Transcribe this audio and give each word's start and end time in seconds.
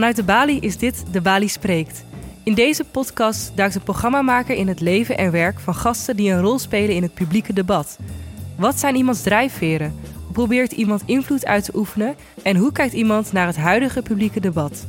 Vanuit 0.00 0.18
de 0.18 0.24
Bali 0.24 0.58
is 0.58 0.76
dit 0.76 1.04
De 1.12 1.20
Bali 1.20 1.48
Spreekt. 1.48 2.04
In 2.42 2.54
deze 2.54 2.84
podcast 2.84 3.52
duikt 3.54 3.74
de 3.74 3.80
programmamaker 3.80 4.56
in 4.56 4.68
het 4.68 4.80
leven 4.80 5.18
en 5.18 5.30
werk 5.30 5.60
van 5.60 5.74
gasten 5.74 6.16
die 6.16 6.30
een 6.30 6.40
rol 6.40 6.58
spelen 6.58 6.94
in 6.94 7.02
het 7.02 7.14
publieke 7.14 7.52
debat. 7.52 7.98
Wat 8.56 8.78
zijn 8.78 8.96
iemands 8.96 9.22
drijfveren? 9.22 9.94
Hoe 10.24 10.32
probeert 10.32 10.72
iemand 10.72 11.02
invloed 11.06 11.46
uit 11.46 11.64
te 11.64 11.76
oefenen? 11.76 12.14
En 12.42 12.56
hoe 12.56 12.72
kijkt 12.72 12.92
iemand 12.92 13.32
naar 13.32 13.46
het 13.46 13.56
huidige 13.56 14.02
publieke 14.02 14.40
debat? 14.40 14.86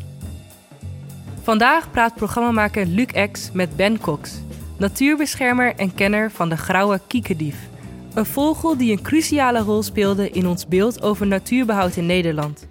Vandaag 1.41 1.91
praat 1.91 2.16
programmamaker 2.16 2.85
Luc 2.85 3.30
X 3.32 3.49
met 3.54 3.76
Ben 3.76 3.99
Cox, 3.99 4.41
natuurbeschermer 4.77 5.76
en 5.76 5.93
kenner 5.93 6.32
van 6.32 6.49
de 6.49 6.57
grauwe 6.57 6.99
kiekendief. 7.07 7.57
Een 8.13 8.26
vogel 8.26 8.77
die 8.77 8.91
een 8.91 9.02
cruciale 9.02 9.59
rol 9.59 9.84
speelde 9.84 10.30
in 10.30 10.48
ons 10.48 10.68
beeld 10.68 11.02
over 11.02 11.27
natuurbehoud 11.27 11.96
in 11.96 12.05
Nederland. 12.05 12.68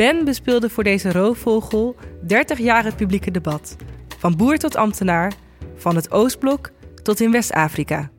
Ben 0.00 0.24
bespeelde 0.24 0.70
voor 0.70 0.84
deze 0.84 1.12
roofvogel 1.12 1.96
30 2.26 2.58
jaar 2.58 2.84
het 2.84 2.96
publieke 2.96 3.30
debat. 3.30 3.76
Van 4.18 4.36
boer 4.36 4.58
tot 4.58 4.76
ambtenaar, 4.76 5.32
van 5.74 5.96
het 5.96 6.10
Oostblok 6.10 6.70
tot 7.02 7.20
in 7.20 7.30
West-Afrika. 7.30 8.10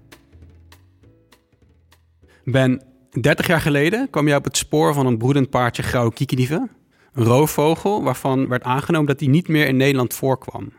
Ben, 2.44 2.84
30 3.22 3.48
jaar 3.48 3.62
geleden 3.62 4.09
kwam 4.09 4.27
jij 4.27 4.36
op 4.36 4.44
het 4.44 4.58
spoor 4.58 4.94
van 4.94 5.05
een 5.05 5.17
broedend 5.17 5.49
paardje 5.49 5.84
grauwe 5.84 6.13
kiekendieven. 6.13 6.72
Een 7.13 7.23
roofvogel 7.23 8.03
waarvan 8.03 8.48
werd 8.48 8.63
aangenomen 8.63 9.08
dat 9.08 9.20
hij 9.20 9.30
niet 9.30 9.48
meer 9.48 9.67
in 9.67 9.77
Nederland 9.77 10.13
voorkwam. 10.13 10.73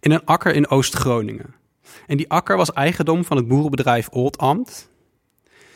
In 0.00 0.10
een 0.10 0.24
akker 0.24 0.54
in 0.54 0.68
Oost-Groningen. 0.68 1.54
En 2.06 2.16
die 2.16 2.30
akker 2.30 2.56
was 2.56 2.72
eigendom 2.72 3.24
van 3.24 3.36
het 3.36 3.48
boerenbedrijf 3.48 4.08
Old 4.08 4.38
Amt. 4.38 4.90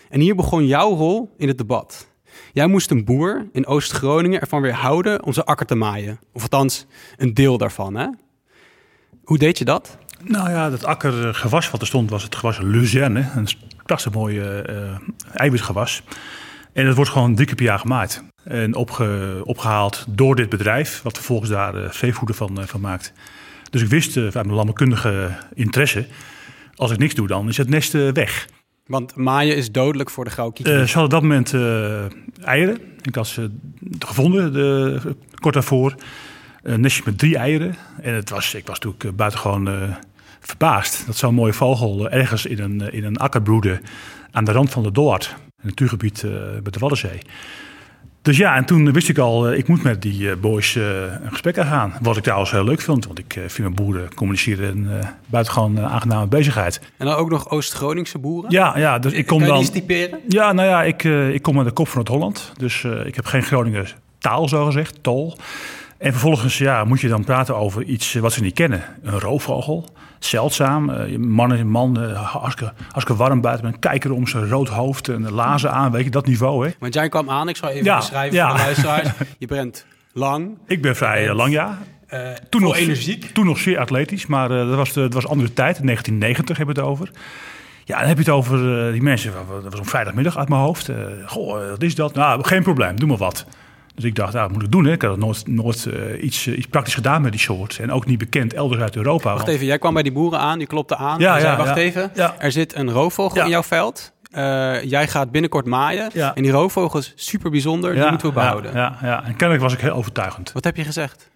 En 0.08 0.20
hier 0.20 0.34
begon 0.34 0.66
jouw 0.66 0.94
rol 0.94 1.34
in 1.36 1.48
het 1.48 1.58
debat. 1.58 2.07
Jij 2.52 2.66
moest 2.66 2.90
een 2.90 3.04
boer 3.04 3.46
in 3.52 3.66
Oost-Groningen 3.66 4.40
ervan 4.40 4.62
weerhouden 4.62 5.24
om 5.24 5.32
zijn 5.32 5.46
akker 5.46 5.66
te 5.66 5.74
maaien. 5.74 6.18
Of 6.32 6.42
althans, 6.42 6.86
een 7.16 7.34
deel 7.34 7.58
daarvan. 7.58 7.94
Hè? 7.96 8.06
Hoe 9.24 9.38
deed 9.38 9.58
je 9.58 9.64
dat? 9.64 9.98
Nou 10.24 10.50
ja, 10.50 10.70
dat 10.70 10.84
akkergewas 10.84 11.70
wat 11.70 11.80
er 11.80 11.86
stond 11.86 12.10
was 12.10 12.22
het 12.22 12.36
gewas 12.36 12.58
Luzerne. 12.58 13.28
Een 13.36 13.48
prachtig 13.86 14.12
mooi 14.12 14.40
uh, 14.40 14.96
eiwitgewas. 15.32 16.02
En 16.72 16.86
dat 16.86 16.94
wordt 16.94 17.10
gewoon 17.10 17.34
drie 17.34 17.46
keer 17.46 17.56
per 17.56 17.64
jaar 17.64 17.78
gemaaid. 17.78 18.22
En 18.44 18.74
opge, 18.74 19.40
opgehaald 19.44 20.04
door 20.08 20.36
dit 20.36 20.48
bedrijf, 20.48 21.02
wat 21.02 21.16
vervolgens 21.16 21.50
daar 21.50 21.74
uh, 21.74 21.90
veevoeder 21.90 22.36
van, 22.36 22.66
van 22.66 22.80
maakt. 22.80 23.12
Dus 23.70 23.82
ik 23.82 23.88
wist 23.88 24.16
uh, 24.16 24.24
uit 24.24 24.34
mijn 24.34 24.48
landbouwkundige 24.48 25.30
interesse, 25.54 26.06
als 26.74 26.90
ik 26.90 26.98
niks 26.98 27.14
doe 27.14 27.26
dan 27.26 27.48
is 27.48 27.56
het 27.56 27.68
nest 27.68 27.92
weg. 27.92 28.48
Want 28.88 29.14
maaien 29.14 29.56
is 29.56 29.72
dodelijk 29.72 30.10
voor 30.10 30.24
de 30.24 30.30
grauwe 30.30 30.54
Uh, 30.58 30.64
ze 30.64 30.98
hadden 30.98 31.02
op 31.02 31.10
dat 31.10 31.22
moment 31.22 31.54
eieren. 32.44 32.78
Ik 33.02 33.14
had 33.14 33.26
ze 33.26 33.50
gevonden 33.98 34.52
de, 34.52 35.00
kort 35.34 35.54
daarvoor. 35.54 35.94
Een 36.62 36.80
nestje 36.80 37.02
met 37.04 37.18
drie 37.18 37.36
eieren. 37.36 37.74
En 38.00 38.14
het 38.14 38.30
was, 38.30 38.54
ik 38.54 38.66
was 38.66 38.78
natuurlijk 38.78 39.16
buitengewoon 39.16 39.94
verbaasd 40.40 41.06
dat 41.06 41.16
zo'n 41.16 41.34
mooie 41.34 41.52
vogel 41.52 42.10
ergens 42.10 42.46
in 42.46 42.58
een, 42.58 42.92
in 42.92 43.04
een 43.04 43.16
akker 43.16 43.42
broedde 43.42 43.80
aan 44.30 44.44
de 44.44 44.52
rand 44.52 44.70
van 44.70 44.82
de 44.82 44.92
Dollard, 44.92 45.34
een 45.38 45.66
natuurgebied 45.68 46.22
uh, 46.22 46.32
bij 46.32 46.72
de 46.72 46.78
Waddenzee. 46.78 47.20
Dus 48.28 48.36
ja, 48.36 48.56
en 48.56 48.64
toen 48.64 48.92
wist 48.92 49.08
ik 49.08 49.18
al, 49.18 49.50
uh, 49.50 49.58
ik 49.58 49.68
moet 49.68 49.82
met 49.82 50.02
die 50.02 50.20
uh, 50.20 50.36
boys 50.40 50.74
een 50.74 51.30
gesprek 51.30 51.58
aangaan. 51.58 51.94
Wat 52.02 52.16
ik 52.16 52.22
trouwens 52.22 52.50
heel 52.50 52.64
leuk 52.64 52.80
vond, 52.80 53.06
want 53.06 53.18
ik 53.18 53.32
vind 53.32 53.58
mijn 53.58 53.74
boeren 53.74 54.14
communiceren 54.14 54.68
een 54.76 55.02
buitengewoon 55.26 55.80
aangename 55.80 56.26
bezigheid. 56.26 56.80
En 56.96 57.06
dan 57.06 57.14
ook 57.14 57.30
nog 57.30 57.50
Oost-Groningse 57.50 58.18
boeren? 58.18 58.50
Ja, 58.50 58.78
ja, 58.78 58.98
dus 58.98 59.12
ik 59.12 59.26
kom 59.26 59.38
kan 59.38 59.46
je 59.46 59.52
dan. 59.52 59.62
die 59.62 59.70
typeren? 59.70 60.20
Ja, 60.28 60.52
nou 60.52 60.68
ja, 60.68 60.82
ik, 60.82 61.04
ik 61.04 61.42
kom 61.42 61.56
met 61.56 61.64
de 61.64 61.72
kop 61.72 61.88
van 61.88 62.00
het 62.00 62.08
Holland. 62.08 62.52
Dus 62.56 62.84
ik 63.04 63.14
heb 63.14 63.26
geen 63.26 63.42
Groninger 63.42 63.96
taal, 64.18 64.48
zo 64.48 64.64
gezegd, 64.64 64.98
tol. 65.02 65.36
En 65.98 66.12
vervolgens 66.12 66.58
ja, 66.58 66.84
moet 66.84 67.00
je 67.00 67.08
dan 67.08 67.24
praten 67.24 67.56
over 67.56 67.82
iets 67.82 68.14
wat 68.14 68.32
ze 68.32 68.42
niet 68.42 68.54
kennen. 68.54 68.82
Een 69.02 69.20
roofvogel, 69.20 69.88
zeldzaam. 70.18 70.90
Uh, 70.90 71.16
man 71.16 71.52
en 71.52 71.68
man, 71.68 72.02
uh, 72.02 72.32
hartstikke, 72.32 72.72
hartstikke 72.82 73.22
warm 73.22 73.40
buiten 73.40 73.64
met 73.64 73.74
een 73.74 73.80
kijker 73.80 74.12
om 74.12 74.26
zijn 74.26 74.48
rood 74.48 74.68
hoofd 74.68 75.08
en 75.08 75.30
lazen 75.32 75.72
aan. 75.72 75.92
Weet 75.92 76.04
je, 76.04 76.10
dat 76.10 76.26
niveau. 76.26 76.66
Hè? 76.66 76.72
Want 76.78 76.94
jij 76.94 77.08
kwam 77.08 77.30
aan, 77.30 77.48
ik 77.48 77.56
zal 77.56 77.68
even 77.68 77.84
Ja, 77.84 77.96
beschrijven 77.96 78.36
ja. 78.36 78.48
voor 78.48 78.58
de 78.58 78.64
luisteraars. 78.64 79.08
Je 79.38 79.46
bent 79.46 79.86
lang, 80.12 80.58
Ik 80.66 80.82
ben 80.82 80.96
vrij 80.96 81.28
eh, 81.28 81.34
lang, 81.34 81.52
ja. 81.52 81.78
eh 82.06 82.30
Toen 82.50 82.62
nog, 82.62 82.76
energiek. 82.76 83.24
Toen 83.24 83.46
nog 83.46 83.58
zeer 83.58 83.78
atletisch, 83.78 84.26
maar 84.26 84.50
eh, 84.50 84.66
dat, 84.68 84.76
was 84.76 84.92
de, 84.92 85.00
dat 85.00 85.12
was 85.12 85.26
andere 85.26 85.52
tijd. 85.52 85.78
In 85.78 85.84
1990 85.84 86.56
hebben 86.56 86.74
we 86.74 86.80
het 86.80 86.90
over. 86.90 87.10
Ja, 87.88 87.98
dan 87.98 88.08
heb 88.08 88.16
je 88.16 88.22
het 88.22 88.32
over 88.32 88.86
eh, 88.86 88.92
die 88.92 89.02
mensen. 89.02 89.32
Dat 89.62 89.72
was 89.72 89.78
een 89.78 89.84
vrijdagmiddag 89.84 90.38
uit 90.38 90.48
mijn 90.48 90.60
hoofd. 90.60 90.88
Eh, 90.88 90.96
goh, 91.26 91.62
eh, 91.62 91.70
wat 91.70 91.82
is 91.82 91.94
dat? 91.94 92.14
Nou, 92.14 92.44
geen 92.44 92.62
probleem, 92.62 92.96
doe 92.96 93.08
maar 93.08 93.16
wat. 93.16 93.46
Dus 93.98 94.06
ik 94.06 94.14
dacht, 94.14 94.32
nou, 94.32 94.44
dat 94.46 94.52
moet 94.56 94.64
ik 94.64 94.72
doen. 94.72 94.84
Hè. 94.84 94.92
Ik 94.92 95.02
had 95.02 95.16
nooit, 95.16 95.46
nooit 95.46 95.86
eh, 95.86 96.22
iets, 96.22 96.46
eh, 96.46 96.58
iets 96.58 96.66
praktisch 96.66 96.94
gedaan 96.94 97.22
met 97.22 97.32
die 97.32 97.40
soort. 97.40 97.78
En 97.78 97.92
ook 97.92 98.06
niet 98.06 98.18
bekend 98.18 98.54
elders 98.54 98.82
uit 98.82 98.96
Europa. 98.96 99.24
Wacht 99.24 99.36
want- 99.36 99.48
even, 99.48 99.66
jij 99.66 99.78
kwam 99.78 99.94
bij 99.94 100.02
die 100.02 100.12
boeren 100.12 100.38
aan, 100.38 100.58
die 100.58 100.66
klopte 100.66 100.96
aan. 100.96 101.18
Ja, 101.18 101.34
en 101.34 101.40
zei, 101.40 101.56
wacht 101.56 101.68
ja. 101.68 101.74
even, 101.76 102.10
Ja. 102.14 102.34
er 102.38 102.52
zit 102.52 102.74
een 102.76 102.90
roofvogel 102.90 103.42
in 103.42 103.48
jouw 103.48 103.62
veld. 103.62 104.12
Eh, 104.30 104.82
jij 104.82 105.08
gaat 105.08 105.30
binnenkort 105.30 105.66
maaien. 105.66 106.12
En 106.34 106.42
die 106.42 106.50
roofvogel 106.52 106.98
is 106.98 107.12
super 107.16 107.50
bijzonder, 107.50 107.94
die 107.94 108.08
moeten 108.10 108.28
we 108.28 108.32
behouden. 108.34 108.72
Ja, 108.74 108.98
ja, 109.02 109.06
ja, 109.08 109.24
en 109.24 109.30
kennelijk 109.36 109.62
was 109.62 109.72
ik 109.72 109.80
heel 109.80 109.92
overtuigend. 109.94 110.52
Wat 110.52 110.64
heb 110.64 110.76
je 110.76 110.84
gezegd? 110.84 111.30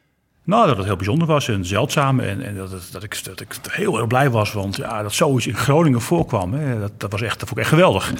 Nou, 0.44 0.66
dat 0.66 0.76
het 0.76 0.86
heel 0.86 0.96
bijzonder 0.96 1.26
was 1.26 1.48
en 1.48 1.64
zeldzaam. 1.64 2.20
En, 2.20 2.42
en 2.42 2.56
dat, 2.56 2.70
dat, 2.92 3.02
ik, 3.02 3.24
dat 3.24 3.40
ik 3.40 3.54
heel 3.70 3.96
erg 3.98 4.06
blij 4.06 4.30
was. 4.30 4.52
Want 4.52 4.76
ja, 4.76 5.02
dat 5.02 5.12
zoiets 5.12 5.46
in 5.46 5.54
Groningen 5.56 6.00
voorkwam. 6.00 6.52
Hè, 6.54 6.80
dat, 6.80 6.92
dat, 6.96 7.12
was 7.12 7.22
echt, 7.22 7.38
dat 7.38 7.48
vond 7.48 7.60
ik 7.60 7.64
echt 7.64 7.68
geweldig. 7.74 8.12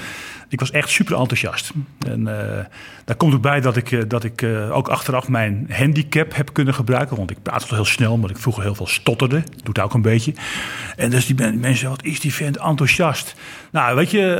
Ik 0.49 0.60
was 0.60 0.71
echt 0.71 0.88
super 0.88 1.16
enthousiast. 1.16 1.72
En 2.06 2.27
eh, 2.49 2.65
daar 3.05 3.16
komt 3.16 3.34
ook 3.34 3.41
bij 3.43 3.60
dat 3.60 3.77
ik, 3.77 3.93
eh, 3.93 4.00
dat 4.09 4.25
ik 4.25 4.43
eh, 4.43 4.77
ook 4.77 4.88
achteraf 4.88 5.28
mijn 5.28 5.69
handicap 5.72 6.34
heb 6.34 6.53
kunnen 6.53 6.75
gebruiken. 6.75 7.16
Want 7.16 7.31
ik 7.31 7.43
praatte 7.43 7.66
toch 7.66 7.75
heel 7.77 7.84
snel, 7.84 8.12
omdat 8.12 8.31
ik 8.31 8.39
vroeger 8.39 8.62
heel 8.62 8.75
veel 8.75 8.87
stotterde. 8.87 9.43
Doet 9.62 9.81
ook 9.81 9.94
een 9.94 10.03
beetje. 10.03 10.34
En 10.97 11.10
dus 11.10 11.27
die 11.27 11.34
men- 11.37 11.60
mensen, 11.60 11.89
wat 11.89 12.04
is 12.04 12.21
die 12.21 12.34
vent 12.34 12.56
enthousiast. 12.56 13.34
Nou, 13.71 13.97
weet 13.97 14.10
je, 14.10 14.34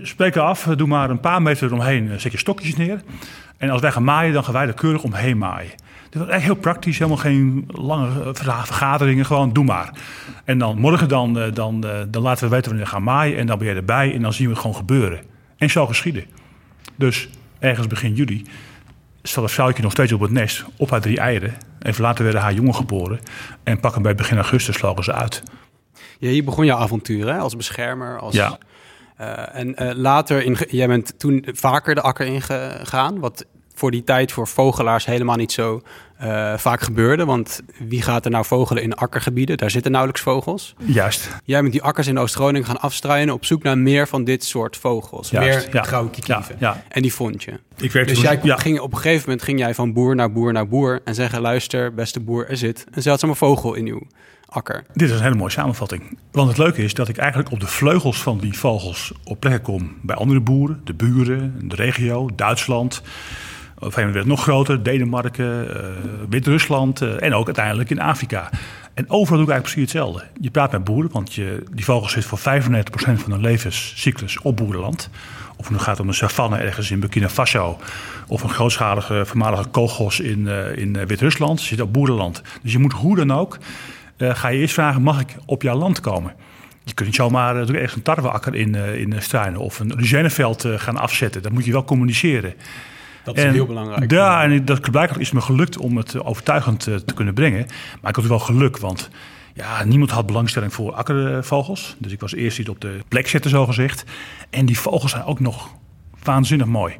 eh 0.00 0.06
spreek 0.06 0.36
af. 0.36 0.62
Doe 0.62 0.86
maar 0.88 1.10
een 1.10 1.20
paar 1.20 1.42
meter 1.42 1.72
omheen. 1.72 2.10
eh, 2.10 2.18
Zet 2.18 2.32
je 2.32 2.38
stokjes 2.38 2.76
neer. 2.76 3.00
En 3.56 3.70
als 3.70 3.80
wij 3.80 3.92
gaan 3.92 4.04
maaien, 4.04 4.32
dan 4.32 4.44
gaan 4.44 4.52
wij 4.52 4.66
er 4.66 4.74
keurig 4.74 5.02
omheen 5.02 5.38
maaien. 5.38 5.70
Dat 6.10 6.22
was 6.22 6.34
echt 6.34 6.42
heel 6.44 6.54
praktisch, 6.54 6.98
helemaal 6.98 7.18
geen 7.20 7.64
lange 7.72 8.10
verga- 8.34 8.64
vergaderingen, 8.66 9.26
gewoon 9.26 9.52
doe 9.52 9.64
maar. 9.64 9.92
En 10.44 10.58
dan 10.58 10.78
morgen 10.78 11.08
dan, 11.08 11.38
eh, 11.38 11.52
dan, 11.52 11.84
eh, 11.86 12.00
dan 12.08 12.22
laten 12.22 12.44
we 12.44 12.50
weten 12.50 12.68
wanneer 12.68 12.84
we 12.84 12.92
gaan 12.92 13.02
maaien 13.02 13.38
en 13.38 13.46
dan 13.46 13.58
ben 13.58 13.68
je 13.68 13.74
erbij 13.74 14.14
en 14.14 14.22
dan 14.22 14.32
zien 14.32 14.46
we 14.46 14.52
het 14.52 14.60
gewoon 14.60 14.76
gebeuren. 14.76 15.20
En 15.56 15.70
zo 15.70 15.86
geschieden. 15.86 16.24
Dus 16.96 17.28
ergens 17.58 17.86
begin 17.86 18.14
juli 18.14 18.44
zat 19.22 19.42
het 19.44 19.52
vrouwtje 19.52 19.82
nog 19.82 19.92
steeds 19.92 20.12
op 20.12 20.20
het 20.20 20.30
nest, 20.30 20.64
op 20.76 20.90
haar 20.90 21.00
drie 21.00 21.18
eieren. 21.18 21.54
Even 21.82 22.02
later 22.02 22.24
werden 22.24 22.42
haar 22.42 22.52
jongen 22.54 22.74
geboren 22.74 23.20
en 23.62 23.80
pakken 23.80 24.02
bij 24.02 24.14
begin 24.14 24.36
augustus 24.36 24.76
vlogen 24.76 25.04
ze 25.04 25.12
uit. 25.12 25.42
Ja, 26.18 26.28
hier 26.28 26.44
begon 26.44 26.64
jouw 26.66 26.78
avontuur 26.78 27.26
hè? 27.32 27.38
als 27.38 27.56
beschermer. 27.56 28.18
Als, 28.18 28.34
Ja. 28.34 28.58
Eh, 29.16 29.60
en 29.60 29.94
later, 29.96 30.42
in, 30.44 30.56
jij 30.68 30.86
bent 30.86 31.18
toen 31.18 31.46
vaker 31.52 31.94
de 31.94 32.00
akker 32.00 32.26
ingegaan. 32.26 33.18
Wat 33.18 33.46
voor 33.76 33.90
die 33.90 34.04
tijd 34.04 34.32
voor 34.32 34.48
vogelaars 34.48 35.06
helemaal 35.06 35.36
niet 35.36 35.52
zo 35.52 35.82
eh, 36.16 36.56
vaak 36.56 36.80
gebeurde. 36.80 37.24
Want 37.24 37.62
wie 37.78 38.02
gaat 38.02 38.24
er 38.24 38.30
nou 38.30 38.44
vogelen 38.44 38.82
in 38.82 38.94
akkergebieden? 38.94 39.56
Daar 39.56 39.70
zitten 39.70 39.90
nauwelijks 39.90 40.22
vogels. 40.22 40.74
Juist. 40.78 41.28
Jij 41.44 41.60
bent 41.60 41.72
die 41.72 41.82
akkers 41.82 42.06
in 42.06 42.18
Oost-Groningen 42.18 42.66
gaan 42.66 42.80
afstruinen 42.80 43.34
op 43.34 43.44
zoek 43.44 43.62
naar 43.62 43.78
meer 43.78 44.08
van 44.08 44.24
dit 44.24 44.44
soort 44.44 44.76
vogels. 44.76 45.30
Juist, 45.30 45.72
meer 45.72 45.84
ja. 45.90 46.08
kieklieven. 46.10 46.56
Ja, 46.58 46.72
ja. 46.74 46.82
En 46.88 47.02
die 47.02 47.12
vond 47.12 47.42
je. 47.42 47.60
Ik 47.76 47.92
werkte 47.92 48.12
Dus 48.12 48.22
jij 48.22 48.38
ja. 48.42 48.56
ging, 48.56 48.80
op 48.80 48.92
een 48.92 48.98
gegeven 48.98 49.22
moment 49.24 49.42
ging 49.42 49.58
jij 49.58 49.74
van 49.74 49.92
boer 49.92 50.14
naar 50.14 50.32
boer 50.32 50.52
naar 50.52 50.68
boer 50.68 51.00
en 51.04 51.14
zeggen: 51.14 51.40
luister, 51.40 51.94
beste 51.94 52.20
boer, 52.20 52.48
er 52.48 52.56
zit 52.56 52.86
een 52.90 53.02
zeldzame 53.02 53.34
vogel 53.34 53.74
in 53.74 53.86
uw 53.86 54.02
akker. 54.46 54.84
Dit 54.92 55.10
is 55.10 55.16
een 55.16 55.22
hele 55.22 55.34
mooie 55.34 55.50
samenvatting. 55.50 56.18
Want 56.30 56.48
het 56.48 56.58
leuke 56.58 56.82
is 56.82 56.94
dat 56.94 57.08
ik 57.08 57.16
eigenlijk 57.16 57.50
op 57.50 57.60
de 57.60 57.66
vleugels 57.66 58.22
van 58.22 58.38
die 58.38 58.58
vogels 58.58 59.12
op 59.24 59.40
plekken 59.40 59.62
kom 59.62 59.96
bij 60.02 60.16
andere 60.16 60.40
boeren, 60.40 60.80
de 60.84 60.94
buren, 60.94 61.68
de 61.68 61.74
regio, 61.74 62.30
Duitsland. 62.34 63.02
Een 63.78 63.92
gegeven 63.92 64.12
werd 64.12 64.24
het 64.24 64.26
nog 64.26 64.42
groter, 64.42 64.82
Denemarken, 64.82 65.76
eh, 65.76 65.90
Wit-Rusland 66.28 67.02
eh, 67.02 67.22
en 67.22 67.34
ook 67.34 67.46
uiteindelijk 67.46 67.90
in 67.90 68.00
Afrika. 68.00 68.50
En 68.94 69.10
overal 69.10 69.38
doe 69.38 69.46
ik 69.46 69.52
eigenlijk 69.52 69.62
precies 69.62 69.92
hetzelfde. 69.92 70.24
Je 70.40 70.50
praat 70.50 70.72
met 70.72 70.84
boeren, 70.84 71.10
want 71.12 71.34
je, 71.34 71.62
die 71.70 71.84
vogels 71.84 72.12
zitten 72.12 72.30
voor 72.30 72.38
95% 72.38 73.20
van 73.20 73.32
hun 73.32 73.40
levenscyclus 73.40 74.40
op 74.40 74.56
boerenland. 74.56 75.10
Of 75.56 75.68
het 75.68 75.76
nu 75.76 75.82
gaat 75.82 76.00
om 76.00 76.08
een 76.08 76.14
savanne 76.14 76.56
ergens 76.56 76.90
in 76.90 77.00
Burkina 77.00 77.28
Faso. 77.28 77.78
Of 78.26 78.42
een 78.42 78.50
grootschalige 78.50 79.26
voormalige 79.26 79.68
kogels 79.68 80.20
in, 80.20 80.48
eh, 80.48 80.76
in 80.76 81.06
Wit-Rusland. 81.06 81.60
Ze 81.60 81.66
zitten 81.66 81.86
op 81.86 81.92
boerenland. 81.92 82.42
Dus 82.62 82.72
je 82.72 82.78
moet 82.78 82.92
hoe 82.92 83.16
dan 83.16 83.32
ook, 83.32 83.58
ga 84.18 84.48
je 84.48 84.58
eerst 84.58 84.74
vragen, 84.74 85.02
mag 85.02 85.20
ik 85.20 85.36
op 85.46 85.62
jouw 85.62 85.76
land 85.76 86.00
komen? 86.00 86.34
Je 86.86 86.94
kunt 86.94 87.08
niet 87.08 87.16
zomaar 87.16 87.54
uh, 87.56 87.68
ergens 87.68 87.94
een 87.94 88.02
tarweakker 88.02 88.54
in, 88.54 88.74
in 88.74 89.22
struinen 89.22 89.60
of 89.60 89.80
een 89.80 89.92
Luzeneveld 89.96 90.64
eh, 90.64 90.78
gaan 90.78 90.96
afzetten. 90.96 91.42
Dat 91.42 91.52
moet 91.52 91.64
je 91.64 91.72
wel 91.72 91.84
communiceren. 91.84 92.54
Dat 93.26 93.36
is 93.36 93.42
En 93.42 93.52
heel 93.52 93.66
belangrijk. 93.66 94.10
Ja, 94.10 94.42
en 94.42 94.64
dat 94.64 94.90
blijkbaar 94.90 95.20
is 95.20 95.30
me 95.30 95.40
gelukt 95.40 95.78
om 95.78 95.96
het 95.96 96.14
eh, 96.14 96.26
overtuigend 96.26 96.86
eh, 96.86 96.94
te 96.94 97.14
kunnen 97.14 97.34
brengen. 97.34 97.66
Maar 98.00 98.10
ik 98.10 98.16
had 98.16 98.26
wel 98.26 98.38
geluk, 98.38 98.78
want 98.78 99.10
ja, 99.54 99.84
niemand 99.84 100.10
had 100.10 100.26
belangstelling 100.26 100.72
voor 100.72 100.92
akkervogels. 100.92 101.96
Dus 101.98 102.12
ik 102.12 102.20
was 102.20 102.34
eerst 102.34 102.58
niet 102.58 102.68
op 102.68 102.80
de 102.80 102.98
plek 103.08 103.28
zetten, 103.28 103.50
zo 103.50 103.66
gezegd. 103.66 104.04
En 104.50 104.66
die 104.66 104.78
vogels 104.78 105.10
zijn 105.10 105.24
ook 105.24 105.40
nog 105.40 105.70
waanzinnig 106.22 106.66
mooi. 106.66 106.94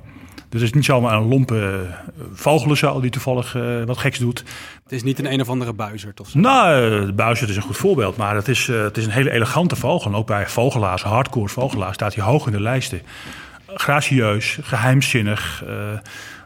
Dus 0.49 0.61
het 0.61 0.71
is 0.71 0.73
niet 0.73 0.85
zomaar 0.85 1.17
een 1.17 1.29
lompe 1.29 1.87
vogelenzaal 2.33 3.01
die 3.01 3.11
toevallig 3.11 3.57
wat 3.87 3.99
geks 3.99 4.19
doet. 4.19 4.45
Het 4.83 4.93
is 4.93 5.03
niet 5.03 5.19
een 5.19 5.33
een 5.33 5.41
of 5.41 5.49
andere 5.49 5.73
buizerd 5.73 6.21
of 6.21 6.29
zo? 6.29 6.39
Nou, 6.39 7.07
de 7.07 7.13
buizerd 7.13 7.51
is 7.51 7.57
een 7.57 7.63
goed 7.63 7.77
voorbeeld. 7.77 8.17
Maar 8.17 8.35
het 8.35 8.49
is, 8.49 8.67
het 8.67 8.97
is 8.97 9.05
een 9.05 9.11
hele 9.11 9.31
elegante 9.31 9.77
vogel. 9.77 10.11
En 10.11 10.17
ook 10.17 10.27
bij 10.27 10.49
vogelaars, 10.49 11.03
hardcore 11.03 11.49
vogelaars, 11.49 11.95
staat 11.95 12.15
hij 12.15 12.25
hoog 12.25 12.47
in 12.47 12.53
de 12.53 12.61
lijsten. 12.61 13.01
Gracieus, 13.79 14.59
geheimzinnig. 14.63 15.65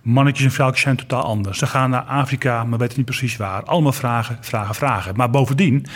Mannetjes 0.03 0.47
en 0.47 0.53
vrouwtjes 0.53 0.83
zijn 0.83 0.97
totaal 0.97 1.23
anders. 1.23 1.59
Ze 1.59 1.67
gaan 1.67 1.91
naar 1.91 2.03
Afrika, 2.03 2.65
maar 2.65 2.79
weten 2.79 2.97
niet 2.97 3.07
precies 3.07 3.37
waar. 3.37 3.63
Allemaal 3.65 3.93
vragen, 3.93 4.39
vragen, 4.41 4.75
vragen. 4.75 5.17
Maar 5.17 5.31
bovendien 5.31 5.87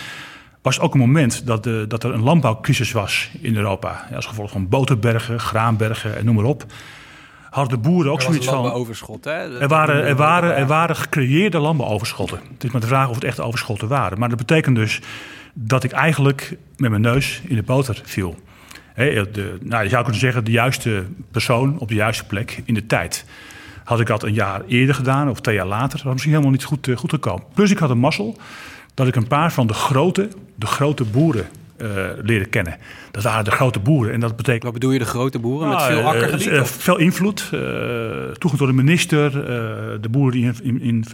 was 0.63 0.81
ook 0.81 0.95
een 0.95 1.01
moment 1.01 1.47
dat, 1.47 1.63
de, 1.63 1.85
dat 1.89 2.05
er 2.05 2.15
een 2.15 2.23
landbouwcrisis 2.23 2.93
was 2.93 3.31
in 3.41 3.57
Europa. 3.57 4.07
Ja, 4.11 4.17
als 4.17 4.27
gevolg 4.27 4.51
van 4.51 4.69
boterbergen, 4.69 5.41
graanbergen 5.41 6.17
en 6.17 6.25
noem 6.25 6.35
maar 6.35 6.45
op. 6.45 6.65
Hadden 7.51 7.83
de 7.83 7.89
boeren 7.89 8.13
ook 8.13 8.23
zoiets 8.23 8.47
van. 8.47 8.73
Overschot, 8.73 9.25
hè? 9.25 9.61
Er 9.61 9.69
waren, 9.69 10.05
er, 10.05 10.17
waren, 10.17 10.57
er 10.57 10.67
waren 10.67 10.97
gecreëerde 10.97 11.59
landbouwoverschotten. 11.59 12.41
Het 12.53 12.65
is 12.65 12.71
maar 12.71 12.81
de 12.81 12.87
vraag 12.87 13.09
of 13.09 13.15
het 13.15 13.25
echt 13.25 13.41
overschotten 13.41 13.89
waren. 13.89 14.19
Maar 14.19 14.29
dat 14.29 14.39
betekent 14.39 14.77
dus 14.77 15.01
dat 15.53 15.85
ik 15.85 15.93
eigenlijk 15.93 16.57
met 16.77 16.91
mijn 16.91 17.03
neus 17.03 17.41
in 17.45 17.57
de 17.57 17.63
boter 17.63 18.01
viel. 18.05 18.37
De, 18.95 19.59
nou, 19.61 19.83
je 19.83 19.89
zou 19.89 20.03
kunnen 20.03 20.21
zeggen, 20.21 20.45
de 20.45 20.51
juiste 20.51 21.05
persoon 21.31 21.79
op 21.79 21.89
de 21.89 21.95
juiste 21.95 22.25
plek 22.25 22.63
in 22.65 22.75
de 22.75 22.87
tijd. 22.87 23.25
Had 23.85 24.01
ik 24.01 24.07
dat 24.07 24.23
een 24.23 24.35
jaar 24.35 24.63
eerder 24.67 24.95
gedaan 24.95 25.29
of 25.29 25.41
twee 25.41 25.55
jaar 25.55 25.67
later, 25.67 25.91
dat 25.91 26.03
was 26.03 26.13
misschien 26.13 26.33
helemaal 26.33 26.53
niet 26.53 26.65
goed, 26.65 26.87
uh, 26.87 26.97
goed 26.97 27.11
gekomen. 27.11 27.45
Plus 27.55 27.71
ik 27.71 27.79
had 27.79 27.91
een 27.91 27.99
mazzel 27.99 28.37
dat 28.95 29.07
ik 29.07 29.17
een 29.17 29.27
paar 29.27 29.53
van 29.53 29.67
de 29.67 29.75
grote, 29.75 30.29
de 30.55 30.67
grote 30.67 31.05
boeren 31.05 31.47
uh, 31.77 31.89
leren 32.23 32.49
kennen. 32.49 32.77
Dat 33.11 33.23
waren 33.23 33.45
de 33.45 33.51
grote 33.51 33.79
boeren. 33.79 34.13
En 34.13 34.21
dat 34.21 34.37
betekent... 34.37 34.63
Wat 34.63 34.73
bedoel 34.73 34.91
je, 34.91 34.99
de 34.99 35.05
grote 35.05 35.39
boeren 35.39 35.69
met 35.69 35.83
veel 35.83 36.03
akkergebied? 36.03 36.47
Uh, 36.47 36.65
veel 36.65 36.99
invloed. 36.99 37.51
Uh, 37.55 37.61
toegenomen 38.39 38.59
door 38.59 38.67
de 38.67 38.73
minister. 38.73 39.33
de 40.01 40.09
boeren 40.11 40.33
die 40.33 40.45
in, 40.45 40.57
in, 40.63 40.81
in 40.81 41.05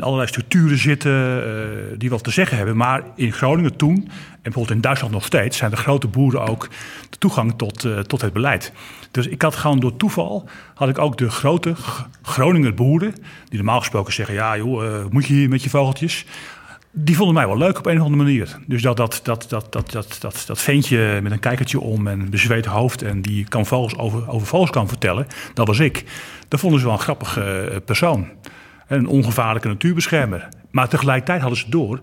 allerlei 0.00 0.28
structuren 0.28 0.78
zitten 0.78 1.98
die 1.98 2.10
wat 2.10 2.24
te 2.24 2.30
zeggen 2.30 2.56
hebben. 2.56 2.76
Maar 2.76 3.02
in 3.16 3.32
Groningen 3.32 3.76
toen, 3.76 3.96
en 3.96 4.10
bijvoorbeeld 4.42 4.76
in 4.76 4.80
Duitsland 4.80 5.12
nog 5.12 5.24
steeds... 5.24 5.56
zijn 5.56 5.70
de 5.70 5.76
grote 5.76 6.06
boeren 6.06 6.46
ook 6.46 6.68
de 7.10 7.18
toegang 7.18 7.54
tot, 7.56 7.86
tot 8.06 8.20
het 8.20 8.32
beleid. 8.32 8.72
Dus 9.10 9.26
ik 9.26 9.42
had 9.42 9.56
gewoon 9.56 9.80
door 9.80 9.96
toeval, 9.96 10.48
had 10.74 10.88
ik 10.88 10.98
ook 10.98 11.18
de 11.18 11.30
grote 11.30 11.74
Groninger 12.22 12.74
boeren... 12.74 13.14
die 13.48 13.56
normaal 13.56 13.80
gesproken 13.80 14.12
zeggen, 14.12 14.34
ja 14.34 14.56
joh, 14.56 15.10
moet 15.10 15.26
je 15.26 15.34
hier 15.34 15.48
met 15.48 15.62
je 15.62 15.70
vogeltjes 15.70 16.24
die 16.96 17.16
vonden 17.16 17.34
mij 17.34 17.46
wel 17.46 17.58
leuk 17.58 17.78
op 17.78 17.86
een 17.86 17.96
of 17.96 18.04
andere 18.04 18.22
manier. 18.22 18.56
Dus 18.66 18.82
dat, 18.82 18.96
dat, 18.96 19.20
dat, 19.22 19.46
dat, 19.48 19.72
dat, 19.72 19.90
dat, 19.90 20.16
dat, 20.20 20.44
dat 20.46 20.62
ventje 20.62 21.20
met 21.22 21.32
een 21.32 21.38
kijkertje 21.38 21.80
om 21.80 22.06
en 22.06 22.20
een 22.20 22.30
bezweet 22.30 22.66
hoofd... 22.66 23.02
en 23.02 23.22
die 23.22 23.48
kan 23.48 23.66
vogels 23.66 23.96
over, 23.98 24.28
over 24.28 24.46
vogels 24.46 24.70
kan 24.70 24.88
vertellen, 24.88 25.26
dat 25.54 25.66
was 25.66 25.78
ik. 25.78 26.04
Dat 26.48 26.60
vonden 26.60 26.80
ze 26.80 26.86
wel 26.86 26.94
een 26.94 27.00
grappige 27.00 27.42
eh, 27.42 27.76
persoon. 27.84 28.28
Een 28.86 29.06
ongevaarlijke 29.06 29.68
natuurbeschermer. 29.68 30.48
Maar 30.70 30.88
tegelijkertijd 30.88 31.40
hadden 31.40 31.58
ze 31.58 31.70
door... 31.70 32.00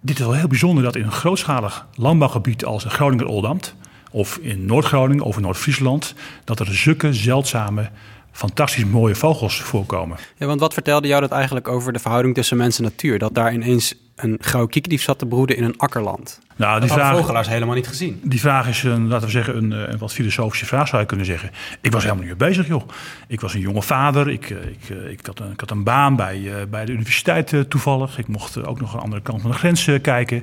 dit 0.00 0.18
is 0.18 0.24
wel 0.24 0.34
heel 0.34 0.46
bijzonder 0.46 0.84
dat 0.84 0.96
in 0.96 1.04
een 1.04 1.12
grootschalig 1.12 1.86
landbouwgebied 1.94 2.64
als 2.64 2.84
Groninger-Oldambt... 2.84 3.76
of 4.10 4.36
in 4.36 4.66
Noord-Groningen 4.66 5.24
of 5.24 5.36
in 5.36 5.42
Noord-Friesland... 5.42 6.14
dat 6.44 6.60
er 6.60 6.74
zulke 6.74 7.12
zeldzame 7.12 7.90
fantastisch 8.32 8.84
mooie 8.84 9.14
vogels 9.14 9.60
voorkomen. 9.60 10.18
Ja, 10.36 10.46
want 10.46 10.60
wat 10.60 10.74
vertelde 10.74 11.08
jou 11.08 11.20
dat 11.20 11.30
eigenlijk 11.30 11.68
over 11.68 11.92
de 11.92 11.98
verhouding 11.98 12.34
tussen 12.34 12.56
mens 12.56 12.78
en 12.78 12.82
natuur? 12.82 13.18
Dat 13.18 13.34
daar 13.34 13.52
ineens 13.52 13.94
een 14.16 14.38
grauwe 14.40 14.68
kiekendief 14.68 15.02
zat 15.02 15.18
te 15.18 15.26
broeden 15.26 15.56
in 15.56 15.64
een 15.64 15.78
akkerland. 15.78 16.40
Nou, 16.56 16.80
die 16.80 16.88
dat 16.88 16.98
vraag, 16.98 17.16
vogelaars 17.16 17.48
helemaal 17.48 17.74
niet 17.74 17.88
gezien. 17.88 18.20
Die 18.24 18.40
vraag 18.40 18.68
is, 18.68 18.82
een, 18.82 19.08
laten 19.08 19.26
we 19.26 19.32
zeggen, 19.32 19.56
een, 19.56 19.70
een, 19.70 19.98
wat 19.98 20.12
filosofische 20.12 20.66
vraag 20.66 20.88
zou 20.88 21.00
je 21.00 21.08
kunnen 21.08 21.26
zeggen. 21.26 21.50
Ik 21.80 21.92
was 21.92 22.02
helemaal 22.02 22.24
niet 22.24 22.38
mee 22.38 22.48
bezig, 22.48 22.66
joh. 22.66 22.88
Ik 23.28 23.40
was 23.40 23.54
een 23.54 23.60
jonge 23.60 23.82
vader. 23.82 24.30
Ik, 24.30 24.50
eh, 24.50 24.56
ik, 24.56 24.90
eh, 24.90 25.10
ik, 25.10 25.26
had, 25.26 25.38
een, 25.38 25.50
ik 25.50 25.60
had 25.60 25.70
een 25.70 25.84
baan 25.84 26.16
bij, 26.16 26.38
uh, 26.38 26.54
bij 26.70 26.84
de 26.84 26.92
universiteit 26.92 27.52
uh, 27.52 27.60
toevallig. 27.60 28.18
Ik 28.18 28.28
mocht 28.28 28.66
ook 28.66 28.80
nog 28.80 28.90
aan 28.90 28.98
de 28.98 29.04
andere 29.04 29.22
kant 29.22 29.40
van 29.40 29.50
de 29.50 29.56
grens 29.56 29.88
kijken. 30.02 30.36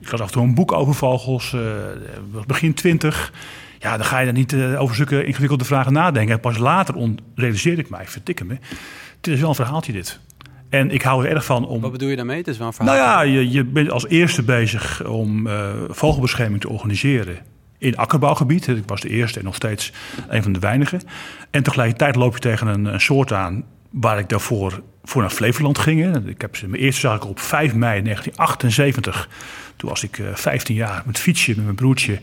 Ik 0.00 0.10
las 0.10 0.20
af 0.20 0.26
en 0.26 0.32
toe 0.32 0.42
een 0.42 0.54
boek 0.54 0.72
over 0.72 0.94
vogels. 0.94 1.56
begin 2.46 2.74
twintig. 2.74 3.32
Ja, 3.82 3.96
dan 3.96 4.06
ga 4.06 4.18
je 4.18 4.26
er 4.26 4.32
niet 4.32 4.52
uh, 4.52 4.80
over 4.80 4.96
zulke 4.96 5.24
ingewikkelde 5.24 5.64
vragen 5.64 5.92
nadenken. 5.92 6.34
En 6.34 6.40
pas 6.40 6.58
later 6.58 6.94
realiseerde 7.34 7.82
ik 7.82 7.90
mij, 7.90 8.06
vertikken 8.06 8.46
me. 8.46 8.56
Het 9.16 9.26
is 9.26 9.40
wel 9.40 9.48
een 9.48 9.54
verhaaltje 9.54 9.92
dit. 9.92 10.20
En 10.68 10.90
ik 10.90 11.02
hou 11.02 11.24
er 11.24 11.30
erg 11.30 11.44
van 11.44 11.66
om... 11.66 11.80
Wat 11.80 11.92
bedoel 11.92 12.08
je 12.08 12.16
daarmee? 12.16 12.36
Het 12.36 12.48
is 12.48 12.58
wel 12.58 12.66
een 12.66 12.72
verhaal. 12.72 12.94
Nou 12.94 13.08
ja, 13.08 13.20
je, 13.38 13.50
je 13.50 13.64
bent 13.64 13.90
als 13.90 14.06
eerste 14.06 14.42
bezig 14.42 15.04
om 15.06 15.46
uh, 15.46 15.70
vogelbescherming 15.88 16.60
te 16.60 16.68
organiseren 16.68 17.36
in 17.78 17.96
akkerbouwgebied. 17.96 18.66
Ik 18.66 18.82
was 18.86 19.00
de 19.00 19.08
eerste 19.08 19.38
en 19.38 19.44
nog 19.44 19.54
steeds 19.54 19.92
een 20.28 20.42
van 20.42 20.52
de 20.52 20.58
weinigen. 20.58 21.00
En 21.50 21.62
tegelijkertijd 21.62 22.16
loop 22.16 22.34
je 22.34 22.40
tegen 22.40 22.66
een, 22.66 22.84
een 22.84 23.00
soort 23.00 23.32
aan 23.32 23.64
waar 23.90 24.18
ik 24.18 24.28
daarvoor 24.28 24.82
voor 25.04 25.20
naar 25.20 25.30
Flevoland 25.30 25.78
ging. 25.78 26.26
Ik 26.26 26.40
heb 26.40 26.56
ze, 26.56 26.68
mijn 26.68 26.82
eerste 26.82 27.00
zag 27.00 27.16
ik 27.16 27.24
op 27.24 27.40
5 27.40 27.74
mei 27.74 28.02
1978 28.02 29.28
toen 29.82 29.90
was 29.90 30.02
ik 30.02 30.20
15 30.34 30.74
eh, 30.74 30.80
jaar 30.80 31.02
met 31.06 31.18
fietsje 31.18 31.52
met 31.54 31.64
mijn 31.64 31.76
broertje 31.76 32.18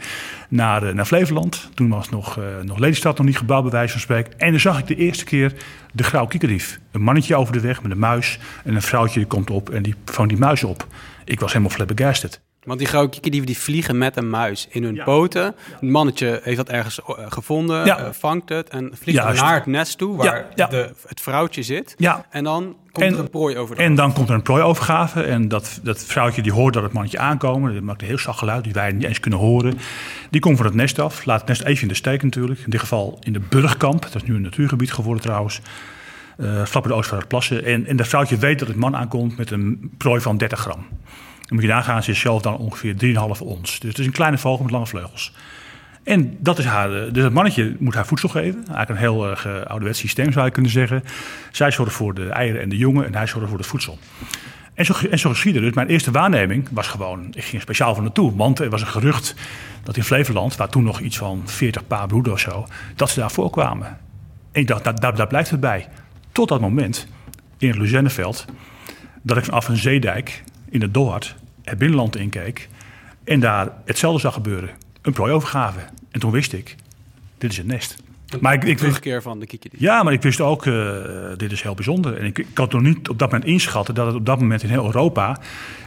naar, 0.50 0.84
eh, 0.84 0.94
naar 0.94 1.06
Flevoland. 1.06 1.70
Toen 1.74 1.90
was 1.90 2.10
nog, 2.10 2.38
uh, 2.38 2.46
nog 2.64 2.78
Lelystad 2.78 3.18
nog 3.18 3.26
niet 3.26 3.38
gebouwd, 3.38 3.62
bij 3.62 3.72
wijze 3.72 3.92
van 3.92 4.02
spreken. 4.02 4.40
En 4.40 4.52
dan 4.52 4.60
zag 4.60 4.80
ik 4.80 4.88
de 4.88 4.96
eerste 4.96 5.24
keer 5.24 5.54
de 5.94 6.04
grauw 6.04 6.26
kiekerdief. 6.26 6.80
Een 6.92 7.02
mannetje 7.02 7.36
over 7.36 7.54
de 7.54 7.60
weg 7.60 7.82
met 7.82 7.92
een 7.92 8.00
muis. 8.00 8.40
En 8.64 8.76
een 8.76 8.82
vrouwtje 8.82 9.20
die 9.20 9.28
komt 9.28 9.50
op 9.50 9.70
en 9.70 9.84
die 9.84 9.96
vangt 10.06 10.30
die 10.30 10.40
muis 10.40 10.64
op. 10.64 10.88
Ik 11.26 11.40
was 11.40 11.52
helemaal 11.52 11.76
flabbergasted. 11.76 12.42
Want 12.69 12.81
die 12.81 12.89
grauwe 12.89 13.10
kiekerdieven 13.10 13.48
die 13.48 13.57
vliegen 13.57 13.98
met 13.98 14.18
een 14.18 14.30
muis 14.30 14.68
in 14.69 14.83
hun 14.83 15.01
poten. 15.04 15.42
Ja. 15.42 15.54
Een 15.81 15.92
mannetje 15.92 16.39
heeft 16.44 16.57
dat 16.57 16.69
ergens 16.69 17.00
gevonden, 17.06 17.86
ja. 17.86 18.13
vangt 18.13 18.50
het 18.50 18.69
en 18.69 18.92
vliegt 19.01 19.24
naar 19.24 19.54
het 19.54 19.66
nest 19.66 19.98
toe 19.98 20.16
waar 20.16 20.45
de, 20.56 20.89
het 21.07 21.21
vrouwtje 21.21 21.63
zit. 21.63 21.95
En 22.30 22.44
dan 22.44 22.75
komt 22.92 23.06
en, 23.06 23.13
er 23.13 23.19
een 23.19 23.30
prooi 23.30 23.57
over. 23.57 23.77
En 23.77 23.95
dan 23.95 24.13
komt 24.13 24.30
er 24.30 24.36
een 24.36 24.42
prooiovergave. 24.42 25.21
En 25.24 25.48
dat, 25.48 25.80
dat 25.83 26.04
vrouwtje 26.04 26.42
die 26.42 26.51
hoort 26.51 26.74
dat 26.74 26.83
het 26.83 26.94
mannetje 26.94 27.19
aankomen. 27.19 27.74
Dat 27.74 27.83
maakt 27.83 28.01
een 28.01 28.07
heel 28.07 28.18
zacht 28.18 28.39
geluid 28.39 28.63
die 28.63 28.74
wij 28.74 28.92
niet 28.92 29.04
eens 29.04 29.19
kunnen 29.19 29.39
horen. 29.39 29.77
Die 30.30 30.42
komt 30.42 30.57
van 30.57 30.66
het 30.66 30.75
nest 30.75 31.00
af. 31.00 31.25
Laat 31.25 31.39
het 31.39 31.50
nest 31.50 31.62
even 31.62 31.81
in 31.81 31.88
de 31.88 31.94
steek 31.94 32.24
natuurlijk. 32.24 32.60
In 32.60 32.69
dit 32.69 32.80
geval 32.80 33.18
in 33.21 33.33
de 33.33 33.42
Burgkamp. 33.50 34.01
Dat 34.01 34.16
is 34.16 34.24
nu 34.24 34.36
een 34.36 34.42
natuurgebied 34.42 34.94
geworden 34.94 35.24
trouwens. 35.24 35.62
Uh, 36.38 36.66
vlak 36.66 36.83
bij 36.83 36.92
de 36.92 36.98
Oostvaarderplassen. 36.98 37.66
En, 37.66 37.86
en 37.86 37.95
dat 37.95 38.07
vrouwtje 38.07 38.38
weet 38.38 38.60
dat 38.60 38.68
het 38.68 38.77
man 38.77 38.95
aankomt 38.95 39.38
met 39.38 39.51
een 39.51 39.92
prooi 39.98 40.21
van 40.21 40.38
30 40.38 40.60
gram. 40.60 40.86
Moet 41.50 41.62
je 41.62 41.68
nagaan, 41.68 42.04
ze 42.04 42.12
is 42.12 42.20
zelf 42.20 42.42
dan 42.42 42.58
ongeveer 42.58 42.94
3,5 42.94 43.42
ons. 43.42 43.80
Dus 43.80 43.90
het 43.90 44.00
is 44.00 44.06
een 44.06 44.12
kleine 44.12 44.38
vogel 44.38 44.64
met 44.64 44.72
lange 44.72 44.88
vleugels. 44.88 45.34
En 46.04 46.38
dat 46.40 46.60
is 46.60 46.66
haar, 46.66 46.94
eh, 46.94 47.14
dus 47.14 47.24
het 47.24 47.34
mannetje 47.34 47.76
moet 47.80 47.94
haar 47.94 48.06
voedsel 48.06 48.30
geven. 48.30 48.64
Eigenlijk 48.68 48.90
een 48.90 48.98
heel 48.98 49.30
uh, 49.32 49.66
ouderwets 49.66 50.00
systeem 50.00 50.32
zou 50.32 50.46
je 50.46 50.52
kunnen 50.52 50.72
zeggen. 50.72 51.04
Zij 51.52 51.72
zorgt 51.72 51.94
voor 51.94 52.14
de 52.14 52.30
eieren 52.30 52.62
en 52.62 52.70
de 52.70 52.78
jongen 52.78 53.06
en 53.06 53.16
hij 53.16 53.28
zorgt 53.28 53.50
voor 53.50 53.58
het 53.58 53.68
voedsel. 53.68 54.00
En 54.74 54.86
zo, 54.86 54.94
en 55.10 55.20
zo 55.20 55.30
geschiedde 55.30 55.60
dus. 55.60 55.74
Mijn 55.74 55.88
eerste 55.88 56.12
waarneming 56.12 56.68
was 56.72 56.88
gewoon, 56.88 57.28
ik 57.32 57.44
ging 57.44 57.62
speciaal 57.62 57.94
van 57.96 58.04
naartoe. 58.04 58.36
Want 58.36 58.60
er 58.60 58.70
was 58.70 58.82
een 58.82 58.88
gerucht 58.88 59.36
dat 59.84 59.98
in 59.98 60.04
Flevoland, 60.04 60.56
waar 60.56 60.70
toen 60.70 60.84
nog 60.84 61.00
iets 61.00 61.18
van 61.18 61.42
40 61.46 61.88
paar 61.88 62.08
broeden 62.08 62.34
of 62.34 62.40
zo, 62.40 62.68
dat 62.96 63.10
ze 63.10 63.20
daar 63.20 63.32
voorkwamen. 63.32 63.88
En 64.52 64.62
ik 64.62 64.68
dacht, 64.68 64.84
daar, 65.02 65.16
daar 65.16 65.28
blijft 65.28 65.50
het 65.50 65.60
bij. 65.60 65.88
Tot 66.32 66.48
dat 66.50 66.62
moment, 66.62 67.08
in 67.58 67.68
het 67.68 67.78
Luzenneveld, 67.78 68.46
dat 69.22 69.38
ik 69.38 69.46
vanaf 69.46 69.68
een 69.68 69.78
zeedijk 69.78 70.44
in 70.69 70.81
het 70.81 70.94
Dohard 70.94 71.35
het 71.64 71.78
binnenland 71.78 72.16
inkeek. 72.16 72.69
En 73.23 73.40
daar 73.40 73.71
hetzelfde 73.85 74.19
zag 74.19 74.33
gebeuren. 74.33 74.69
Een 75.02 75.14
prooiovergave. 75.14 75.80
En 76.11 76.19
toen 76.19 76.31
wist 76.31 76.54
ik, 76.54 76.76
dit 77.38 77.52
is 77.52 77.57
het 77.57 77.68
nest. 77.68 77.95
maar 78.40 78.54
ik, 78.54 78.64
ik 78.64 78.78
terugkeer 78.78 79.21
van 79.21 79.40
de 79.40 79.45
kiekendief. 79.45 79.80
Ja, 79.80 80.04
maar 80.04 80.14
ik 80.14 80.21
wist 80.21 80.42
ook, 80.42 80.66
uh, 80.66 80.94
dit 81.38 81.52
is 81.52 81.61
heel 81.61 81.73
bijzonder. 81.73 82.18
En 82.18 82.26
ik, 82.26 82.38
ik 82.38 82.57
had 82.57 82.71
nog 82.71 82.81
niet 82.81 83.09
op 83.09 83.19
dat 83.19 83.31
moment 83.31 83.49
inschatten 83.49 83.95
dat 83.95 84.06
het 84.06 84.16
op 84.16 84.26
dat 84.26 84.40
moment 84.40 84.64
in 84.64 84.69
heel 84.69 84.85
Europa 84.85 85.40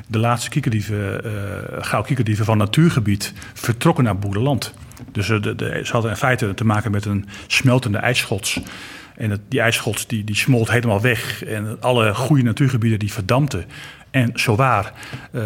de 0.06 0.18
laatste 0.18 0.50
kiekerdieven, 0.50 1.26
uh, 1.26 1.32
gouden 1.68 2.06
kiekerdieven 2.06 2.44
van 2.44 2.58
natuurgebied 2.58 3.32
vertrokken 3.54 4.04
naar 4.04 4.18
boerenland. 4.18 4.74
Dus 5.12 5.28
uh, 5.28 5.42
de, 5.42 5.54
de, 5.54 5.80
ze 5.84 5.92
hadden 5.92 6.10
in 6.10 6.16
feite 6.16 6.54
te 6.54 6.64
maken 6.64 6.90
met 6.90 7.04
een 7.04 7.28
smeltende 7.46 7.98
ijsschots. 7.98 8.60
En 9.16 9.30
het, 9.30 9.40
die 9.48 9.60
ijsschots 9.60 10.06
die, 10.06 10.24
die 10.24 10.36
smolt 10.36 10.70
helemaal 10.70 11.00
weg. 11.00 11.44
En 11.44 11.76
alle 11.80 12.14
goede 12.14 12.42
natuurgebieden 12.42 12.98
die 12.98 13.12
verdampten. 13.12 13.64
En 14.12 14.30
zowaar 14.34 14.92
uh, 15.32 15.42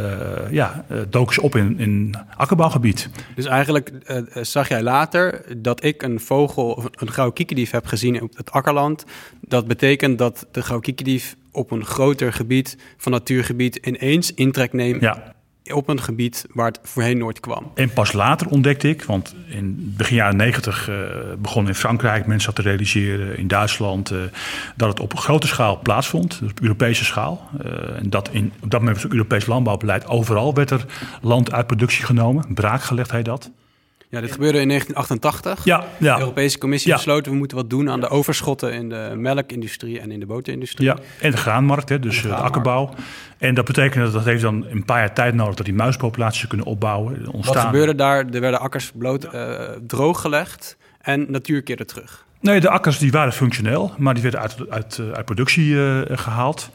ja, 0.51 0.85
uh, 0.91 0.99
doken 1.11 1.35
ze 1.35 1.43
op 1.43 1.57
in, 1.57 1.79
in 1.79 2.15
akkerbouwgebied. 2.37 3.09
Dus 3.35 3.45
eigenlijk 3.45 3.93
uh, 4.07 4.23
zag 4.43 4.69
jij 4.69 4.83
later 4.83 5.45
dat 5.57 5.85
ik 5.85 6.03
een 6.03 6.21
vogel, 6.21 6.85
een 6.91 7.11
grauw 7.11 7.31
kiekendief 7.31 7.71
heb 7.71 7.87
gezien 7.87 8.23
op 8.23 8.37
het 8.37 8.51
akkerland. 8.51 9.05
Dat 9.41 9.67
betekent 9.67 10.19
dat 10.19 10.47
de 10.51 10.63
grauw 10.63 10.81
kiekendief 10.81 11.37
op 11.53 11.71
een 11.71 11.85
groter 11.85 12.33
gebied 12.33 12.79
van 12.97 13.13
natuurgebied 13.13 13.77
ineens 13.77 14.35
intrek 14.35 14.73
neemt 14.73 15.01
ja 15.01 15.35
op 15.73 15.89
een 15.89 16.03
gebied 16.03 16.47
waar 16.53 16.67
het 16.67 16.81
voorheen 16.83 17.19
nooit 17.19 17.41
kwam. 17.41 17.71
En 17.75 17.93
pas 17.93 18.13
later 18.13 18.49
ontdekte 18.49 18.89
ik, 18.89 19.03
want 19.03 19.35
in 19.49 19.95
begin 19.97 20.17
jaren 20.17 20.37
negentig 20.37 20.89
uh, 20.89 20.97
begon 21.39 21.67
in 21.67 21.75
Frankrijk 21.75 22.27
mensen 22.27 22.55
dat 22.55 22.65
te 22.65 22.71
realiseren, 22.71 23.39
in 23.39 23.49
Duitsland, 23.49 24.11
uh, 24.11 24.19
dat 24.77 24.89
het 24.89 25.01
op 25.01 25.13
een 25.13 25.19
grote 25.19 25.47
schaal 25.47 25.81
plaatsvond, 25.83 26.41
dus 26.41 26.51
op 26.51 26.61
Europese 26.61 27.05
schaal. 27.05 27.51
Uh, 27.65 27.73
en 27.99 28.11
dat 28.11 28.29
in, 28.33 28.53
op 28.63 28.71
dat 28.71 28.81
moment 28.81 28.95
was 28.95 29.03
het 29.03 29.13
Europees 29.13 29.47
landbouwbeleid 29.47 30.07
overal 30.07 30.55
werd 30.55 30.71
er 30.71 30.87
land 31.23 31.53
uit 31.53 31.67
productie 31.67 32.05
genomen, 32.05 32.55
braak 32.55 32.83
gelegd 32.83 33.11
heet 33.11 33.25
dat. 33.25 33.51
Ja, 34.09 34.21
dit 34.21 34.33
gebeurde 34.33 34.61
in 34.61 34.69
1988. 34.69 35.65
Ja, 35.65 35.85
ja. 35.99 36.15
De 36.15 36.21
Europese 36.21 36.59
Commissie 36.59 36.91
Ja. 36.91 36.97
besloot, 36.97 37.27
we 37.27 37.35
moeten 37.35 37.57
wat 37.57 37.71
doen 37.71 37.91
aan 37.91 38.01
de 38.01 38.09
overschotten 38.09 38.73
in 38.73 38.89
de 38.89 39.13
melkindustrie 39.17 40.01
en 40.01 40.11
in 40.11 40.21
de 40.21 40.27
boterindustrie. 40.27 40.87
Ja, 40.87 40.97
en 41.21 41.31
de 41.31 41.37
graanmarkt, 41.37 41.89
hè, 41.89 41.99
dus 41.99 42.17
En 42.17 42.23
de 42.23 42.29
eh, 42.29 42.37
de 42.37 42.43
akkerbouw. 42.43 42.95
En 43.39 43.55
dat 43.55 43.65
betekent 43.65 44.05
dat 44.05 44.13
dat 44.13 44.25
heeft 44.25 44.43
dan 44.43 44.67
een 44.71 44.85
paar 44.85 44.99
jaar 44.99 45.15
tijd 45.15 45.35
nodig 45.35 45.55
dat 45.55 45.67
die 45.67 45.75
muispopulaties 45.75 46.47
kunnen 46.47 46.67
opbouwen. 46.67 47.25
Wat 47.25 47.35
Ontstaan. 47.35 47.65
gebeurde 47.67 47.95
daar? 47.95 48.25
Er 48.33 48.41
werden 48.41 48.61
akkers 48.61 48.93
bloot 48.95 49.25
eh, 49.25 49.51
drooggelegd 49.87 50.77
en 51.01 51.27
natuur 51.31 51.63
keerde 51.63 51.85
terug. 51.85 52.25
Nee, 52.41 52.61
de 52.61 52.71
akkers 52.71 52.99
die 52.99 53.11
waren 53.11 53.33
functioneel, 53.33 53.93
maar 53.99 54.15
die 54.15 54.23
werden 54.23 54.41
uit, 54.41 54.57
uit, 54.71 54.99
eh, 54.99 55.11
uit 55.11 55.25
productie 55.25 55.85
eh, 55.85 56.01
gehaald. 56.19 56.71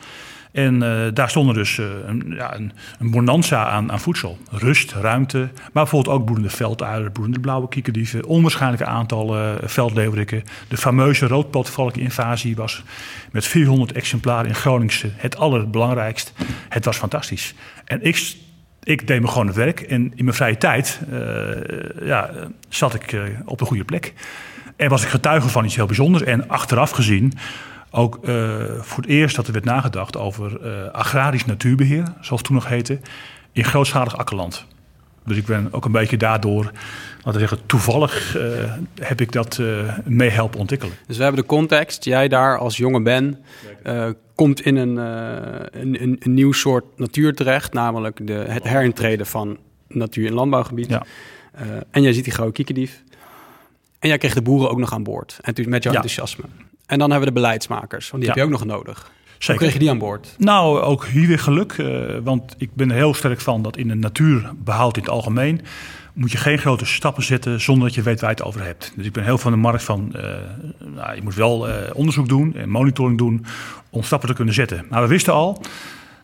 En 0.51 0.84
eh, 0.84 1.13
daar 1.13 1.29
stonden 1.29 1.55
dus 1.55 1.77
eh, 1.77 1.86
een, 2.05 2.34
ja, 2.36 2.55
een, 2.55 2.72
een 3.00 3.12
bonanza 3.12 3.65
aan, 3.65 3.91
aan 3.91 4.00
voedsel. 4.00 4.38
Rust, 4.50 4.91
ruimte, 4.91 5.38
maar 5.38 5.84
bijvoorbeeld 5.84 6.15
ook 6.15 6.25
broedende 6.25 6.50
velduilen, 6.50 7.12
broedende 7.12 7.39
blauwe 7.39 7.67
kiekerdieven, 7.67 8.25
onwaarschijnlijke 8.25 8.86
aantallen 8.86 9.62
eh, 9.62 9.67
veldleeuweriken. 9.67 10.43
De 10.67 10.77
fameuze 10.77 11.27
roodpotvalkinvasie 11.27 12.55
was 12.55 12.84
met 13.31 13.46
400 13.48 13.91
exemplaren 13.91 14.48
in 14.48 14.55
Groningse 14.55 15.10
het 15.15 15.38
allerbelangrijkst. 15.38 16.34
Het 16.70 16.86
was 16.86 16.98
fantastisch. 16.98 17.53
En 17.86 18.01
ik, 18.03 18.36
ik 18.84 19.08
deed 19.08 19.22
me 19.22 19.27
gewoon 19.27 19.48
het 19.48 19.55
werk 19.55 19.79
en 19.79 20.12
in 20.15 20.24
mijn 20.24 20.36
vrije 20.36 20.58
tijd 20.58 21.00
ja, 22.03 22.29
zat 22.70 22.93
ik 22.93 23.22
op 23.46 23.58
de 23.58 23.65
goede 23.65 23.84
plek. 23.84 24.13
En 24.75 24.89
was 24.89 25.03
ik 25.03 25.10
getuige 25.10 25.50
van 25.50 25.65
iets 25.65 25.75
heel 25.75 25.86
bijzonders. 25.86 26.24
En 26.24 26.50
achteraf 26.50 26.91
gezien 26.91 27.34
ook 27.92 28.20
eh, 28.24 28.64
voor 28.80 29.04
het 29.04 29.12
eerst 29.12 29.36
dat 29.36 29.48
er 29.48 29.54
werd 29.54 29.66
nagedacht 29.66 30.18
over 30.18 30.62
eh, 30.62 30.92
agrarisch 30.92 31.46
natuurbeheer, 31.46 32.04
zoals 32.04 32.30
het 32.30 32.44
toen 32.44 32.56
nog 32.56 32.68
heette, 32.68 33.00
in 33.52 33.64
grootschalig 33.64 34.18
akkerland. 34.18 34.66
Dus 35.26 35.38
ik 35.38 35.46
ben 35.46 35.68
ook 35.72 35.86
een 35.86 35.92
beetje 35.92 36.18
daardoor, 36.18 36.64
laten 37.16 37.32
we 37.32 37.40
zeggen, 37.40 37.58
toevallig 37.66 38.38
eh, 38.38 38.44
heb 39.02 39.22
ik 39.22 39.32
dat 39.32 39.60
eh 39.60 39.98
mee 40.06 40.30
helpen 40.30 40.60
ontwikkelen. 40.60 40.96
Dus 41.08 41.18
we 41.18 41.24
hebben 41.24 41.42
de 41.42 41.48
context. 41.48 42.04
Jij 42.04 42.28
daar 42.28 42.58
als 42.58 42.78
jonge 42.78 43.02
Ben 43.02 43.40
komt 44.36 44.62
in 44.62 44.76
een, 44.76 44.98
een, 44.98 46.02
een, 46.02 46.16
een 46.20 46.34
nieuw 46.34 46.52
soort 46.52 46.86
natuur 46.96 47.36
terecht, 47.36 47.74
namelijk 47.74 48.28
de, 48.28 48.34
het 48.34 48.64
herintreden 48.64 49.26
van 49.26 49.58
natuur- 49.88 50.28
en 50.28 50.34
landbouwgebied. 50.34 50.90
Ja. 50.90 51.04
En 51.92 52.02
jij 52.02 52.14
ziet 52.14 52.24
die 52.24 52.34
gouden 52.34 52.56
kiekendief. 52.56 53.04
En 54.00 54.08
jij 54.08 54.18
kreeg 54.18 54.34
de 54.34 54.42
boeren 54.42 54.70
ook 54.70 54.78
nog 54.78 54.94
aan 54.94 55.04
boord. 55.04 55.40
En 55.42 55.54
toen 55.54 55.70
met 55.70 55.84
jouw 55.84 55.94
Ja. 55.94 56.02
enthousiasme. 56.02 56.44
En 56.92 57.00
dan 57.00 57.10
hebben 57.12 57.28
we 57.28 57.34
de 57.34 57.40
beleidsmakers, 57.42 58.10
want 58.10 58.24
die 58.24 58.32
Ja. 58.34 58.40
heb 58.40 58.48
je 58.50 58.54
ook 58.56 58.60
nog 58.68 58.78
nodig. 58.78 59.02
Hoe 59.04 59.12
Zeker. 59.38 59.62
kreeg 59.62 59.74
je 59.74 59.80
die 59.80 59.90
aan 59.90 59.98
boord? 59.98 60.36
Nou, 60.38 60.80
ook 60.80 61.06
hier 61.06 61.28
weer 61.28 61.40
geluk. 61.40 61.72
eh, 61.72 61.88
want 62.24 62.56
ik 62.58 62.70
ben 62.74 62.90
er 62.90 62.96
heel 62.96 63.14
sterk 63.14 63.42
van 63.42 63.62
dat 63.62 63.78
in 63.78 63.88
de 63.88 63.96
natuurbehoud 63.96 64.96
in 64.98 65.04
het 65.04 65.12
algemeen... 65.12 65.62
moet 66.14 66.32
je 66.32 66.38
geen 66.38 66.58
grote 66.58 66.86
stappen 66.86 67.24
zetten 67.24 67.62
zonder 67.62 67.86
dat 67.88 67.96
je 67.96 68.02
weet 68.02 68.20
waar 68.22 68.30
je 68.30 68.36
het 68.36 68.46
over 68.46 68.64
hebt. 68.64 68.94
Dus 68.96 69.06
ik 69.06 69.12
ben 69.12 69.24
heel 69.24 69.38
van 69.38 69.52
de 69.52 69.58
markt 69.58 69.84
van... 69.84 70.16
eh, 70.16 70.24
nou, 70.96 71.16
je 71.16 71.22
moet 71.22 71.36
wel 71.36 71.70
eh, 71.70 71.76
onderzoek 71.96 72.28
doen 72.28 72.56
en 72.56 72.70
monitoring 72.70 73.18
doen 73.18 73.46
om 73.90 74.04
stappen 74.04 74.30
te 74.30 74.36
kunnen 74.36 74.54
zetten. 74.54 74.86
Maar 74.90 75.02
we 75.02 75.08
wisten 75.08 75.34
al 75.34 75.62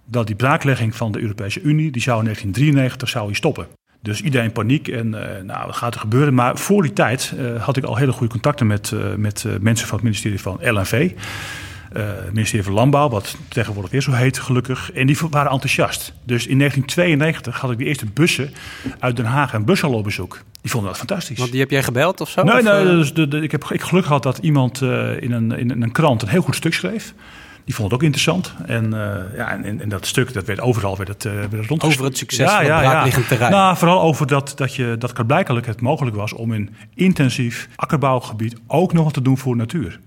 dat 0.05 0.27
die 0.27 0.35
braaklegging 0.35 0.95
van 0.95 1.11
de 1.11 1.19
Europese 1.19 1.61
Unie... 1.61 1.91
die 1.91 2.01
zou 2.01 2.17
in 2.17 2.23
1993 2.23 3.09
zou 3.09 3.33
stoppen. 3.35 3.67
Dus 4.07 4.21
iedereen 4.21 4.51
paniek 4.51 4.87
en 4.87 5.13
eh, 5.13 5.43
nou, 5.43 5.65
wat 5.65 5.75
gaat 5.75 5.93
er 5.93 5.99
gebeuren? 5.99 6.33
Maar 6.33 6.57
voor 6.57 6.81
die 6.81 6.93
tijd 6.93 7.33
eh, 7.37 7.63
had 7.63 7.77
ik 7.77 7.83
al 7.83 7.95
hele 7.95 8.11
goede 8.11 8.31
contacten 8.31 8.67
met, 8.67 8.91
eh, 8.91 8.99
met 9.15 9.45
mensen 9.61 9.87
van 9.87 9.95
het 9.95 10.03
ministerie 10.05 10.41
van 10.41 10.59
LNV... 10.61 11.11
het 11.93 12.33
ministerie 12.33 12.65
van 12.65 12.73
Landbouw, 12.73 13.09
wat 13.09 13.37
tegenwoordig 13.47 13.91
weer 13.91 14.01
zo 14.01 14.11
heet, 14.11 14.39
gelukkig. 14.39 14.91
En 14.91 15.07
die 15.07 15.17
waren 15.29 15.51
enthousiast. 15.51 16.13
Dus 16.23 16.47
in 16.47 16.57
1992 16.57 17.59
had 17.61 17.71
ik 17.71 17.77
de 17.77 17.85
eerste 17.85 18.05
bussen 18.05 18.53
uit 18.99 19.15
Den 19.15 19.25
Haag 19.25 19.53
en 19.53 19.65
Bussel 19.65 19.93
op 19.93 20.03
bezoek. 20.03 20.41
Die 20.61 20.71
vonden 20.71 20.89
dat 20.89 20.97
fantastisch. 20.99 21.37
Want 21.37 21.51
die 21.51 21.59
heb 21.59 21.69
jij 21.69 21.83
gebeld 21.83 22.21
of 22.21 22.29
zo? 22.29 22.43
nee, 22.43 22.57
Of, 22.57 22.63
nee, 22.63 22.83
dus 22.83 23.13
de, 23.13 23.27
de- 23.27 23.41
ik 23.41 23.51
heb 23.51 23.63
ik 23.63 23.81
geluk 23.81 24.05
gehad 24.05 24.23
dat 24.23 24.37
iemand 24.37 24.81
in, 25.19 25.31
een, 25.31 25.51
in 25.51 25.81
een 25.81 25.91
krant 25.91 26.21
een 26.21 26.27
heel 26.27 26.41
goed 26.41 26.55
stuk 26.55 26.73
schreef. 26.73 27.13
Die 27.67 27.75
vond 27.75 27.91
het 27.91 27.97
ook 27.99 28.03
interessant. 28.05 28.53
En, 28.65 28.93
eh, 28.93 29.37
ja, 29.37 29.51
en, 29.51 29.63
en, 29.63 29.81
en 29.81 29.89
dat 29.89 30.05
stuk, 30.05 30.33
dat 30.33 30.45
werd 30.45 30.59
overal 30.59 30.97
werd 30.97 31.09
het, 31.09 31.25
eh 31.25 31.33
werd 31.33 31.69
het. 31.69 31.83
Over 31.83 32.03
het 32.03 32.17
succes 32.17 32.51
van 32.51 32.57
het 32.57 32.67
braakliggend 32.67 33.27
terrein. 33.27 33.51
Nou, 33.51 33.77
vooral 33.77 34.01
over 34.01 34.27
dat, 34.27 34.53
dat, 34.55 34.75
je, 34.75 34.95
dat 34.99 35.27
blijkbaar 35.27 35.65
het 35.65 35.81
mogelijk 35.81 36.15
was 36.15 36.33
om 36.33 36.53
in 36.53 36.75
intensief 36.93 37.69
akkerbouwgebied 37.75 38.55
ook 38.67 38.93
nog 38.93 39.03
wat 39.03 39.13
te 39.13 39.21
doen 39.21 39.37
voor 39.37 39.55
natuur. 39.55 39.99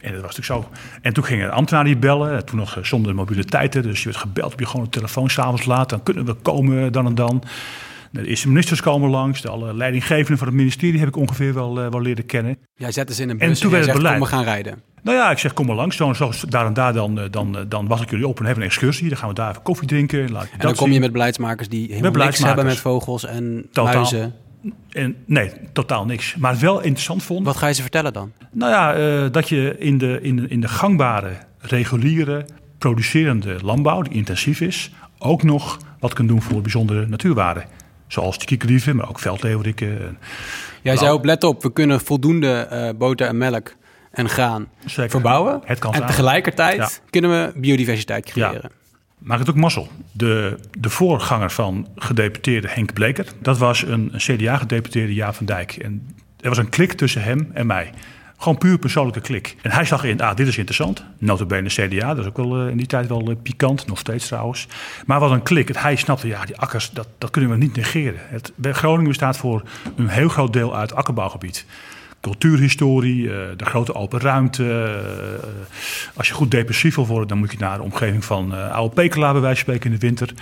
En 0.00 0.12
dat 0.12 0.22
was 0.22 0.36
natuurlijk 0.36 0.66
zo. 0.66 0.82
En 1.02 1.12
toen 1.12 1.24
gingen 1.24 1.50
ambtenaren 1.50 1.90
die 1.90 2.00
bellen. 2.00 2.44
Toen 2.44 2.58
nog 2.58 2.76
eh, 2.76 2.84
zonder 2.84 3.14
mobiliteiten. 3.14 3.82
Dus 3.82 3.98
je 3.98 4.04
werd 4.04 4.16
gebeld 4.20 4.52
op 4.52 4.60
je 4.60 4.66
gewoon 4.66 4.88
telefoon 4.88 5.30
s'avonds 5.30 5.64
laat. 5.64 5.88
Dan 5.88 6.02
kunnen 6.02 6.24
we 6.24 6.34
komen 6.34 6.92
dan 6.92 7.06
en 7.06 7.14
dan. 7.14 7.42
De 8.10 8.26
eerste 8.26 8.48
ministers 8.48 8.80
komen 8.80 9.10
langs. 9.10 9.40
De 9.40 9.48
alle 9.48 9.74
leidinggevenden 9.74 10.38
van 10.38 10.46
het 10.46 10.56
ministerie 10.56 10.98
heb 10.98 11.08
ik 11.08 11.16
ongeveer 11.16 11.54
wel, 11.54 11.74
wel 11.74 12.00
leren 12.00 12.26
kennen. 12.26 12.58
Jij 12.74 12.92
zette 12.92 13.14
ze 13.14 13.22
in 13.22 13.30
een 13.30 13.40
En 13.40 13.48
bus 13.48 13.56
en, 13.56 13.62
toen 13.62 13.70
jij 13.70 13.80
werd 13.80 13.92
het 13.92 14.02
kom 14.02 14.12
we 14.12 14.18
beleid. 14.18 14.32
gaan 14.32 14.44
rijden. 14.44 14.93
Nou 15.04 15.16
ja, 15.16 15.30
ik 15.30 15.38
zeg 15.38 15.52
kom 15.52 15.66
maar 15.66 15.76
langs. 15.76 15.96
Zo, 15.96 16.12
zo, 16.12 16.30
daar 16.48 16.66
en 16.66 16.72
daar 16.74 16.92
dan, 16.92 17.18
eh, 17.20 17.24
dan, 17.30 17.56
eh, 17.58 17.62
dan 17.68 17.86
wacht 17.86 18.02
ik 18.02 18.10
jullie 18.10 18.28
op 18.28 18.38
en 18.38 18.44
hebben 18.44 18.62
een 18.64 18.68
excursie. 18.70 19.08
Dan 19.08 19.18
gaan 19.18 19.28
we 19.28 19.34
daar 19.34 19.50
even 19.50 19.62
koffie 19.62 19.88
drinken. 19.88 20.32
Laat 20.32 20.42
En 20.52 20.58
dan 20.58 20.74
kom 20.74 20.86
je 20.86 20.92
zien. 20.92 21.00
met 21.02 21.12
beleidsmakers 21.12 21.68
die 21.68 21.80
helemaal 21.80 22.00
niks 22.02 22.12
beleidsmakers. 22.12 22.54
hebben 22.56 22.72
met 22.74 22.82
vogels 22.82 23.24
en 23.24 23.66
Totaal. 23.72 23.94
muizen. 23.94 24.34
En, 24.90 25.16
nee, 25.24 25.50
totaal 25.72 26.04
niks. 26.04 26.34
Maar 26.34 26.58
wel 26.58 26.80
interessant 26.80 27.22
vond. 27.22 27.46
Wat 27.46 27.56
ga 27.56 27.66
je 27.66 27.74
ze 27.74 27.82
vertellen 27.82 28.12
dan? 28.12 28.32
Nou 28.52 28.72
ja, 28.72 28.94
eh, 28.94 29.30
dat 29.32 29.48
je 29.48 29.76
in 29.78 29.98
de, 29.98 30.18
in, 30.22 30.36
de, 30.36 30.48
in 30.48 30.60
de 30.60 30.68
gangbare, 30.68 31.30
reguliere, 31.58 32.46
producerende 32.78 33.56
landbouw, 33.62 34.02
die 34.02 34.12
intensief 34.12 34.60
is, 34.60 34.90
ook 35.18 35.42
nog 35.42 35.78
wat 35.98 36.12
kunt 36.12 36.28
doen 36.28 36.42
voor 36.42 36.60
bijzondere 36.62 37.06
natuurwaarden. 37.06 37.64
Zoals 38.06 38.38
de 38.38 38.44
kiekerdieven, 38.44 38.96
maar 38.96 39.08
ook 39.08 39.18
veldleeuweriken. 39.18 39.88
en- 40.06 40.18
Jij 40.82 40.96
zei 40.96 41.12
op, 41.12 41.24
let 41.24 41.44
op, 41.44 41.62
we 41.62 41.72
kunnen 41.72 42.00
voldoende 42.00 42.94
boter 42.98 43.26
en 43.26 43.38
melk 43.38 43.74
en 44.14 44.68
Zeker. 44.86 45.10
verbouwen. 45.10 45.60
Het 45.64 45.78
kan 45.78 45.94
en 45.94 46.06
tegelijkertijd 46.06 46.76
Ja. 46.76 46.88
kunnen 47.10 47.30
we 47.30 47.58
biodiversiteit 47.60 48.30
Ja. 48.34 48.48
creëren. 48.48 48.70
Maar 49.18 49.38
het 49.38 49.50
ook 49.50 49.56
mazzel. 49.56 49.88
De, 50.12 50.58
de 50.78 50.90
voorganger 50.90 51.50
van 51.50 51.88
gedeputeerde 51.96 52.68
Henk 52.70 52.92
Bleker, 52.92 53.26
dat 53.42 53.58
was 53.58 53.82
een, 53.82 54.08
een 54.12 54.18
CDA-gedeputeerde 54.18 55.14
Jaap 55.14 55.34
van 55.34 55.46
Dijk. 55.46 55.72
En 55.76 56.14
er 56.40 56.48
was 56.48 56.58
een 56.58 56.68
klik 56.68 56.92
tussen 56.92 57.22
hem 57.22 57.50
en 57.52 57.66
mij. 57.66 57.90
Gewoon 58.38 58.58
puur 58.58 58.78
persoonlijke 58.78 59.20
klik. 59.20 59.56
En 59.62 59.70
hij 59.70 59.84
zag 59.84 60.04
in, 60.04 60.20
ah, 60.20 60.36
dit 60.36 60.46
is 60.46 60.56
interessant. 60.56 61.04
Notabene 61.18 61.68
CDA, 61.68 62.08
dat 62.14 62.18
is 62.18 62.26
ook 62.26 62.36
wel 62.36 62.60
eh, 62.60 62.68
in 62.70 62.76
die 62.76 62.86
tijd 62.86 63.06
wel 63.06 63.30
eh, 63.30 63.36
pikant, 63.42 63.86
nog 63.86 63.98
steeds 63.98 64.26
trouwens. 64.26 64.66
Maar 65.06 65.20
wat 65.20 65.30
een 65.30 65.42
klik. 65.42 65.68
Het, 65.68 65.80
hij 65.82 65.96
snapte, 65.96 66.26
ja, 66.26 66.44
die 66.44 66.56
akkers, 66.56 66.90
dat, 66.90 67.08
dat 67.18 67.30
kunnen 67.30 67.50
we 67.50 67.56
niet 67.56 67.76
negeren. 67.76 68.20
Het, 68.22 68.52
Groningen 68.62 69.08
bestaat 69.08 69.36
voor 69.36 69.62
een 69.96 70.08
heel 70.08 70.28
groot 70.28 70.52
deel 70.52 70.76
uit 70.76 70.94
akkerbouwgebied 70.94 71.66
cultuurhistorie, 72.24 73.30
eh, 73.30 73.36
de 73.56 73.64
grote 73.64 73.94
open 73.94 74.20
ruimte. 74.20 74.62
eh, 74.64 75.48
als 76.14 76.28
je 76.28 76.34
goed 76.34 76.50
depressief 76.50 76.94
wil 76.94 77.06
worden, 77.06 77.28
dan 77.28 77.38
moet 77.38 77.52
je 77.52 77.58
naar 77.58 77.76
de 77.76 77.82
omgeving 77.82 78.24
van 78.24 78.54
eh 78.54 78.70
oude 78.70 78.94
Pekela 78.94 79.32
bij 79.32 79.40
wijze 79.40 79.64
van 79.64 79.64
spreken 79.64 79.90
in 79.90 79.98
de 79.98 80.06
winter. 80.06 80.34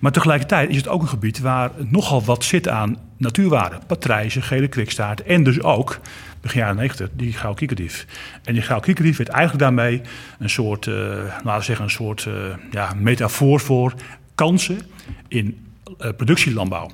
Maar 0.00 0.12
tegelijkertijd 0.12 0.70
is 0.70 0.76
het 0.76 0.88
ook 0.88 1.02
een 1.02 1.08
gebied 1.08 1.40
waar 1.40 1.70
nogal 1.76 2.24
wat 2.24 2.44
zit 2.44 2.68
aan 2.68 2.96
natuurwaarden. 3.16 3.80
Patrijzen, 3.86 4.42
gele 4.42 4.68
kwikstaart 4.68 5.22
en 5.22 5.42
dus 5.42 5.62
ook, 5.62 5.98
begin 6.40 6.60
jaren 6.60 6.76
90, 6.76 7.08
die 7.12 7.32
gouden 7.32 7.56
kiekerdief. 7.56 8.06
En 8.44 8.52
die 8.52 8.62
gouden 8.62 8.84
kiekerdief 8.84 9.16
werd 9.16 9.28
eigenlijk 9.28 9.62
daarmee 9.62 10.00
een 10.38 10.50
soort, 10.50 10.86
laten 10.86 11.56
we 11.56 11.62
zeggen, 11.62 11.84
een 11.84 11.90
soort 11.90 12.28
ja, 12.70 12.92
metafoor 12.96 13.60
voor 13.60 13.94
kansen 14.34 14.78
in 15.28 15.66
productielandbouw. 16.16 16.90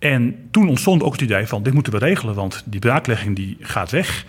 En 0.00 0.48
toen 0.50 0.68
ontstond 0.68 1.02
ook 1.02 1.12
het 1.12 1.20
idee 1.20 1.46
van 1.46 1.62
dit 1.62 1.72
moeten 1.74 1.92
we 1.92 1.98
regelen, 1.98 2.34
want 2.34 2.62
die 2.66 2.80
braaklegging 2.80 3.36
die 3.36 3.56
gaat 3.60 3.90
weg. 3.90 4.24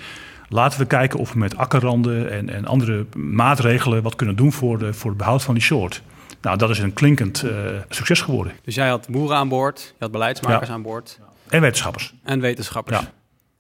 Laten 0.50 0.80
we 0.80 0.86
kijken 0.86 1.20
of 1.20 1.34
we 1.34 1.40
met 1.40 1.58
akkerranden 1.58 2.32
en, 2.32 2.50
en 2.50 2.66
andere 2.66 3.06
maatregelen 3.16 4.04
wat 4.04 4.16
kunnen 4.16 4.36
doen 4.36 4.52
voor, 4.52 4.78
de, 4.78 4.94
voor 4.94 5.10
het 5.10 5.18
behoud 5.20 5.44
van 5.44 5.54
die 5.54 5.64
soort. 5.64 6.02
Nou, 6.42 6.58
dat 6.58 6.70
is 6.70 6.80
een 6.80 6.94
klinkend 6.94 7.44
eh, 7.44 7.52
succes 7.90 8.22
geworden. 8.22 8.54
Dus 8.64 8.76
jij 8.76 8.90
had 8.90 9.08
boeren 9.10 9.38
aan 9.38 9.50
boord, 9.50 9.80
je 9.80 9.94
had 10.04 10.12
beleidsmakers 10.12 10.68
Ja. 10.68 10.74
aan 10.74 10.82
boord 10.82 11.20
En 11.50 11.62
wetenschappers. 11.62 12.14
en 12.24 12.40
wetenschappers. 12.40 13.00
Ja. 13.00 13.12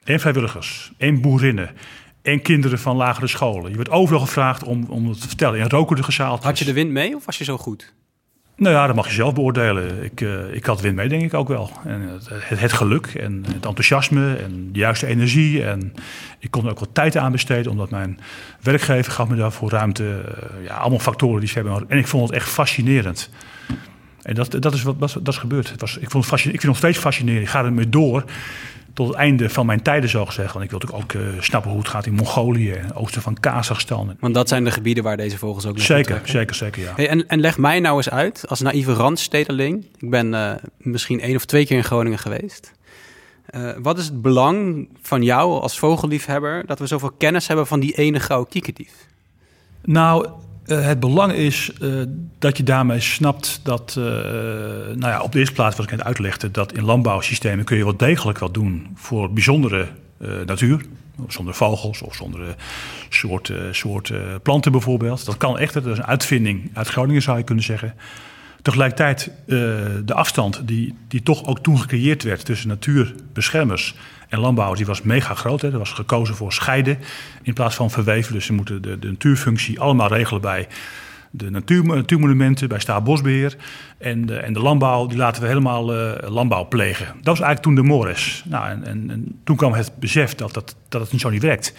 En 0.03 0.19
vrijwilligers. 0.19 0.91
En 0.97 1.21
boerinnen. 1.21 1.69
En 2.21 2.41
kinderen 2.41 2.79
van 2.79 2.95
lagere 2.95 3.27
scholen. 3.27 3.71
Je 3.71 3.77
werd 3.77 3.89
overal 3.89 4.19
gevraagd 4.21 4.63
om, 4.63 4.85
om 4.89 5.07
het 5.09 5.21
te 5.21 5.27
vertellen. 5.27 5.59
In 5.59 5.69
rokerige 5.69 6.11
zaaltjes. 6.11 6.45
Had 6.45 6.59
je 6.59 6.65
de 6.65 6.73
wind 6.73 6.91
mee 6.91 7.15
of 7.15 7.25
was 7.25 7.37
je 7.37 7.43
zo 7.43 7.57
goed? 7.57 7.93
Nou 8.61 8.75
ja, 8.75 8.87
dat 8.87 8.95
mag 8.95 9.07
je 9.07 9.13
zelf 9.13 9.33
beoordelen. 9.33 10.03
Ik, 10.03 10.21
eh, 10.21 10.53
ik 10.53 10.65
had 10.65 10.81
wind 10.81 10.95
mee, 10.95 11.09
denk 11.09 11.21
ik 11.21 11.33
ook 11.33 11.47
wel. 11.47 11.71
En 11.85 12.01
het, 12.01 12.29
het, 12.29 12.59
het 12.59 12.73
geluk 12.73 13.05
en 13.05 13.43
het 13.47 13.65
enthousiasme 13.65 14.35
en 14.35 14.69
de 14.71 14.79
juiste 14.79 15.07
energie. 15.07 15.63
En 15.63 15.93
ik 16.39 16.51
kon 16.51 16.65
er 16.65 16.71
ook 16.71 16.79
wat 16.79 16.93
tijd 16.93 17.17
aan 17.17 17.31
besteden, 17.31 17.71
omdat 17.71 17.89
mijn 17.89 18.19
werkgever 18.61 19.11
gaf 19.11 19.27
me 19.27 19.35
daarvoor 19.35 19.69
ruimte. 19.69 20.03
Eh, 20.03 20.65
ja, 20.65 20.75
allemaal 20.75 20.99
factoren 20.99 21.39
die 21.39 21.49
ze 21.49 21.53
hebben. 21.53 21.85
En 21.87 21.97
ik 21.97 22.07
vond 22.07 22.27
het 22.27 22.37
echt 22.37 22.49
fascinerend. 22.49 23.29
En 24.21 24.35
dat, 24.35 24.51
dat, 24.59 24.73
is, 24.73 24.83
wat, 24.83 24.99
dat, 24.99 25.27
is 25.27 25.37
gebeurd. 25.37 25.69
Het 25.69 25.81
was, 25.81 25.97
ik, 25.97 26.09
vond 26.09 26.29
het 26.29 26.33
ik 26.33 26.41
vind 26.41 26.55
het 26.55 26.63
nog 26.63 26.77
steeds 26.77 26.97
fascinerend. 26.97 27.43
Ik 27.43 27.49
ga 27.49 27.63
ermee 27.63 27.89
door 27.89 28.23
tot 28.93 29.07
het 29.07 29.17
einde 29.17 29.49
van 29.49 29.65
mijn 29.65 29.81
tijden, 29.81 30.09
zo 30.09 30.25
gezegd. 30.25 30.53
Want 30.53 30.65
ik 30.65 30.71
wil 30.71 30.79
natuurlijk 30.79 31.03
ook 31.03 31.21
eh, 31.21 31.41
snappen 31.41 31.71
hoe 31.71 31.79
het 31.79 31.89
gaat 31.89 32.05
in 32.05 32.13
Mongolië, 32.13 32.71
en 32.71 32.93
oosten 32.93 33.21
van 33.21 33.39
Kazachstan. 33.39 34.17
Want 34.19 34.33
dat 34.33 34.47
zijn 34.47 34.63
de 34.63 34.71
gebieden 34.71 35.03
waar 35.03 35.17
deze 35.17 35.37
vogels 35.37 35.65
ook 35.65 35.77
naartoe 35.77 35.95
Zeker, 35.95 36.21
zeker, 36.23 36.55
zeker, 36.55 36.81
ja. 36.81 36.93
Hey, 36.95 37.07
en, 37.07 37.27
en 37.27 37.39
leg 37.39 37.57
mij 37.57 37.79
nou 37.79 37.97
eens 37.97 38.09
uit, 38.09 38.47
als 38.47 38.59
naïeve 38.59 38.93
randstedeling. 38.93 39.85
Ik 39.97 40.09
ben 40.09 40.33
eh, 40.33 40.51
misschien 40.77 41.19
één 41.19 41.35
of 41.35 41.45
twee 41.45 41.65
keer 41.65 41.77
in 41.77 41.83
Groningen 41.83 42.19
geweest. 42.19 42.71
Uh, 43.55 43.71
wat 43.81 43.97
is 43.97 44.05
het 44.05 44.21
belang 44.21 44.89
van 45.01 45.23
jou 45.23 45.61
als 45.61 45.79
vogelliefhebber 45.79 46.65
dat 46.65 46.79
we 46.79 46.87
zoveel 46.87 47.11
kennis 47.17 47.47
hebben 47.47 47.67
van 47.67 47.79
die 47.79 47.93
ene 47.93 48.19
gouden 48.19 48.49
kiekendief? 48.49 49.07
Nou, 49.83 50.27
uh, 50.71 50.85
het 50.85 50.99
belang 50.99 51.33
is 51.33 51.71
uh, 51.81 52.03
dat 52.39 52.57
je 52.57 52.63
daarmee 52.63 52.99
snapt 52.99 53.59
dat, 53.63 53.93
nou 53.95 54.99
ja, 54.99 55.21
op 55.21 55.31
de 55.31 55.39
eerste 55.39 55.53
plaats 55.53 55.75
wat 55.75 55.85
ik 55.85 55.91
net 55.91 56.03
uitlegde, 56.03 56.51
dat 56.51 56.73
in 56.73 56.83
landbouwsystemen 56.83 57.65
kun 57.65 57.77
je 57.77 57.83
wel 57.83 57.97
degelijk 57.97 58.37
wat 58.37 58.53
doen 58.53 58.87
voor 58.95 59.33
bijzondere 59.33 59.87
natuur. 60.45 60.85
Zonder 61.27 61.53
vogels 61.53 62.01
of 62.01 62.15
zonder 62.15 62.55
soorten 63.09 63.75
soort, 63.75 64.11
planten 64.43 64.71
bijvoorbeeld. 64.71 65.25
Dat 65.25 65.37
kan 65.37 65.57
echt, 65.57 65.73
dat 65.73 65.85
is 65.85 65.97
een 65.97 66.05
uitvinding 66.05 66.69
uit 66.73 66.87
Groningen 66.87 67.21
zou 67.21 67.37
je 67.37 67.43
kunnen 67.43 67.63
zeggen. 67.63 67.95
Tegelijkertijd 68.61 69.31
uh, 69.45 69.57
de 70.05 70.13
afstand 70.13 70.67
die, 70.67 70.95
die 71.07 71.23
toch 71.23 71.45
ook 71.45 71.59
toen 71.59 71.79
gecreëerd 71.79 72.23
werd 72.23 72.45
tussen 72.45 72.67
natuurbeschermers 72.67 73.95
en 74.29 74.39
landbouwers, 74.39 74.79
die 74.79 74.87
was 74.87 75.01
mega 75.01 75.33
groot. 75.33 75.61
Hè. 75.61 75.71
Er 75.71 75.77
was 75.77 75.91
gekozen 75.91 76.35
voor 76.35 76.53
scheiden 76.53 76.97
in 77.41 77.53
plaats 77.53 77.75
van 77.75 77.91
verweven. 77.91 78.33
Dus 78.33 78.45
ze 78.45 78.53
moeten 78.53 78.81
de, 78.81 78.99
de 78.99 79.07
natuurfunctie 79.07 79.79
allemaal 79.79 80.07
regelen 80.07 80.41
bij 80.41 80.67
de 81.31 81.49
natuur, 81.49 81.85
natuurmonumenten, 81.85 82.69
bij 82.69 82.79
Staatsbosbeheer. 82.79 83.55
En 83.97 84.25
de, 84.25 84.37
en 84.37 84.53
de 84.53 84.59
landbouw, 84.59 85.07
die 85.07 85.17
laten 85.17 85.41
we 85.41 85.47
helemaal 85.47 85.95
uh, 85.95 86.29
landbouw 86.29 86.67
plegen. 86.67 87.05
Dat 87.05 87.37
was 87.37 87.39
eigenlijk 87.39 87.61
toen 87.61 87.75
de 87.75 87.83
mores. 87.83 88.43
Nou, 88.45 88.69
en, 88.69 88.85
en, 88.85 89.09
en, 89.09 89.39
toen 89.43 89.55
kwam 89.55 89.73
het 89.73 89.91
besef 89.99 90.35
dat, 90.35 90.53
dat, 90.53 90.75
dat 90.89 91.01
het 91.01 91.11
niet 91.11 91.21
zo 91.21 91.29
niet 91.29 91.41
werkt. 91.41 91.73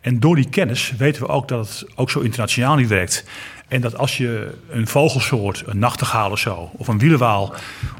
En 0.00 0.20
door 0.20 0.36
die 0.36 0.48
kennis 0.48 0.92
weten 0.98 1.22
we 1.22 1.28
ook 1.28 1.48
dat 1.48 1.68
het 1.68 1.86
ook 1.94 2.10
zo 2.10 2.20
internationaal 2.20 2.76
niet 2.76 2.88
werkt. 2.88 3.24
En 3.72 3.80
dat 3.80 3.98
als 3.98 4.16
je 4.16 4.54
een 4.68 4.86
vogelsoort, 4.86 5.62
een 5.66 5.78
nachtegaal 5.78 6.30
of 6.30 6.38
zo, 6.38 6.70
of 6.72 6.88
een 6.88 6.98
wielenwaal 6.98 7.54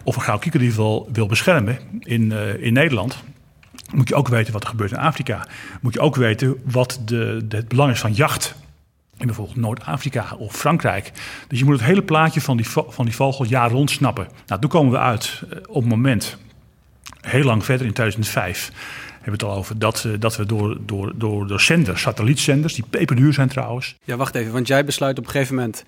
of 0.04 0.16
een 0.16 0.22
goudkiekerdief 0.22 0.76
wil, 0.76 1.08
wil 1.12 1.26
beschermen 1.26 1.78
in, 2.00 2.22
uh, 2.22 2.62
in 2.62 2.72
Nederland, 2.72 3.22
moet 3.94 4.08
je 4.08 4.14
ook 4.14 4.28
weten 4.28 4.52
wat 4.52 4.62
er 4.62 4.68
gebeurt 4.68 4.90
in 4.90 4.98
Afrika. 4.98 5.46
Moet 5.80 5.94
je 5.94 6.00
ook 6.00 6.16
weten 6.16 6.56
wat 6.64 7.00
de, 7.04 7.46
het 7.48 7.68
belang 7.68 7.92
is 7.92 8.00
van 8.00 8.12
jacht 8.12 8.54
in 9.18 9.26
bijvoorbeeld 9.26 9.56
Noord-Afrika 9.56 10.26
of 10.38 10.56
Frankrijk. 10.56 11.12
Dus 11.48 11.58
je 11.58 11.64
moet 11.64 11.74
het 11.78 11.84
hele 11.84 12.02
plaatje 12.02 12.40
van 12.40 12.56
die, 12.56 12.68
van 12.68 13.04
die 13.04 13.14
vogel 13.14 13.44
jaar 13.44 13.70
rond 13.70 13.90
snappen. 13.90 14.28
Nou, 14.46 14.60
toen 14.60 14.70
komen 14.70 14.92
we 14.92 14.98
uit 14.98 15.42
uh, 15.44 15.58
op 15.68 15.84
moment, 15.84 16.36
heel 17.20 17.44
lang 17.44 17.64
verder 17.64 17.86
in 17.86 17.92
2005 17.92 18.72
hebben 19.22 19.32
het 19.32 19.42
al 19.42 19.56
over 19.56 19.78
dat, 19.78 20.04
uh, 20.06 20.12
dat 20.18 20.36
we 20.36 20.46
door, 20.46 20.78
door, 20.86 21.12
door, 21.14 21.46
door 21.46 21.60
zenders, 21.60 22.00
satellietzenders, 22.00 22.74
die 22.74 22.84
peperduur 22.90 23.32
zijn 23.32 23.48
trouwens. 23.48 23.96
Ja, 24.04 24.16
wacht 24.16 24.34
even, 24.34 24.52
want 24.52 24.66
jij 24.66 24.84
besluit 24.84 25.18
op 25.18 25.24
een 25.24 25.30
gegeven 25.30 25.54
moment 25.54 25.84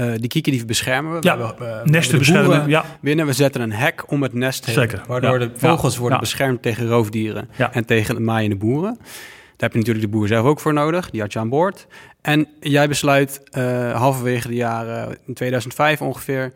uh, 0.00 0.12
die 0.16 0.28
kiekendief 0.28 0.66
beschermen 0.66 1.12
we. 1.12 1.18
Ja, 1.20 1.38
we, 1.38 1.54
uh, 1.60 1.84
nesten 1.84 2.18
beschermen. 2.18 2.68
Ja. 2.68 2.84
Binnen, 3.00 3.26
we 3.26 3.32
zetten 3.32 3.60
een 3.60 3.72
hek 3.72 4.10
om 4.10 4.22
het 4.22 4.32
nest 4.32 4.64
heen. 4.64 4.74
Zeker. 4.74 5.02
Waardoor 5.06 5.40
ja. 5.40 5.46
de 5.46 5.50
vogels 5.56 5.94
ja. 5.94 6.00
worden 6.00 6.20
beschermd 6.20 6.62
tegen 6.62 6.86
roofdieren 6.86 7.48
en 7.72 7.84
tegen 7.84 8.14
de 8.14 8.20
maaiende 8.20 8.56
boeren. 8.56 8.96
Daar 8.98 9.68
heb 9.68 9.72
je 9.72 9.78
natuurlijk 9.78 10.12
de 10.12 10.18
boer 10.18 10.28
zelf 10.28 10.46
ook 10.46 10.60
voor 10.60 10.72
nodig. 10.72 11.10
Die 11.10 11.20
had 11.20 11.32
je 11.32 11.38
aan 11.38 11.48
boord. 11.48 11.86
En 12.22 12.48
jij 12.60 12.88
besluit 12.88 13.42
uh, 13.58 13.96
halverwege 13.96 14.48
de 14.48 14.54
jaren 14.54 15.18
in 15.26 15.34
2005 15.34 16.02
ongeveer... 16.02 16.52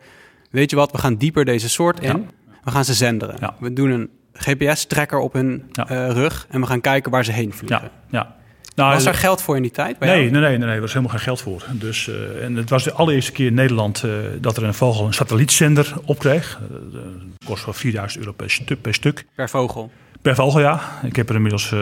weet 0.49 0.69
je 0.69 0.75
wat, 0.75 0.91
we 0.91 0.97
gaan 0.97 1.15
dieper 1.15 1.45
deze 1.45 1.69
soort 1.69 1.99
in. 1.99 2.29
We 2.63 2.71
gaan 2.71 2.85
ze 2.85 2.93
zenderen. 2.93 3.53
We 3.59 3.73
doen 3.73 3.89
een 3.89 4.09
GPS-tracker 4.33 5.19
op 5.19 5.33
hun 5.33 5.71
uh, 5.91 6.09
rug... 6.09 6.47
en 6.49 6.61
we 6.61 6.67
gaan 6.67 6.81
kijken 6.81 7.11
waar 7.11 7.25
ze 7.25 7.31
heen 7.31 7.53
vliegen. 7.53 7.91
Ja. 8.09 8.35
Nou, 8.75 8.93
was 8.93 9.05
er 9.05 9.13
geld 9.13 9.41
voor 9.41 9.55
in 9.55 9.61
die 9.61 9.71
tijd? 9.71 9.99
Nee, 9.99 10.09
nee, 10.09 10.29
nee, 10.29 10.41
nee, 10.41 10.57
nee, 10.57 10.75
er 10.75 10.81
was 10.81 10.93
helemaal 10.93 11.15
geen 11.15 11.23
geld 11.23 11.41
voor. 11.41 11.65
Dus, 11.71 12.07
uh, 12.07 12.43
en 12.43 12.55
het 12.55 12.69
was 12.69 12.83
de 12.83 12.93
allereerste 12.93 13.31
keer 13.31 13.47
in 13.47 13.53
Nederland 13.53 14.03
uh, 14.05 14.13
dat 14.41 14.57
er 14.57 14.63
een 14.63 14.73
vogel 14.73 15.05
een 15.05 15.13
satellietzender 15.13 15.93
opkreeg. 16.05 16.59
Uh, 16.61 16.77
dat 16.91 17.03
kost 17.45 17.65
wel 17.65 17.73
4000 17.73 18.19
euro 18.25 18.35
per, 18.81 18.93
stuk. 18.93 19.25
Per 19.35 19.49
vogel? 19.49 19.91
Per 20.21 20.35
vogel, 20.35 20.59
ja. 20.59 20.81
Ik 21.03 21.15
heb 21.15 21.29
er 21.29 21.35
inmiddels 21.35 21.73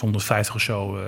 150 0.00 0.54
of 0.54 0.60
zo. 0.60 0.98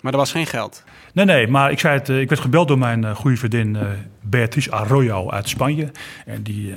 maar 0.00 0.12
er 0.12 0.18
was 0.18 0.32
geen 0.32 0.46
geld? 0.46 0.84
Nee, 1.12 1.24
nee, 1.24 1.48
maar 1.48 1.70
ik, 1.70 1.78
zei 1.78 1.98
het, 1.98 2.08
ik 2.08 2.28
werd 2.28 2.40
gebeld 2.40 2.68
door 2.68 2.78
mijn 2.78 3.14
goede 3.14 3.36
vriendin 3.36 3.78
Beatrice 4.20 4.70
Arroyo 4.70 5.30
uit 5.30 5.48
Spanje. 5.48 5.90
En 6.26 6.42
die 6.42 6.74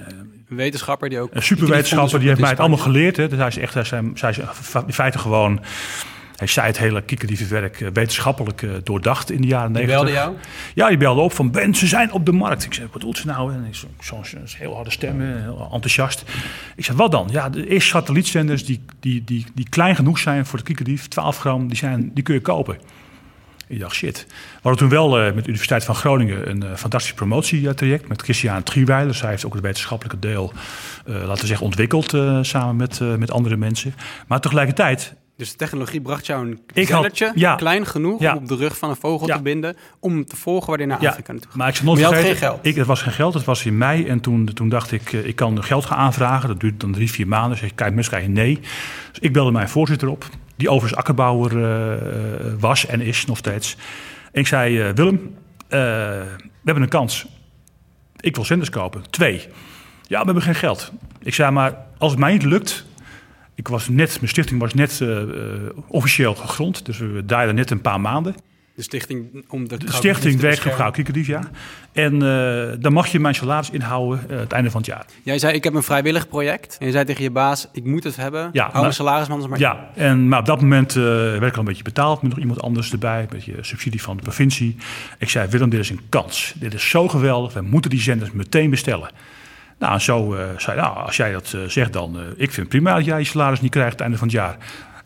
wetenschapper 0.48 1.10
die 1.10 1.20
ook. 1.20 1.36
Een 1.36 1.44
superwetenschapper, 1.44 2.20
die 2.20 2.28
heeft 2.28 2.42
mij 2.42 2.50
het 2.50 2.60
allemaal 2.60 2.78
geleerd. 2.78 3.18
Hè. 3.18 3.28
Dus 3.28 3.38
hij 3.38 3.48
is 3.48 3.58
echt, 3.58 3.74
hij 3.74 4.30
is 4.30 4.40
in 4.88 4.94
feite 4.94 5.20
gewoon. 5.20 5.64
Hij 6.36 6.48
zei 6.48 6.68
het 6.68 6.78
hele 6.78 7.02
kikkerdiefenwerk 7.02 7.90
wetenschappelijk 7.94 8.62
uh, 8.62 8.72
doordacht 8.84 9.32
in 9.32 9.42
de 9.42 9.48
jaren 9.48 9.72
negentig. 9.72 9.96
Die 9.96 10.06
belde 10.06 10.20
jou? 10.20 10.36
Ja, 10.74 10.88
die 10.88 10.98
belde 10.98 11.22
op 11.22 11.34
van 11.34 11.52
Ben, 11.52 11.76
ze 11.76 11.88
zijn 11.88 12.12
op 12.12 12.26
de 12.26 12.32
markt. 12.32 12.66
Ik 12.66 12.74
zei, 12.74 12.86
wat 12.86 12.94
bedoelt 12.94 13.18
ze 13.18 13.28
nou? 13.28 13.54
En 13.54 13.68
zo'n 13.72 13.90
zo, 14.00 14.24
zo 14.24 14.58
heel 14.58 14.76
harde 14.76 14.92
stem, 14.92 15.22
heel 15.22 15.70
enthousiast. 15.72 16.24
Ik 16.76 16.86
zei, 16.86 16.98
wat 16.98 17.12
dan? 17.12 17.28
Ja, 17.32 17.50
de 17.50 17.68
eerste 17.68 17.90
satellietzenders 17.90 18.66
die, 18.66 18.82
die, 19.00 19.24
die, 19.24 19.46
die 19.56 19.70
klein 19.70 19.96
genoeg 19.96 20.20
zijn 20.20 20.46
voor 20.46 20.58
de 20.58 20.66
kikkerdief, 20.66 21.08
12 21.08 21.38
gram, 21.38 21.68
die, 21.68 21.78
zijn, 21.78 22.12
die 22.14 22.24
kun 22.24 22.34
je 22.34 22.42
kopen. 22.42 22.78
Ik 23.68 23.80
dacht, 23.80 23.96
shit. 23.96 24.26
We 24.28 24.34
hadden 24.62 24.80
toen 24.80 24.90
wel 24.90 25.20
uh, 25.20 25.26
met 25.26 25.36
de 25.36 25.48
Universiteit 25.50 25.84
van 25.84 25.96
Groningen 25.96 26.50
een 26.50 26.64
uh, 26.64 26.76
fantastisch 26.76 27.14
promotietraject 27.14 28.08
met 28.08 28.22
Christian 28.22 28.64
Triewijler. 28.64 29.16
Zij 29.16 29.30
heeft 29.30 29.46
ook 29.46 29.54
het 29.54 29.64
wetenschappelijke 29.64 30.20
deel, 30.20 30.54
uh, 31.08 31.16
laten 31.16 31.42
we 31.42 31.48
zeggen, 31.48 31.66
ontwikkeld 31.66 32.16
samen 32.42 32.76
met, 32.76 33.00
met 33.18 33.32
andere 33.32 33.58
mensen. 33.58 33.94
Maar 34.28 34.40
tegelijkertijd... 34.40 35.14
Dus 35.38 35.52
de 35.52 35.58
technologie 35.58 36.02
bracht 36.02 36.26
jou 36.26 36.48
een 36.48 36.60
ja, 37.36 37.56
klein 37.56 37.86
genoeg 37.86 38.22
ja, 38.22 38.36
om 38.36 38.38
op 38.38 38.48
de 38.48 38.56
rug 38.56 38.78
van 38.78 38.90
een 38.90 38.96
vogel 38.96 39.28
ja, 39.28 39.36
te 39.36 39.42
binden, 39.42 39.78
om 40.00 40.26
te 40.26 40.36
volgen 40.36 40.68
waar 40.70 40.78
hij 40.78 40.88
naar 40.88 41.08
Afrika 41.08 41.32
naartoe 41.32 41.50
gaat. 41.50 41.58
Maar 41.58 41.70
ik 41.70 41.82
nooit 41.84 42.00
vergeten, 42.00 42.26
geen 42.26 42.36
geld. 42.36 42.60
Ik, 42.62 42.76
het 42.76 42.88
was 42.88 43.02
geen 43.02 43.14
geld, 43.14 43.34
het 43.34 43.44
was 43.44 43.66
in 43.66 43.78
mei 43.78 44.08
en 44.08 44.20
toen, 44.20 44.46
toen 44.54 44.70
dacht 44.70 44.92
ik, 44.92 45.12
ik 45.12 45.36
kan 45.36 45.64
geld 45.64 45.86
gaan 45.86 45.98
aanvragen. 45.98 46.48
Dat 46.48 46.60
duurt 46.60 46.80
dan 46.80 46.92
drie, 46.92 47.12
vier 47.12 47.28
maanden. 47.28 47.58
Zeg 47.58 47.70
ik, 47.70 47.76
kijk, 47.76 47.94
mensen 47.94 48.12
krijgen 48.12 48.34
nee. 48.34 48.60
Dus 49.12 49.20
ik 49.20 49.34
belde 49.34 49.52
mijn 49.52 49.70
voorzitter 49.70 50.08
op 50.08 50.26
die 50.58 50.70
overigens 50.70 51.00
akkerbouwer 51.00 51.52
uh, 51.58 52.54
was 52.60 52.86
en 52.86 53.02
is 53.02 53.26
nog 53.26 53.38
steeds. 53.38 53.76
En 54.32 54.40
ik 54.40 54.48
zei, 54.48 54.88
uh, 54.88 54.94
Willem, 54.94 55.16
uh, 55.16 55.30
we 55.70 56.64
hebben 56.64 56.84
een 56.84 56.90
kans. 56.90 57.28
Ik 58.20 58.36
wil 58.36 58.46
zenders 58.46 58.70
kopen. 58.70 59.10
Twee. 59.10 59.48
Ja, 60.08 60.20
we 60.20 60.26
hebben 60.26 60.44
geen 60.44 60.56
geld. 60.56 60.92
Ik 61.20 61.34
zei, 61.34 61.52
maar 61.52 61.78
als 61.98 62.12
het 62.12 62.20
mij 62.20 62.32
niet 62.32 62.44
lukt... 62.44 62.86
Ik 63.56 63.68
was 63.68 63.90
net, 63.90 64.16
mijn 64.16 64.28
stichting 64.28 64.60
was 64.60 64.74
net 64.74 65.04
officieel 65.88 66.36
gegrond. 66.36 66.86
Dus 66.86 66.98
we 66.98 67.24
draaiden 67.26 67.56
net 67.56 67.72
een 67.72 67.82
paar 67.82 68.02
maanden. 68.02 68.36
De 68.78 68.84
stichting 68.84 69.46
om 69.48 69.68
de, 69.68 69.78
de 69.78 69.92
stichting 69.92 70.42
ja. 71.28 71.42
En 71.92 72.14
uh, 72.24 72.74
dan 72.80 72.94
mag 72.94 73.08
je 73.08 73.20
mijn 73.20 73.36
salaris 73.36 73.70
inhouden 73.70 74.26
uh, 74.30 74.40
het 74.40 74.52
einde 74.52 74.72
van 74.72 74.82
het 74.82 74.90
jaar. 74.90 75.06
Jij 75.24 75.40
zei, 75.40 75.54
ik 75.54 75.64
heb 75.64 75.74
een 75.74 75.84
vrijwillig 75.84 76.28
project. 76.28 76.78
En 76.80 76.86
je 76.86 76.92
zei 76.92 77.06
tegen 77.06 77.24
je 77.24 77.32
baas, 77.32 77.68
ik 77.72 77.84
moet 77.84 78.04
het 78.04 78.16
hebben. 78.16 78.50
Ja, 78.52 78.70
Hou 78.70 78.82
mijn 78.82 78.94
salaris 78.94 79.28
maar 79.28 79.60
Ja, 79.60 79.90
en, 79.96 80.28
maar 80.28 80.40
op 80.40 80.46
dat 80.46 80.62
moment 80.62 80.96
uh, 80.96 81.04
werd 81.04 81.44
ik 81.44 81.54
al 81.54 81.60
een 81.60 81.66
beetje 81.66 81.84
betaald. 81.84 82.22
Met 82.22 82.32
nog 82.32 82.40
iemand 82.40 82.62
anders 82.62 82.92
erbij. 82.92 83.22
Een 83.22 83.28
beetje 83.30 83.56
subsidie 83.62 84.02
van 84.02 84.18
de 84.18 84.24
provincie. 84.24 84.76
Ik 85.18 85.30
zei, 85.30 85.50
Willem, 85.50 85.70
dit 85.70 85.80
is 85.80 85.90
een 85.90 86.02
kans. 86.10 86.54
Dit 86.56 86.74
is 86.74 86.90
zo 86.90 87.08
geweldig. 87.08 87.54
We 87.54 87.62
moeten 87.62 87.90
die 87.90 88.02
zenders 88.02 88.32
meteen 88.32 88.70
bestellen. 88.70 89.10
Nou, 89.80 89.94
en 89.94 90.02
zo 90.02 90.38
zei 90.58 90.80
nou, 90.80 90.98
als 90.98 91.18
jij 91.18 91.32
dat 91.32 91.58
zegt 91.68 91.94
dan... 91.94 92.18
ik 92.32 92.52
vind 92.52 92.56
het 92.56 92.68
prima 92.68 92.96
dat 92.96 93.06
jij 93.06 93.20
je 93.20 93.26
salaris 93.26 93.62
niet 93.62 93.72
krijgt 93.72 93.92
het 93.92 94.02
einde 94.02 94.18
van 94.18 94.28
het 94.28 94.36
jaar. 94.36 94.58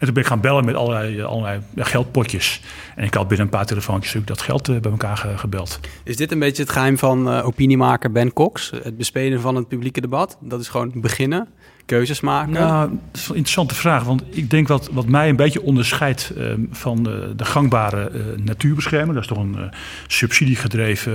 En 0.01 0.07
toen 0.07 0.15
ben 0.15 0.23
ik 0.23 0.29
gaan 0.29 0.41
bellen 0.41 0.65
met 0.65 0.75
allerlei, 0.75 1.21
allerlei 1.21 1.61
geldpotjes. 1.75 2.61
En 2.95 3.03
ik 3.03 3.13
had 3.13 3.27
binnen 3.27 3.45
een 3.45 3.51
paar 3.51 3.65
telefoontjes 3.65 4.23
dat 4.25 4.41
geld 4.41 4.69
uh, 4.69 4.79
bij 4.79 4.91
elkaar 4.91 5.17
ge 5.17 5.37
gebeld. 5.37 5.79
Is 6.03 6.15
dit 6.15 6.31
een 6.31 6.39
beetje 6.39 6.61
het 6.61 6.71
geheim 6.71 6.97
van 6.97 7.27
uh, 7.27 7.45
opiniemaker 7.45 8.11
Ben 8.11 8.33
Cox? 8.33 8.71
Het 8.83 8.97
bespelen 8.97 9.41
van 9.41 9.55
het 9.55 9.67
publieke 9.67 10.01
debat? 10.01 10.37
Dat 10.39 10.61
is 10.61 10.67
gewoon 10.67 10.91
beginnen, 10.95 11.47
keuzes 11.85 12.21
maken? 12.21 12.51
Nou, 12.51 12.89
dat 12.89 13.21
is 13.21 13.27
een 13.27 13.35
interessante 13.35 13.75
vraag. 13.75 14.03
Want 14.03 14.23
ik 14.29 14.49
denk 14.49 14.67
wat, 14.67 14.89
wat 14.91 15.07
mij 15.07 15.29
een 15.29 15.35
beetje 15.35 15.61
onderscheidt 15.61 16.31
uh, 16.37 16.53
van 16.71 17.09
uh, 17.09 17.15
de 17.35 17.45
gangbare 17.45 18.11
natuurbescherming... 18.37 19.13
dat 19.13 19.21
is 19.21 19.29
toch 19.29 19.37
een 19.37 19.71
subsidiegedreven 20.07 21.13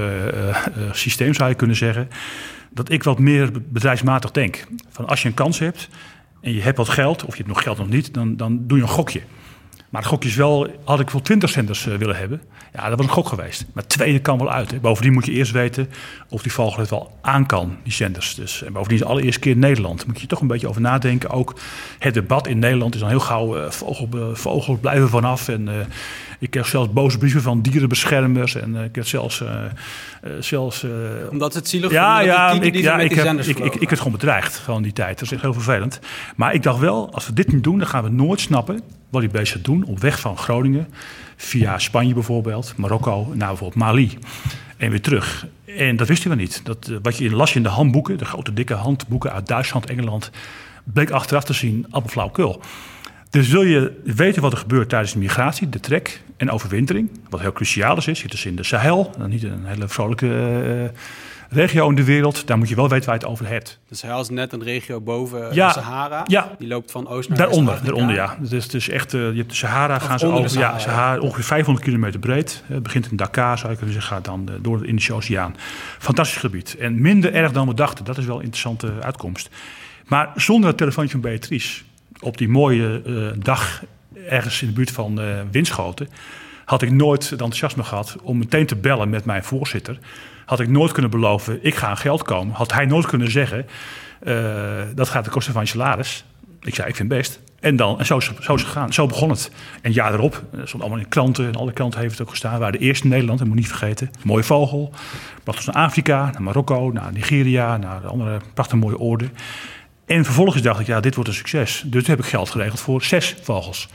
systeem, 0.93 1.35
zou 1.35 1.49
je 1.49 1.55
kunnen 1.55 1.77
zeggen... 1.77 2.09
dat 2.71 2.91
ik 2.91 3.03
wat 3.03 3.19
meer 3.19 3.51
bedrijfsmatig 3.69 4.31
denk. 4.31 4.67
Van 4.91 5.07
als 5.07 5.23
je 5.23 5.29
een 5.29 5.35
kans 5.35 5.59
hebt 5.59 5.89
en 6.41 6.53
je 6.53 6.63
hebt 6.63 6.77
wat 6.77 6.89
geld, 6.89 7.25
of 7.25 7.31
je 7.31 7.43
hebt 7.43 7.55
nog 7.55 7.63
geld 7.63 7.79
nog 7.79 7.89
niet, 7.89 8.15
dan, 8.15 8.37
dan 8.37 8.67
doe 8.67 8.77
je 8.77 8.83
een 8.83 8.91
gokje. 8.91 9.23
Maar 9.91 10.01
het 10.01 10.11
gokje 10.11 10.29
is 10.29 10.35
wel, 10.35 10.69
had 10.85 11.01
ik 11.01 11.11
wel 11.11 11.23
20 11.23 11.51
centers 11.51 11.87
uh, 11.87 11.95
willen 11.95 12.17
hebben. 12.17 12.43
Ja, 12.73 12.89
dat 12.89 12.99
was 12.99 13.07
een 13.07 13.13
gok 13.13 13.29
geweest. 13.29 13.67
Maar 13.75 13.87
tweede 13.87 14.19
kan 14.19 14.39
wel 14.39 14.51
uit. 14.51 14.81
Bovendien 14.81 15.13
moet 15.13 15.27
je 15.27 15.33
eerst 15.33 15.53
weten 15.53 15.89
of 16.29 16.43
die 16.43 16.53
het 16.57 16.91
wel 16.91 17.19
aan 17.23 17.47
kan, 17.47 17.77
die 17.83 17.93
zenders. 17.93 18.35
Dus, 18.35 18.63
en 18.63 18.73
bovendien 18.73 18.99
is 18.99 19.03
de 19.03 19.11
allereerste 19.11 19.41
keer 19.41 19.53
in 19.53 19.59
Nederland. 19.59 20.07
Moet 20.07 20.21
je 20.21 20.27
toch 20.27 20.41
een 20.41 20.47
beetje 20.47 20.69
over 20.69 20.81
nadenken. 20.81 21.31
Ook 21.31 21.55
het 21.99 22.15
debat 22.15 22.47
in 22.47 22.59
Nederland 22.59 22.95
is 22.95 23.01
dan 23.01 23.09
heel 23.09 23.21
gauw, 23.21 23.57
uh, 23.57 23.71
vogel, 23.71 24.09
vogels 24.35 24.79
blijven 24.81 25.09
vanaf. 25.09 25.49
En 25.49 25.69
ik 26.39 26.51
kreeg 26.51 26.67
zelfs 26.67 26.93
boze 26.93 27.19
brieven 27.19 27.43
van 27.43 27.61
dierenbeschermers. 27.61 28.55
En 28.55 28.75
ik 28.75 28.93
kreeg 28.93 29.07
zelfs... 29.07 29.43
zelfs 30.41 30.87
Omdat 31.31 31.55
het 31.55 31.69
zielig 31.69 31.91
ja, 31.91 32.21
ja, 32.21 32.51
ik, 32.51 32.63
ik, 32.63 32.75
ja, 32.75 32.99
ik, 32.99 33.15
heb, 33.15 33.41
ik, 33.41 33.59
ik, 33.59 33.75
ik 33.75 33.89
werd 33.89 33.99
gewoon 33.99 34.13
bedreigd 34.13 34.57
van 34.57 34.83
die 34.83 34.93
tijd. 34.93 35.19
Dat 35.19 35.23
is 35.23 35.33
echt 35.33 35.43
heel 35.43 35.53
vervelend. 35.53 36.01
Maar 36.37 36.55
ik 36.55 36.63
dacht 36.63 36.79
wel, 36.79 37.13
als 37.13 37.27
we 37.27 37.33
dit 37.33 37.53
niet 37.53 37.65
doen, 37.65 37.79
dan 37.79 37.87
gaan 37.87 38.03
we 38.03 38.11
nooit 38.11 38.41
snappen 38.41 38.81
wat 39.11 39.21
die 39.21 39.31
beesten 39.31 39.63
doen 39.63 39.85
op 39.85 40.01
weg 40.01 40.21
van 40.21 40.39
Groningen 40.39 40.89
via 41.37 41.79
Spanje 41.79 42.15
bijvoorbeeld, 42.15 42.75
Marokko, 42.77 43.33
naar 43.35 43.49
bijvoorbeeld 43.49 43.83
Mali 43.83 44.19
en 44.77 44.91
weer 44.91 45.01
terug. 45.01 45.47
En 45.65 45.97
dat 45.97 46.09
wisten 46.09 46.31
we 46.31 46.37
niet. 46.37 46.61
Dat, 46.65 46.91
wat 47.03 47.17
je 47.17 47.31
las 47.31 47.51
je 47.51 47.57
in 47.57 47.63
de 47.63 47.69
handboeken, 47.69 48.19
de 48.19 48.25
grote 48.25 48.53
dikke 48.53 48.75
handboeken 48.75 49.33
uit 49.33 49.47
Duitsland, 49.47 49.87
Engeland, 49.87 50.31
bleek 50.85 51.11
achteraf 51.11 51.45
te 51.45 51.53
zien 51.53 51.87
appelflauwkul. 51.91 52.61
Dus 53.37 53.49
wil 53.49 53.63
je 53.63 53.93
weten 54.05 54.43
wat 54.43 54.53
er 54.53 54.59
gebeurt 54.59 54.89
tijdens 54.89 55.13
de 55.13 55.19
migratie, 55.19 55.69
de 55.69 55.81
trek 55.81 56.21
en 56.37 56.51
overwintering, 56.51 57.11
wat 57.31 57.41
heel 57.41 57.53
cruciaal 57.53 57.97
is, 57.97 58.05
zit 58.05 58.31
dus 58.31 58.47
in 58.47 58.57
de 58.57 58.63
Sahel, 58.63 59.15
niet 59.27 59.43
een 59.43 59.65
hele 59.65 59.89
vrolijke 59.89 60.27
uh, 60.27 60.89
regio 61.49 61.89
in 61.89 61.95
de 61.95 62.05
wereld, 62.05 62.47
daar 62.47 62.59
moet 62.59 62.69
je 62.69 62.75
wel 62.75 62.89
weten 62.89 63.07
waar 63.07 63.15
je 63.15 63.21
het 63.21 63.31
over 63.31 63.49
hebt. 63.49 63.79
De 63.89 63.95
Sahel 63.95 64.21
is 64.21 64.29
net 64.29 64.53
een 64.53 64.63
regio 64.63 65.01
boven 65.01 65.41
de 65.41 65.55
Sahara. 65.55 66.23
Ja. 66.27 66.51
Die 66.59 66.69
loopt 66.69 66.91
van 66.91 67.09
oost 67.09 67.29
naar 67.29 67.39
daaronder, 67.39 67.73
west. 67.73 67.85
Daaronder, 67.85 68.15
ja. 68.15 68.37
Is, 68.51 68.69
dus 68.69 68.89
echt, 68.89 69.13
uh, 69.13 69.31
je 69.31 69.37
hebt 69.37 69.51
de 69.51 69.57
Sahara 69.57 69.99
gaan 69.99 70.19
ze 70.19 70.27
over, 70.27 70.51
Sahara, 70.51 70.73
ja, 70.73 70.79
Sahara, 70.79 71.21
ongeveer 71.21 71.45
500 71.45 71.85
kilometer 71.85 72.21
breed. 72.21 72.63
Het 72.67 72.83
begint 72.83 73.11
in 73.11 73.17
Dakar, 73.17 73.59
zou 73.59 73.71
je 73.71 73.77
kunnen 73.77 73.95
zeggen, 73.95 74.15
gaat 74.15 74.25
dan 74.25 74.49
door 74.61 74.79
de 74.79 74.87
Indische 74.87 75.13
Oceaan. 75.13 75.55
Fantastisch 75.99 76.39
gebied. 76.39 76.77
En 76.77 77.01
minder 77.01 77.35
erg 77.35 77.53
dan 77.53 77.69
we 77.69 77.75
dachten. 77.75 78.05
Dat 78.05 78.19
is 78.19 78.25
wel 78.25 78.37
een 78.37 78.43
interessante 78.43 78.93
uitkomst. 79.01 79.49
Maar 80.07 80.33
zonder 80.37 80.69
het 80.69 80.79
telefoontje 80.79 81.13
van 81.13 81.21
Beatrice, 81.21 81.83
op 82.21 82.39
die 82.39 82.49
mooie 82.49 83.03
uh, 83.07 83.29
dag 83.37 83.83
ergens 84.29 84.63
in 84.63 84.69
de 84.69 84.75
buurt 84.75 84.91
van 84.91 85.21
uh, 85.21 85.41
Winschoten, 85.51 86.09
had 86.65 86.83
ik 86.83 86.91
nooit 86.91 87.23
het 87.23 87.41
enthousiasme 87.41 87.83
gehad 87.83 88.17
om 88.23 88.39
meteen 88.39 88.67
te 88.67 88.77
bellen 88.77 89.11
met 89.11 89.25
mijn 89.25 89.45
voorzitter. 89.45 89.99
Had 90.45 90.61
ik 90.61 90.69
nooit 90.69 90.93
kunnen 90.93 91.11
beloven, 91.11 91.59
ik 91.63 91.75
ga 91.75 91.89
aan 91.89 91.97
geld 91.97 92.23
komen. 92.23 92.55
Had 92.55 92.73
hij 92.73 92.87
nooit 92.87 93.07
kunnen 93.07 93.31
zeggen, 93.31 93.67
uh, 94.23 94.83
dat 94.95 95.09
gaat 95.09 95.25
de 95.25 95.31
kosten 95.31 95.53
van 95.53 95.63
je 95.63 95.69
salaris. 95.69 96.25
Ik 96.61 96.75
zei, 96.75 96.89
ik 96.89 96.97
vind 96.97 97.11
het 97.11 97.19
best. 97.19 97.41
En, 97.61 97.77
dan, 97.77 97.99
en 97.99 98.07
zo, 98.07 98.21
zo 98.21 98.33
is 98.33 98.47
het 98.47 98.61
gegaan. 98.61 98.93
Zo 98.93 99.07
begon 99.07 99.31
het. 99.31 99.51
En 99.83 99.93
jaar 99.93 100.15
erop, 100.15 100.43
dat 100.51 100.69
stond 100.69 100.83
allemaal 100.83 101.01
in 101.01 101.09
kranten. 101.09 101.47
En 101.47 101.55
alle 101.55 101.73
kranten 101.73 102.01
heeft 102.01 102.13
het 102.13 102.23
ook 102.23 102.31
gestaan. 102.31 102.53
We 102.53 102.59
waren 102.59 102.79
de 102.79 102.85
eerste 102.85 103.05
in 103.05 103.11
Nederland, 103.11 103.39
dat 103.39 103.49
moet 103.49 103.57
niet 103.57 103.69
vergeten. 103.69 104.11
Mooie 104.25 104.43
vogel. 104.43 104.93
Bracht 105.45 105.59
ons 105.59 105.67
naar 105.67 105.85
Afrika, 105.85 106.31
naar 106.33 106.43
Marokko, 106.43 106.91
naar 106.91 107.13
Nigeria, 107.13 107.77
naar 107.77 108.01
de 108.01 108.07
andere 108.07 108.41
prachtige 108.55 108.79
mooie 108.79 108.99
oorden. 108.99 109.31
En 110.07 110.25
vervolgens 110.25 110.63
dacht 110.63 110.81
ik, 110.81 110.87
ja, 110.87 111.01
dit 111.01 111.15
wordt 111.15 111.31
een 111.31 111.37
succes. 111.37 111.83
Dus 111.87 112.05
toen 112.05 112.15
heb 112.15 112.25
ik 112.25 112.31
geld 112.31 112.51
geregeld 112.51 112.81
voor 112.81 113.03
zes 113.03 113.37
vogels. 113.43 113.89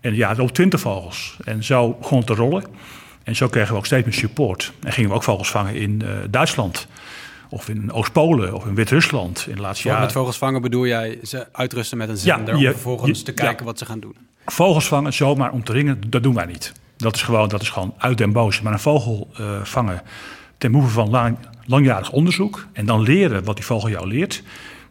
En 0.00 0.14
ja, 0.14 0.30
erop 0.30 0.52
twintig 0.52 0.80
vogels. 0.80 1.36
En 1.44 1.64
zo 1.64 1.96
begon 2.00 2.18
het 2.18 2.26
te 2.26 2.34
rollen. 2.34 2.64
En 3.22 3.36
zo 3.36 3.48
kregen 3.48 3.70
we 3.72 3.78
ook 3.78 3.86
steeds 3.86 4.04
meer 4.04 4.14
support. 4.14 4.72
En 4.82 4.92
gingen 4.92 5.10
we 5.10 5.16
ook 5.16 5.22
vogels 5.22 5.50
vangen 5.50 5.74
in 5.74 6.02
uh, 6.04 6.10
Duitsland. 6.30 6.86
Of 7.48 7.68
in 7.68 7.92
Oost-Polen 7.92 8.54
of 8.54 8.66
in 8.66 8.74
Wit-Rusland 8.74 9.44
in 9.48 9.54
de 9.54 9.60
laatste 9.60 9.88
jaren. 9.88 10.02
Met 10.02 10.12
vogels 10.12 10.38
vangen 10.38 10.62
bedoel 10.62 10.86
jij 10.86 11.18
ze 11.22 11.46
uitrusten 11.52 11.98
met 11.98 12.08
een 12.08 12.16
zender... 12.16 12.54
Ja, 12.54 12.60
je, 12.60 12.66
om 12.66 12.72
vervolgens 12.72 13.18
je, 13.18 13.24
te 13.24 13.32
kijken 13.32 13.58
ja, 13.58 13.64
wat 13.64 13.78
ze 13.78 13.84
gaan 13.84 14.00
doen? 14.00 14.16
Vogels 14.46 14.86
vangen 14.86 15.12
zomaar 15.12 15.50
om 15.50 15.64
te 15.64 15.72
ringen, 15.72 16.00
dat 16.06 16.22
doen 16.22 16.34
wij 16.34 16.46
niet. 16.46 16.72
Dat 16.96 17.14
is 17.14 17.22
gewoon, 17.22 17.48
dat 17.48 17.62
is 17.62 17.68
gewoon 17.68 17.94
uit 17.98 18.18
den 18.18 18.32
boos. 18.32 18.60
Maar 18.60 18.72
een 18.72 18.78
vogel 18.78 19.30
uh, 19.40 19.46
vangen 19.62 20.02
ten 20.58 20.70
behoeve 20.72 20.92
van 20.92 21.10
lang, 21.10 21.36
langjarig 21.64 22.10
onderzoek... 22.10 22.66
en 22.72 22.86
dan 22.86 23.00
leren 23.00 23.44
wat 23.44 23.56
die 23.56 23.64
vogel 23.64 23.88
jou 23.88 24.06
leert... 24.06 24.42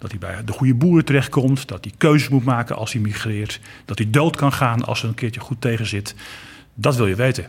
Dat 0.01 0.11
hij 0.11 0.19
bij 0.19 0.43
de 0.45 0.51
goede 0.51 0.75
boeren 0.75 1.05
terechtkomt. 1.05 1.67
Dat 1.67 1.83
hij 1.83 1.93
keuzes 1.97 2.29
moet 2.29 2.43
maken 2.43 2.75
als 2.75 2.93
hij 2.93 3.01
migreert. 3.01 3.59
Dat 3.85 3.97
hij 3.97 4.09
dood 4.09 4.35
kan 4.35 4.53
gaan 4.53 4.85
als 4.85 5.01
er 5.03 5.07
een 5.07 5.15
keertje 5.15 5.39
goed 5.39 5.61
tegen 5.61 5.85
zit. 5.85 6.15
Dat 6.73 6.95
wil 6.95 7.07
je 7.07 7.15
weten. 7.15 7.45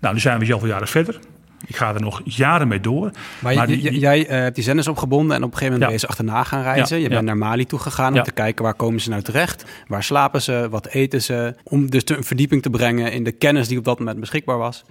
Nou, 0.00 0.14
nu 0.14 0.20
zijn 0.20 0.38
we 0.38 0.44
zoveel 0.44 0.68
jaren 0.68 0.88
verder. 0.88 1.18
Ik 1.66 1.76
ga 1.76 1.94
er 1.94 2.00
nog 2.00 2.20
jaren 2.24 2.68
mee 2.68 2.80
door. 2.80 3.10
Maar, 3.38 3.54
maar 3.54 3.66
die, 3.66 3.98
jij 3.98 4.24
uh, 4.24 4.28
hebt 4.28 4.54
die 4.54 4.64
zenders 4.64 4.88
opgebonden 4.88 5.36
en 5.36 5.42
op 5.42 5.52
een 5.52 5.58
gegeven 5.58 5.72
moment 5.72 5.80
ja. 5.80 5.86
ben 5.86 5.94
je 5.94 6.00
ze 6.00 6.06
achterna 6.06 6.42
gaan 6.42 6.62
reizen. 6.62 6.96
Ja, 6.96 7.02
je 7.02 7.08
bent 7.08 7.24
naar 7.24 7.36
Mali 7.36 7.66
toe 7.66 7.78
gegaan 7.78 8.14
om 8.14 8.22
te 8.22 8.32
kijken 8.32 8.64
waar 8.64 8.74
komen 8.74 9.00
ze 9.00 9.10
nou 9.10 9.22
terecht. 9.22 9.64
Waar 9.86 10.04
slapen 10.04 10.42
ze, 10.42 10.66
wat 10.70 10.86
eten 10.86 11.22
ze. 11.22 11.54
Om 11.62 11.90
dus 11.90 12.02
een 12.04 12.24
verdieping 12.24 12.62
te 12.62 12.70
brengen 12.70 13.12
in 13.12 13.24
de 13.24 13.32
kennis 13.32 13.68
die 13.68 13.78
op 13.78 13.84
dat 13.84 13.98
moment 13.98 14.20
beschikbaar 14.20 14.58
was. 14.58 14.84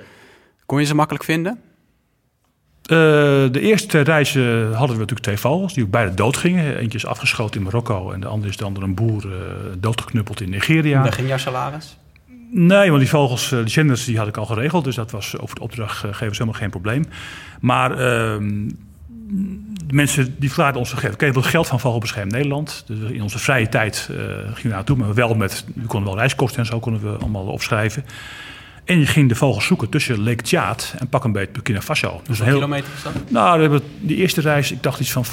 Kon 0.66 0.80
je 0.80 0.86
ze 0.86 0.96
makkelijk 0.96 1.24
vinden? 1.24 1.60
Uh, 2.92 2.98
de 3.52 3.60
eerste 3.60 4.00
reizen 4.00 4.68
hadden 4.68 4.96
we 4.96 5.02
natuurlijk 5.02 5.20
twee 5.20 5.38
vogels 5.38 5.74
die 5.74 5.84
ook 5.84 5.90
beide 5.90 6.14
dood 6.14 6.38
gingen. 6.38 6.78
Eentje 6.78 6.98
is 6.98 7.06
afgeschoten 7.06 7.58
in 7.58 7.64
Marokko 7.64 8.12
en 8.12 8.20
de 8.20 8.28
andere 8.28 8.50
is 8.50 8.58
dan 8.58 8.74
door 8.74 8.84
een 8.84 8.96
boer 8.96 9.26
uh, 9.26 9.32
doodgeknuppeld 9.78 10.42
in 10.42 10.50
Nigeria. 10.50 11.04
Daar 11.04 11.14
ging 11.14 11.28
jouw 11.28 11.38
salaris? 11.38 11.98
Nee, 12.52 12.90
want 12.90 13.02
die 13.02 13.10
vogels, 13.10 13.50
die 13.50 13.68
zenders, 13.68 14.06
die 14.06 14.18
had 14.18 14.28
ik 14.28 14.38
al 14.38 14.46
geregeld. 14.46 14.84
Dus 14.84 14.96
dat 14.96 15.12
was 15.12 15.38
over 15.40 15.56
de 15.56 15.62
opdrachtgevers 15.62 16.38
helemaal 16.38 16.60
geen 16.60 16.70
probleem. 16.70 17.06
Maar 17.60 17.92
uh, 17.92 17.98
de 17.98 19.94
mensen 19.94 20.36
die 20.40 20.50
verklaarden 20.50 20.80
ons 20.80 20.90
gegeven. 20.90 21.14
Oké, 21.14 21.32
we 21.32 21.44
geld 21.44 21.68
van 21.68 21.80
Vogelbescherming 21.80 22.36
Nederland. 22.36 22.84
Dus 22.88 23.12
in 23.12 23.22
onze 23.22 23.40
vrije 23.40 23.70
tijd 23.70 23.98
gingen 23.98 24.62
we 24.62 24.68
naartoe. 24.68 24.98
Maar 24.98 25.14
wel 25.14 25.36
met, 25.36 25.66
we 25.76 25.88
konden 25.88 26.10
wel 26.10 26.20
reiskosten 26.20 26.60
en 26.60 26.66
zo 26.66 26.80
konden 26.80 27.02
we 27.02 27.18
allemaal 27.18 27.46
opschrijven. 27.46 28.06
En 28.86 29.00
je 29.00 29.06
ging 29.06 29.30
de 29.30 29.36
vogels 29.36 29.66
zoeken 29.66 29.90
tussen 29.90 30.24
Lake 30.24 30.44
Tjaat 30.44 30.94
en 30.98 31.08
pak 31.08 31.24
een 31.24 31.32
beetje 31.32 31.52
Burkina 31.52 31.82
Faso. 31.82 32.22
Dus 32.28 32.40
een 32.40 32.46
heel... 32.46 32.54
kilometer 32.54 32.90
is 32.96 33.04
dat? 33.04 33.14
Nou, 33.28 33.56
we 33.56 33.62
hebben 33.62 33.82
die 34.00 34.18
eerste 34.18 34.42
reis, 34.42 34.72
ik 34.72 34.84
dacht 34.84 35.00
iets 35.00 35.12
van 35.12 35.26
15.000 35.26 35.32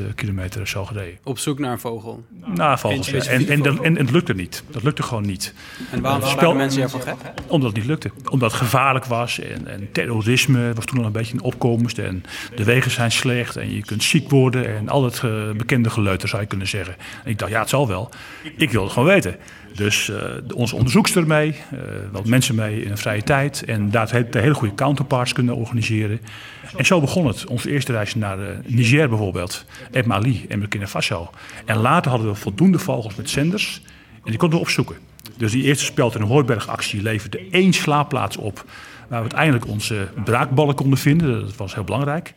uh, 0.00 0.06
kilometer 0.14 0.60
of 0.60 0.68
zo 0.68 0.84
gereden. 0.84 1.18
Op 1.22 1.38
zoek 1.38 1.58
naar 1.58 1.72
een 1.72 1.78
vogel? 1.78 2.24
Nou, 2.44 2.78
vogels, 2.78 3.10
ja. 3.10 3.24
en, 3.24 3.48
en, 3.48 3.64
en, 3.64 3.82
en, 3.82 3.96
het 3.96 4.10
lukte 4.10 4.34
niet. 4.34 4.62
Dat 4.70 4.82
lukte 4.82 5.02
gewoon 5.02 5.26
niet. 5.26 5.54
En 5.90 6.00
waarom 6.00 6.28
spraken 6.28 6.56
mensen 6.56 6.82
ervan 6.82 7.02
gek? 7.02 7.14
Omdat 7.46 7.68
het 7.68 7.78
niet 7.78 7.86
lukte. 7.86 8.10
Omdat 8.30 8.50
het 8.50 8.60
gevaarlijk 8.60 9.04
was 9.04 9.40
en, 9.40 9.66
en 9.66 9.88
terrorisme 9.92 10.72
was 10.74 10.84
toen 10.84 10.98
al 10.98 11.04
een 11.04 11.12
beetje 11.12 11.32
in 11.32 11.42
opkomst. 11.42 11.98
En 11.98 12.24
de 12.54 12.64
wegen 12.64 12.90
zijn 12.90 13.12
slecht 13.12 13.56
en 13.56 13.74
je 13.74 13.84
kunt 13.84 14.02
ziek 14.02 14.30
worden 14.30 14.76
en 14.76 14.88
al 14.88 15.04
het 15.04 15.22
uh, 15.24 15.50
bekende 15.50 15.90
geleuter 15.90 16.28
zou 16.28 16.42
je 16.42 16.48
kunnen 16.48 16.68
zeggen. 16.68 16.96
En 17.24 17.30
ik 17.30 17.38
dacht, 17.38 17.50
ja, 17.50 17.60
het 17.60 17.68
zal 17.68 17.88
wel. 17.88 18.10
Ik 18.56 18.70
wilde 18.70 18.84
het 18.84 18.92
gewoon 18.92 19.08
weten. 19.08 19.36
Dus 19.76 20.08
uh, 20.08 20.16
onze 20.54 20.76
onderzoekster 20.76 21.26
mee, 21.26 21.48
uh, 21.48 21.80
wat 22.12 22.26
mensen 22.26 22.54
mee 22.54 22.82
in 22.82 22.90
een 22.90 22.98
vrije 22.98 23.22
tijd. 23.22 23.64
En 23.64 23.90
daar 23.90 24.30
de 24.30 24.38
hele 24.38 24.54
goede 24.54 24.74
counterparts 24.74 25.32
kunnen 25.32 25.56
organiseren. 25.56 26.20
En 26.76 26.86
zo 26.86 27.00
begon 27.00 27.26
het. 27.26 27.46
Onze 27.46 27.70
eerste 27.70 27.92
reis 27.92 28.14
naar 28.14 28.38
uh, 28.38 28.46
Niger 28.66 29.08
bijvoorbeeld, 29.08 29.64
en 29.90 30.08
Mali 30.08 30.44
en 30.48 30.58
Burkina 30.58 30.86
Faso. 30.86 31.30
En 31.64 31.76
later 31.76 32.10
hadden 32.10 32.28
we 32.28 32.34
voldoende 32.34 32.78
vogels 32.78 33.14
met 33.14 33.30
zenders 33.30 33.80
en 34.24 34.30
die 34.30 34.36
konden 34.36 34.58
we 34.58 34.64
opzoeken. 34.64 34.96
Dus 35.36 35.52
die 35.52 35.62
eerste 35.62 35.84
speld- 35.84 36.14
en 36.14 36.22
hooibergactie 36.22 37.02
leverde 37.02 37.48
één 37.50 37.72
slaapplaats 37.72 38.36
op... 38.36 38.64
waar 39.08 39.22
we 39.22 39.30
uiteindelijk 39.30 39.66
onze 39.66 40.08
braakballen 40.24 40.74
konden 40.74 40.98
vinden. 40.98 41.40
Dat 41.40 41.56
was 41.56 41.74
heel 41.74 41.84
belangrijk. 41.84 42.34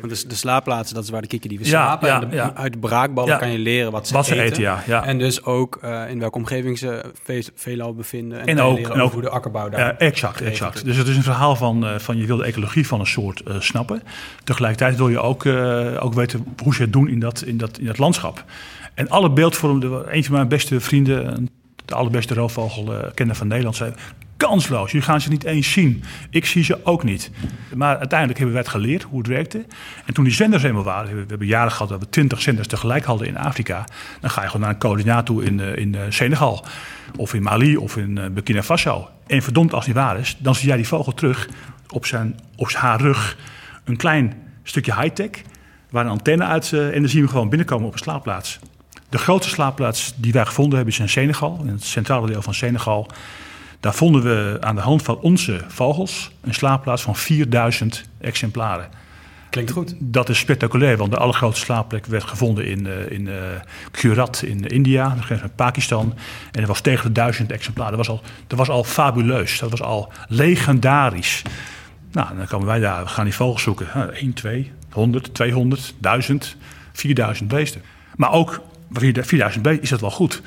Want 0.00 0.20
de, 0.20 0.28
de 0.28 0.34
slaapplaatsen, 0.34 0.94
dat 0.94 1.04
is 1.04 1.10
waar 1.10 1.20
de 1.20 1.26
kikkerdieven 1.26 1.68
slapen. 1.68 2.08
Ja, 2.08 2.22
en 2.22 2.28
de, 2.28 2.36
ja. 2.36 2.52
uit 2.54 2.72
de 2.72 2.78
braakballen 2.78 3.38
kan 3.38 3.52
je 3.52 3.58
leren 3.58 3.92
wat 3.92 4.06
ze 4.08 4.14
wat 4.14 4.28
eten. 4.28 4.42
eten 4.42 4.82
ja. 4.86 5.04
En 5.04 5.18
dus 5.18 5.44
ook 5.44 5.78
uh, 5.84 6.10
in 6.10 6.18
welke 6.18 6.38
omgeving 6.38 6.78
ze 6.78 7.04
ve 7.22 7.44
veelal 7.54 7.94
bevinden. 7.94 8.40
En, 8.40 8.46
en 8.46 8.60
ook, 8.60 8.76
leren 8.76 8.94
en 8.94 9.00
ook 9.00 9.12
hoe 9.12 9.22
de 9.22 9.28
akkerbouw 9.28 9.68
daar 9.68 9.96
Exact, 9.96 10.40
exact. 10.40 10.84
Dus 10.84 10.96
het 10.96 11.08
is 11.08 11.16
een 11.16 11.22
verhaal 11.22 11.56
van, 11.56 11.84
uh, 11.84 11.98
van 11.98 12.16
je 12.16 12.26
wil 12.26 12.36
de 12.36 12.44
ecologie 12.44 12.86
van 12.86 13.00
een 13.00 13.06
soort 13.06 13.42
snappen. 13.58 14.02
Tegelijkertijd 14.44 14.96
wil 14.96 15.08
je 15.08 15.20
ook, 15.20 15.46
ook 16.00 16.14
weten 16.14 16.54
hoe 16.62 16.74
ze 16.74 16.82
het 16.82 16.92
doen 16.92 17.08
in 17.08 17.20
dat, 17.20 17.42
in 17.42 17.56
dat, 17.56 17.78
in 17.78 17.86
dat 17.86 17.98
landschap. 17.98 18.44
En 18.94 19.08
alle 19.08 19.30
beeldvormen, 19.30 20.16
een 20.16 20.24
van 20.24 20.34
mijn 20.34 20.48
beste 20.48 20.80
vrienden, 20.80 21.48
de 21.84 21.94
allerbeste 21.94 22.34
roofvogelkenner 22.34 23.36
van 23.36 23.46
Nederland, 23.46 23.76
zei 23.76 23.92
kansloos. 24.46 24.90
Jullie 24.90 25.06
gaan 25.06 25.20
ze 25.20 25.28
niet 25.28 25.44
eens 25.44 25.72
zien. 25.72 26.04
Ik 26.30 26.46
zie 26.46 26.64
ze 26.64 26.84
ook 26.84 27.02
niet. 27.02 27.30
Maar 27.74 27.98
uiteindelijk 27.98 28.38
hebben 28.38 28.56
wij 28.56 28.64
het 28.64 28.72
geleerd 28.72 29.02
hoe 29.02 29.18
het 29.18 29.26
werkte. 29.26 29.64
En 30.06 30.14
toen 30.14 30.24
die 30.24 30.32
zenders 30.32 30.62
eenmaal 30.62 30.82
waren, 30.82 31.14
we 31.14 31.24
hebben 31.28 31.46
jaren 31.46 31.72
gehad 31.72 31.88
dat 31.88 32.00
we 32.00 32.08
twintig 32.08 32.42
zenders 32.42 32.68
tegelijk 32.68 33.04
hadden 33.04 33.26
in 33.26 33.36
Afrika. 33.36 33.84
Dan 34.20 34.30
ga 34.30 34.40
je 34.40 34.46
gewoon 34.46 34.60
naar 34.62 34.70
een 34.70 34.78
coördinator 34.78 35.44
in, 35.44 35.60
in 35.60 35.96
Senegal. 36.08 36.64
Of 37.16 37.34
in 37.34 37.42
Mali 37.42 37.76
of 37.76 37.96
in 37.96 38.14
Burkina 38.14 38.62
Faso. 38.62 39.08
En 39.26 39.42
verdomd 39.42 39.74
als 39.74 39.84
die 39.84 39.94
waar 39.94 40.18
is, 40.18 40.36
dan 40.38 40.54
zie 40.54 40.66
jij 40.66 40.76
die 40.76 40.88
vogel 40.88 41.14
terug 41.14 41.48
op, 41.88 42.06
zijn, 42.06 42.40
op 42.56 42.72
haar 42.72 43.00
rug. 43.00 43.36
Een 43.84 43.96
klein 43.96 44.34
stukje 44.62 44.94
high-tech, 44.94 45.30
waar 45.90 46.04
een 46.04 46.10
antenne 46.10 46.44
uit. 46.44 46.72
en 46.72 47.00
dan 47.00 47.08
zien 47.08 47.22
we 47.22 47.28
gewoon 47.28 47.48
binnenkomen 47.48 47.86
op 47.86 47.92
een 47.92 47.98
slaapplaats. 47.98 48.58
De 49.08 49.18
grootste 49.18 49.52
slaapplaats 49.52 50.14
die 50.16 50.32
wij 50.32 50.46
gevonden 50.46 50.74
hebben 50.74 50.94
is 50.94 51.00
in 51.00 51.08
Senegal, 51.08 51.60
in 51.60 51.72
het 51.72 51.84
centrale 51.84 52.26
deel 52.26 52.42
van 52.42 52.54
Senegal. 52.54 53.10
Daar 53.82 53.94
vonden 53.94 54.22
we 54.22 54.56
aan 54.60 54.74
de 54.74 54.80
hand 54.80 55.02
van 55.02 55.18
onze 55.18 55.60
vogels 55.68 56.30
een 56.40 56.54
slaapplaats 56.54 57.02
van 57.02 57.16
4000 57.16 58.04
exemplaren. 58.20 58.88
Klinkt 59.50 59.70
goed. 59.70 59.94
Dat 59.98 60.28
is 60.28 60.38
spectaculair, 60.38 60.96
want 60.96 61.10
de 61.10 61.16
allergrootste 61.16 61.64
slaapplek 61.64 62.06
werd 62.06 62.24
gevonden 62.24 62.66
in, 62.66 62.86
uh, 62.86 63.10
in 63.10 63.26
uh, 63.26 63.34
Gujarat 63.92 64.42
in 64.42 64.66
India, 64.66 65.14
de 65.14 65.22
grens 65.22 65.42
met 65.42 65.56
Pakistan. 65.56 66.14
En 66.52 66.60
er 66.60 66.66
was 66.66 66.80
tegen 66.80 67.06
de 67.06 67.12
duizend 67.12 67.52
exemplaren. 67.52 67.96
Dat 67.96 68.06
was, 68.06 68.16
al, 68.16 68.24
dat 68.46 68.58
was 68.58 68.68
al 68.68 68.84
fabuleus, 68.84 69.58
dat 69.58 69.70
was 69.70 69.82
al 69.82 70.12
legendarisch. 70.28 71.42
Nou, 72.12 72.36
dan 72.36 72.46
komen 72.46 72.66
wij 72.66 72.80
daar, 72.80 73.02
we 73.02 73.08
gaan 73.08 73.24
die 73.24 73.34
vogels 73.34 73.62
zoeken. 73.62 74.14
1, 74.14 74.32
2, 74.32 74.72
100, 74.90 75.34
200, 75.34 75.94
1000, 75.98 76.56
4000 76.92 77.48
beesten. 77.48 77.82
Maar 78.16 78.32
ook 78.32 78.60
4000 78.92 79.62
beesten 79.62 79.82
is 79.82 79.90
dat 79.90 80.00
wel 80.00 80.10
goed. 80.10 80.42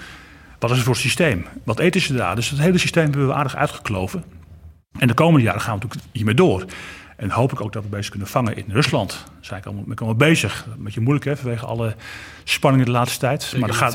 Wat 0.65 0.73
is 0.73 0.80
het 0.80 0.89
voor 0.89 1.01
systeem? 1.04 1.45
Wat 1.63 1.80
eten 1.80 2.01
ze 2.01 2.13
daar? 2.13 2.36
Dus 2.36 2.49
het 2.49 2.60
hele 2.60 2.78
systeem 2.78 3.04
hebben 3.04 3.28
we 3.28 3.34
aardig 3.34 3.56
uitgekloven. 3.56 4.23
En 4.97 5.08
de 5.08 5.13
komende 5.13 5.45
jaren 5.45 5.62
gaan 5.62 5.78
we 5.78 5.84
natuurlijk 5.84 6.10
hiermee 6.12 6.36
door. 6.36 6.65
En 7.17 7.30
hoop 7.30 7.51
ik 7.51 7.62
ook 7.62 7.73
dat 7.73 7.84
we 7.84 7.89
bezig 7.89 8.10
kunnen 8.10 8.28
vangen 8.28 8.58
in 8.58 8.65
Rusland. 8.67 9.10
Daar 9.10 9.38
zijn 9.41 9.60
ik 9.60 9.65
allemaal, 9.65 9.84
ben 9.84 9.93
ik 9.93 9.99
allemaal 9.99 10.17
bezig. 10.17 10.65
Een 10.78 10.84
beetje 10.84 11.01
moeilijk 11.01 11.25
hè, 11.25 11.38
vanwege 11.38 11.65
alle 11.65 11.95
spanningen 12.43 12.86
de 12.86 12.91
laatste 12.91 13.19
tijd. 13.19 13.43
Zeker 13.43 13.60
maar 13.60 13.75
gaat, 13.75 13.93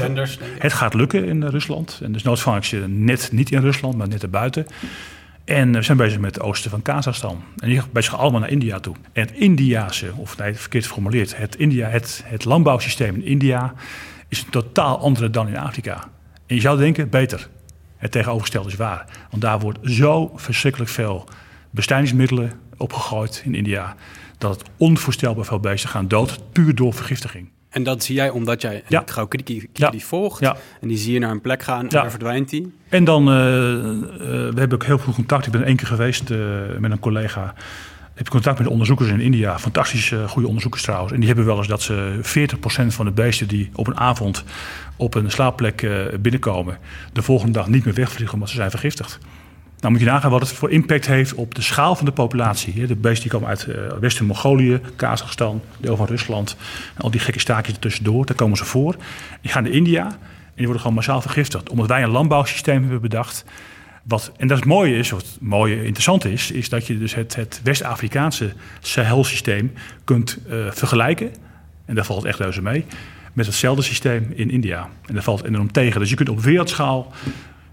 het 0.59 0.73
gaat 0.73 0.95
lukken 0.95 1.25
in 1.25 1.45
Rusland. 1.45 2.01
En 2.03 2.13
dus 2.13 2.23
nooit 2.23 2.41
vang 2.41 2.57
ik 2.57 2.65
ze 2.65 2.77
net 2.89 3.29
niet 3.33 3.51
in 3.51 3.61
Rusland, 3.61 3.97
maar 3.97 4.09
net 4.09 4.23
erbuiten. 4.23 4.67
En 5.45 5.73
we 5.73 5.83
zijn 5.83 5.97
bezig 5.97 6.19
met 6.19 6.35
het 6.35 6.45
oosten 6.45 6.71
van 6.71 6.83
Kazachstan. 6.83 7.43
En 7.57 7.69
die 7.69 7.83
bezig 7.93 8.19
allemaal 8.19 8.41
naar 8.41 8.51
India 8.51 8.81
toe. 8.81 8.95
En 9.13 9.23
het 9.23 9.33
Indiase, 9.33 10.13
of 10.17 10.37
nee, 10.37 10.55
verkeerd 10.55 10.87
geformuleerd, 10.87 11.37
het, 11.37 11.57
India, 11.57 11.89
het, 11.89 12.23
het 12.27 12.45
landbouwsysteem 12.45 13.15
in 13.15 13.25
India 13.25 13.75
is 14.29 14.47
totaal 14.51 14.99
andere 14.99 15.31
dan 15.31 15.49
in 15.49 15.57
Afrika. 15.57 16.09
En 16.51 16.57
je 16.57 16.63
zou 16.63 16.79
denken, 16.79 17.09
beter. 17.09 17.49
Het 17.97 18.11
tegenovergestelde 18.13 18.69
is 18.69 18.77
waar. 18.77 19.05
Want 19.31 19.43
daar 19.43 19.59
wordt 19.61 19.79
zo 19.83 20.33
verschrikkelijk 20.35 20.91
veel 20.91 21.29
bestrijdingsmiddelen 21.71 22.53
opgegooid 22.77 23.43
in 23.45 23.55
India... 23.55 23.95
dat 24.39 24.59
het 24.59 24.71
onvoorstelbaar 24.77 25.45
veel 25.45 25.61
beesten 25.61 25.91
gaan 25.91 26.09
dood, 26.09 26.39
puur 26.53 26.75
door 26.75 26.95
vergiftiging. 26.95 27.49
En 27.69 27.83
dat 27.83 28.05
zie 28.05 28.15
jij 28.15 28.31
omdat 28.31 28.61
jij 28.63 28.83
Ja. 28.89 29.01
het 29.01 29.11
Gaukidiki 29.11 29.69
Ja. 29.73 29.91
die 29.91 30.05
volgt. 30.05 30.41
Ja. 30.41 30.57
En 30.81 30.89
die 30.89 30.97
zie 30.97 31.13
je 31.13 31.19
naar 31.19 31.31
een 31.31 31.41
plek 31.41 31.63
gaan 31.63 31.79
en 31.81 31.89
Ja. 31.91 32.01
daar 32.01 32.11
verdwijnt 32.11 32.49
die. 32.49 32.73
En 32.89 33.05
dan, 33.05 33.29
eh, 33.29 33.35
eh, 33.35 34.01
we 34.21 34.53
hebben 34.55 34.73
ook 34.73 34.85
heel 34.85 34.99
veel 34.99 35.13
contact. 35.13 35.47
Ik 35.47 35.53
ben 35.53 35.65
één 35.65 35.77
keer 35.77 35.87
geweest 35.87 36.31
eh, 36.31 36.39
met 36.79 36.91
een 36.91 36.99
collega. 36.99 37.55
Ik 38.21 38.27
heb 38.27 38.35
contact 38.35 38.59
met 38.59 38.69
onderzoekers 38.69 39.09
in 39.09 39.21
India. 39.21 39.59
Fantastisch 39.59 40.13
eh, 40.13 40.29
goede 40.29 40.47
onderzoekers 40.47 40.83
trouwens. 40.83 41.13
En 41.13 41.19
die 41.19 41.29
hebben 41.29 41.47
wel 41.47 41.59
eens 41.59 41.67
dat 41.67 41.83
ze 41.83 42.19
40% 42.23 42.87
van 42.87 43.05
de 43.05 43.11
beesten 43.11 43.49
die 43.49 43.71
op 43.75 43.87
een 43.87 43.97
avond 43.97 44.45
op 44.97 45.15
een 45.15 45.31
slaapplek 45.31 45.83
eh, 45.83 45.91
binnenkomen, 46.21 46.79
de 47.13 47.23
volgende 47.23 47.53
dag 47.53 47.69
niet 47.69 47.85
meer 47.85 47.95
wegvliegen 47.95 48.35
omdat 48.35 48.49
ze 48.49 48.55
zijn 48.55 48.71
vergiftigd. 48.71 49.19
Nou 49.79 49.93
moet 49.93 50.03
je 50.03 50.09
nagaan 50.09 50.31
wat 50.31 50.41
het 50.41 50.53
voor 50.53 50.71
impact 50.71 51.07
heeft 51.07 51.35
op 51.35 51.55
de 51.55 51.63
schaal 51.63 51.97
van 51.97 52.05
de 52.05 52.13
populatie. 52.13 52.87
De 52.87 52.97
beesten 52.97 53.23
die 53.23 53.39
komen 53.39 53.49
uit 53.49 53.65
eh, 53.65 53.75
West-Mongolië, 54.01 54.81
Kazachstan, 54.97 55.63
deel 55.79 55.97
van 55.97 56.07
Rusland. 56.07 56.57
En 56.95 57.03
al 57.03 57.11
die 57.11 57.21
gekke 57.21 57.41
staakjes 57.41 57.75
ertussendoor, 57.75 58.27
daar 58.27 58.37
komen 58.37 58.57
ze 58.57 58.65
voor. 58.65 58.97
Die 59.41 59.51
gaan 59.51 59.63
naar 59.63 59.73
India 59.73 60.05
en 60.05 60.57
die 60.57 60.65
worden 60.65 60.81
gewoon 60.81 60.97
massaal 60.97 61.21
vergiftigd. 61.21 61.71
Omdat 61.71 61.87
wij 61.87 62.03
een 62.03 62.11
landbouwsysteem 62.11 62.81
hebben 62.81 63.01
bedacht. 63.01 63.45
Wat, 64.03 64.33
en 64.37 64.49
dat 64.49 64.57
is 64.57 64.63
het 64.63 64.73
mooie 64.73 64.97
is, 64.97 65.11
wat 65.11 65.21
het 65.21 65.37
mooie 65.41 65.85
interessant 65.85 66.25
is, 66.25 66.51
is 66.51 66.69
dat 66.69 66.87
je 66.87 66.99
dus 66.99 67.15
het, 67.15 67.37
het 67.37 67.61
West-Afrikaanse 67.65 68.53
Sahel-systeem 68.81 69.73
kunt 70.05 70.39
eh, 70.49 70.71
vergelijken. 70.71 71.31
En 71.85 71.95
daar 71.95 72.05
valt 72.05 72.25
echt 72.25 72.39
reuze 72.39 72.63
mee. 72.63 72.85
Met 73.33 73.47
hetzelfde 73.47 73.83
systeem 73.83 74.33
in 74.35 74.51
India. 74.51 74.89
En 75.07 75.15
daar 75.15 75.23
valt 75.23 75.45
enorm 75.45 75.73
tegen. 75.73 76.01
Dus 76.01 76.11
je 76.11 76.17
kunt 76.17 76.29
op 76.29 76.41
wereldschaal, 76.41 77.13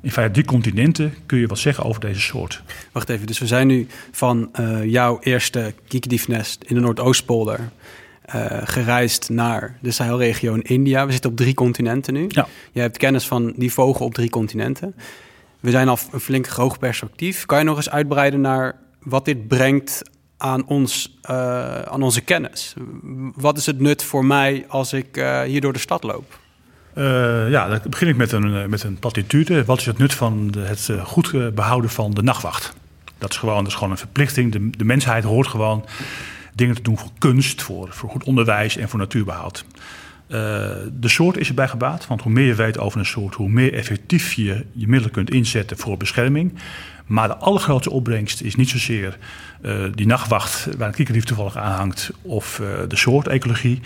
in 0.02 0.12
feite 0.12 0.34
drie 0.34 0.46
continenten, 0.46 1.14
kun 1.26 1.40
je 1.40 1.48
wat 1.48 1.60
zeggen 1.60 1.84
over 1.84 2.02
deze 2.02 2.22
soort. 2.22 2.62
Wacht 2.92 3.10
even, 3.10 3.28
dus 3.28 3.40
we 3.40 3.48
zijn 3.48 3.68
nu 3.68 3.88
van 4.12 4.50
eh, 4.54 4.86
jouw 4.86 5.20
eerste 5.22 5.74
kiekendiefnest 5.88 6.64
in 6.64 6.76
de 6.76 6.82
Noordoostpolder... 6.82 7.60
eh, 8.22 8.46
gereisd 8.64 9.30
naar 9.30 9.78
de 9.82 9.92
Sahelregio 9.92 10.54
in 10.54 10.62
India. 10.62 11.06
We 11.06 11.12
zitten 11.12 11.30
op 11.30 11.38
drie 11.38 11.54
continenten 11.54 12.14
nu. 12.14 12.26
Ja. 12.28 12.48
Je 12.72 12.80
hebt 12.80 12.98
kennis 12.98 13.28
van 13.28 13.54
die 13.56 13.74
vogel 13.74 14.06
op 14.06 14.14
drie 14.14 14.30
continenten. 14.30 14.96
We 15.60 15.72
zijn 15.72 15.88
al 15.88 15.98
een 16.12 16.20
flink 16.20 16.46
hoog 16.48 16.80
perspectief. 16.80 17.46
Kan 17.46 17.58
je 17.58 17.64
nog 17.64 17.78
eens 17.78 17.90
uitbreiden 17.90 18.42
naar 18.42 18.76
wat 19.02 19.26
dit 19.26 19.48
brengt 19.48 20.02
aan, 20.38 20.66
ons, 20.66 21.18
eh, 21.22 21.82
aan 21.82 22.04
onze 22.04 22.22
kennis? 22.22 22.74
Wat 23.36 23.58
is 23.58 23.66
het 23.66 23.80
nut 23.80 24.04
voor 24.04 24.26
mij 24.26 24.66
als 24.68 24.94
ik 24.94 25.18
eh, 25.18 25.42
hier 25.42 25.62
door 25.62 25.74
de 25.74 25.80
stad 25.80 26.04
loop? 26.04 26.40
Eh, 26.98 27.50
ja, 27.50 27.68
dan 27.68 27.80
begin 27.90 28.08
ik 28.08 28.16
met 28.16 28.32
een, 28.32 28.70
met 28.70 28.84
een 28.84 29.00
platitude. 29.00 29.66
Wat 29.66 29.80
is 29.80 29.86
het 29.86 29.98
nut 29.98 30.14
van 30.14 30.54
het 30.58 30.92
goed 31.04 31.34
eh, 31.34 31.48
behouden 31.48 31.90
van 31.90 32.14
de 32.14 32.24
nachtwacht? 32.24 32.74
Dat 33.18 33.32
is 33.32 33.38
gewoon, 33.38 33.58
dat 33.58 33.68
is 33.68 33.74
gewoon 33.74 33.92
een 33.92 33.98
verplichting. 33.98 34.52
De, 34.52 34.70
de 34.70 34.86
mensheid 34.86 35.24
hoort 35.24 35.48
gewoon 35.48 35.86
dingen 36.54 36.76
te 36.76 36.82
doen 36.82 36.98
voor 36.98 37.10
kunst, 37.18 37.62
voor, 37.62 37.88
voor 37.92 38.10
goed 38.10 38.24
onderwijs 38.24 38.78
en 38.78 38.90
voor 38.90 39.00
natuurbehoud. 39.00 39.66
Eh, 40.28 40.40
de 40.94 41.08
soort 41.08 41.38
is 41.38 41.48
erbij 41.48 41.68
gebaat, 41.68 42.08
want 42.08 42.22
hoe 42.22 42.32
meer 42.32 42.46
je 42.46 42.56
weet 42.56 42.80
over 42.80 43.00
een 43.00 43.06
soort, 43.06 43.36
hoe 43.36 43.50
meer 43.50 43.74
effectief 43.74 44.34
je 44.34 44.66
je 44.72 44.88
middelen 44.88 45.14
kunt 45.14 45.32
inzetten 45.32 45.78
voor 45.78 45.98
bescherming. 45.98 46.54
Maar 47.06 47.28
de 47.28 47.36
allergrootste 47.36 47.92
opbrengst 47.92 48.42
is 48.42 48.56
niet 48.56 48.70
zozeer 48.70 49.18
eh, 49.62 49.84
die 49.96 50.06
nachtwacht 50.06 50.68
waar 50.78 50.88
een 50.88 50.94
kiekerdief 50.94 51.24
toevallig 51.24 51.58
aan 51.58 51.78
hangt 51.78 52.12
of 52.22 52.60
eh, 52.60 52.68
de 52.88 52.96
soortecologie. 52.96 53.80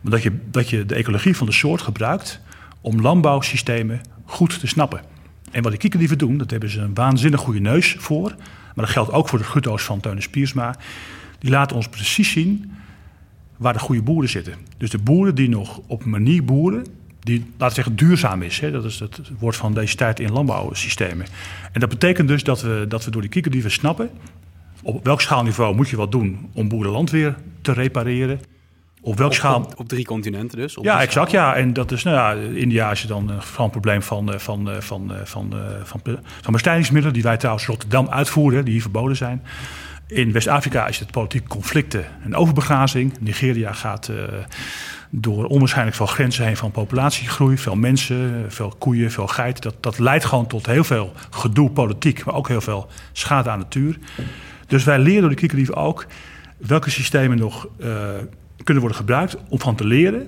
Maar 0.00 0.12
dat 0.12 0.22
je, 0.22 0.32
dat 0.50 0.70
je 0.70 0.86
de 0.86 0.94
ecologie 0.94 1.36
van 1.36 1.46
de 1.46 1.52
soort 1.52 1.82
gebruikt 1.82 2.40
om 2.80 3.00
landbouwsystemen 3.00 4.00
goed 4.24 4.60
te 4.60 4.66
snappen. 4.66 5.00
En 5.50 5.62
wat 5.62 5.72
de 5.72 5.78
kiekerdieven 5.78 6.18
doen, 6.18 6.38
dat 6.38 6.50
hebben 6.50 6.70
ze 6.70 6.80
een 6.80 6.94
waanzinnig 6.94 7.40
goede 7.40 7.60
neus 7.60 7.96
voor. 7.98 8.34
Maar 8.74 8.84
dat 8.84 8.94
geldt 8.94 9.12
ook 9.12 9.28
voor 9.28 9.38
de 9.38 9.44
gutto's 9.44 9.82
van 9.82 10.00
Teunis 10.00 10.28
Piersma. 10.28 10.74
Die 11.38 11.50
laten 11.50 11.76
ons 11.76 11.88
precies 11.88 12.32
zien 12.32 12.72
waar 13.56 13.72
de 13.72 13.78
goede 13.78 14.02
boeren 14.02 14.30
zitten. 14.30 14.54
Dus 14.76 14.90
de 14.90 14.98
boeren 14.98 15.34
die 15.34 15.48
nog 15.48 15.80
op 15.86 16.04
een 16.04 16.10
manier 16.10 16.44
boeren, 16.44 16.86
die, 17.20 17.38
laten 17.38 17.66
we 17.66 17.74
zeggen, 17.74 17.96
duurzaam 17.96 18.42
is. 18.42 18.60
Hè? 18.60 18.70
Dat 18.70 18.84
is 18.84 19.00
het 19.00 19.20
woord 19.38 19.56
van 19.56 19.74
deze 19.74 19.96
tijd 19.96 20.20
in 20.20 20.32
landbouwsystemen. 20.32 21.26
En 21.72 21.80
dat 21.80 21.88
betekent 21.88 22.28
dus 22.28 22.44
dat 22.44 22.60
we, 22.60 22.84
dat 22.88 23.04
we 23.04 23.10
door 23.10 23.20
die 23.20 23.30
kiekerdieven 23.30 23.70
snappen... 23.70 24.10
op 24.82 25.04
welk 25.04 25.20
schaalniveau 25.20 25.74
moet 25.74 25.88
je 25.88 25.96
wat 25.96 26.12
doen 26.12 26.50
om 26.52 26.68
boerenland 26.68 27.10
weer 27.10 27.36
te 27.62 27.72
repareren... 27.72 28.40
Op 29.06 29.16
welk 29.16 29.30
Op, 29.30 29.36
schaal? 29.36 29.56
op, 29.56 29.78
op 29.78 29.88
drie 29.88 30.04
continenten 30.04 30.58
dus? 30.58 30.76
Op 30.76 30.84
Ja, 30.84 31.00
exact. 31.00 31.30
Ja. 31.30 31.54
En 31.54 31.72
dat 31.72 31.92
is, 31.92 32.02
nou 32.02 32.16
ja, 32.16 32.50
India 32.54 32.90
is 32.90 33.02
dan 33.02 33.30
eh, 33.30 33.36
een 33.58 33.70
probleem 33.70 34.02
van, 34.02 34.32
eh, 34.32 34.38
van, 34.38 34.70
eh, 34.70 34.80
van, 34.80 35.12
eh, 35.12 35.16
van, 35.24 35.50
van, 35.84 36.00
van, 36.04 36.18
van 36.42 36.52
bestrijdingsmiddelen, 36.52 37.14
die 37.14 37.22
wij 37.22 37.36
trouwens 37.36 37.66
Rotterdam 37.66 38.08
uitvoeren, 38.08 38.64
die 38.64 38.72
hier 38.72 38.82
verboden 38.82 39.16
zijn. 39.16 39.42
In 40.08 40.32
West-Afrika 40.32 40.86
is 40.86 40.98
het 40.98 41.10
politieke 41.10 41.48
conflicten 41.48 42.04
en 42.22 42.34
overbegrazing. 42.34 43.12
Nigeria 43.20 43.72
gaat 43.72 44.08
eh, 44.08 44.16
door 45.10 45.44
onwaarschijnlijk 45.44 45.96
veel 45.96 46.06
grenzen 46.06 46.44
heen 46.44 46.56
van 46.56 46.70
populatiegroei. 46.70 47.58
Veel 47.58 47.76
mensen, 47.76 48.44
veel 48.48 48.74
koeien, 48.78 49.10
veel 49.10 49.26
geiten. 49.26 49.62
Dat, 49.62 49.82
dat 49.82 49.98
leidt 49.98 50.24
gewoon 50.24 50.46
tot 50.46 50.66
heel 50.66 50.84
veel 50.84 51.12
gedoe 51.30 51.70
politiek, 51.70 52.24
maar 52.24 52.34
ook 52.34 52.48
heel 52.48 52.60
veel 52.60 52.88
schade 53.12 53.50
aan 53.50 53.58
de 53.58 53.64
natuur. 53.64 53.98
Dus 54.66 54.84
wij 54.84 54.98
leren 54.98 55.20
door 55.20 55.30
de 55.30 55.36
kiekerdief 55.36 55.70
ook 55.70 56.06
welke 56.56 56.90
systemen 56.90 57.38
nog 57.38 57.68
uh, 57.78 58.08
kunnen 58.62 58.82
worden 58.82 58.98
gebruikt 58.98 59.36
om 59.48 59.60
van 59.60 59.76
te 59.76 59.86
leren 59.86 60.26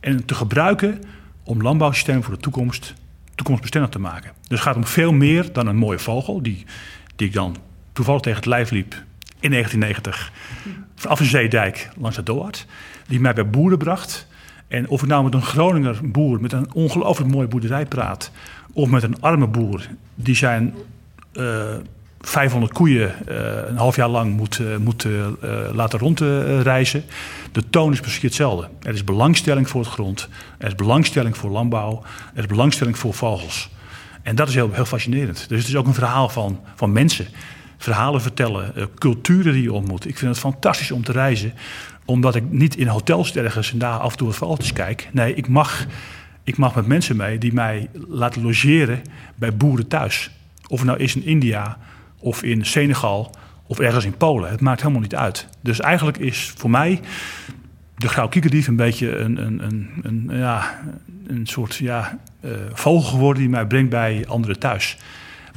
en 0.00 0.24
te 0.24 0.34
gebruiken 0.34 1.00
om 1.42 1.62
landbouwsystemen 1.62 2.22
voor 2.22 2.34
de 2.34 2.40
toekomst 2.40 2.94
toekomstbestendig 3.34 3.90
te 3.90 3.98
maken. 3.98 4.32
Dus 4.40 4.48
het 4.48 4.60
gaat 4.60 4.76
om 4.76 4.86
veel 4.86 5.12
meer 5.12 5.52
dan 5.52 5.66
een 5.66 5.76
mooie 5.76 5.98
vogel, 5.98 6.42
die, 6.42 6.64
die 7.16 7.26
ik 7.26 7.32
dan 7.32 7.56
toevallig 7.92 8.20
tegen 8.20 8.38
het 8.38 8.48
lijf 8.48 8.70
liep 8.70 9.02
in 9.44 9.50
1990 9.50 10.32
vanaf 10.94 11.20
een 11.20 11.26
zeedijk 11.26 11.88
langs 11.96 12.16
de 12.16 12.22
Doard, 12.22 12.66
die 13.06 13.20
mij 13.20 13.32
bij 13.32 13.48
boeren 13.48 13.78
bracht. 13.78 14.26
En 14.68 14.88
of 14.88 15.02
ik 15.02 15.08
nou 15.08 15.24
met 15.24 15.34
een 15.34 15.42
Groninger 15.42 15.98
boer 16.02 16.40
met 16.40 16.52
een 16.52 16.74
ongelooflijk 16.74 17.30
mooie 17.30 17.46
boerderij 17.46 17.86
praat, 17.86 18.30
of 18.72 18.88
met 18.88 19.02
een 19.02 19.20
arme 19.20 19.46
boer 19.46 19.86
die 20.14 20.34
zijn 20.34 20.74
uh, 21.32 21.74
500 22.20 22.72
koeien 22.72 23.14
uh, 23.28 23.36
een 23.68 23.76
half 23.76 23.96
jaar 23.96 24.08
lang 24.08 24.36
moet, 24.36 24.58
uh, 24.58 24.76
moet 24.76 25.06
laten 25.72 25.98
rondreizen. 25.98 27.04
de 27.52 27.70
toon 27.70 27.92
is 27.92 28.00
precies 28.00 28.22
hetzelfde. 28.22 28.68
Er 28.82 28.94
is 28.94 29.04
belangstelling 29.04 29.68
voor 29.68 29.80
het 29.80 29.90
grond, 29.90 30.28
er 30.58 30.66
is 30.66 30.74
belangstelling 30.74 31.36
voor 31.36 31.50
landbouw, 31.50 32.02
er 32.34 32.40
is 32.40 32.46
belangstelling 32.46 32.98
voor 32.98 33.14
vogels. 33.14 33.70
En 34.22 34.36
dat 34.36 34.48
is 34.48 34.54
heel, 34.54 34.72
heel 34.72 34.84
fascinerend. 34.84 35.48
Dus 35.48 35.58
het 35.58 35.68
is 35.68 35.76
ook 35.76 35.86
een 35.86 35.94
verhaal 35.94 36.28
van, 36.28 36.60
van 36.74 36.92
mensen. 36.92 37.26
Verhalen 37.84 38.20
vertellen, 38.20 38.76
eh, 38.76 38.84
culturen 38.98 39.52
die 39.52 39.62
je 39.62 39.72
ontmoet. 39.72 40.06
Ik 40.06 40.18
vind 40.18 40.30
het 40.30 40.40
fantastisch 40.40 40.90
om 40.90 41.04
te 41.04 41.12
reizen, 41.12 41.52
omdat 42.04 42.34
ik 42.34 42.50
niet 42.50 42.76
in 42.76 42.86
hotels 42.86 43.36
ergens 43.36 43.72
en 43.72 43.78
daar 43.78 43.98
af 43.98 44.10
en 44.10 44.16
toe 44.18 44.26
wat 44.26 44.36
foto's 44.36 44.72
kijk. 44.72 45.08
Nee, 45.12 45.34
ik 45.34 45.48
mag, 45.48 45.86
ik 46.44 46.56
mag 46.56 46.74
met 46.74 46.86
mensen 46.86 47.16
mee 47.16 47.38
die 47.38 47.52
mij 47.52 47.88
laten 48.08 48.42
logeren 48.42 49.02
bij 49.34 49.56
boeren 49.56 49.88
thuis. 49.88 50.30
Of 50.68 50.78
het 50.78 50.88
nou 50.88 50.98
is 50.98 51.16
in 51.16 51.24
India 51.24 51.78
of 52.18 52.42
in 52.42 52.66
Senegal 52.66 53.34
of 53.66 53.78
ergens 53.78 54.04
in 54.04 54.16
Polen. 54.16 54.50
Het 54.50 54.60
maakt 54.60 54.80
helemaal 54.80 55.02
niet 55.02 55.16
uit. 55.16 55.48
Dus 55.60 55.80
eigenlijk 55.80 56.18
is 56.18 56.52
voor 56.56 56.70
mij 56.70 57.00
de 57.96 58.08
grauw 58.08 58.28
kiekerdief 58.28 58.66
een 58.66 58.76
beetje 58.76 59.16
een, 59.16 59.46
een, 59.46 59.64
een, 59.64 59.90
een, 60.02 60.38
ja, 60.38 60.80
een 61.26 61.46
soort 61.46 61.74
ja, 61.74 62.18
uh, 62.40 62.50
vogel 62.72 63.10
geworden 63.10 63.42
die 63.42 63.50
mij 63.50 63.66
brengt 63.66 63.90
bij 63.90 64.24
anderen 64.28 64.58
thuis. 64.58 64.98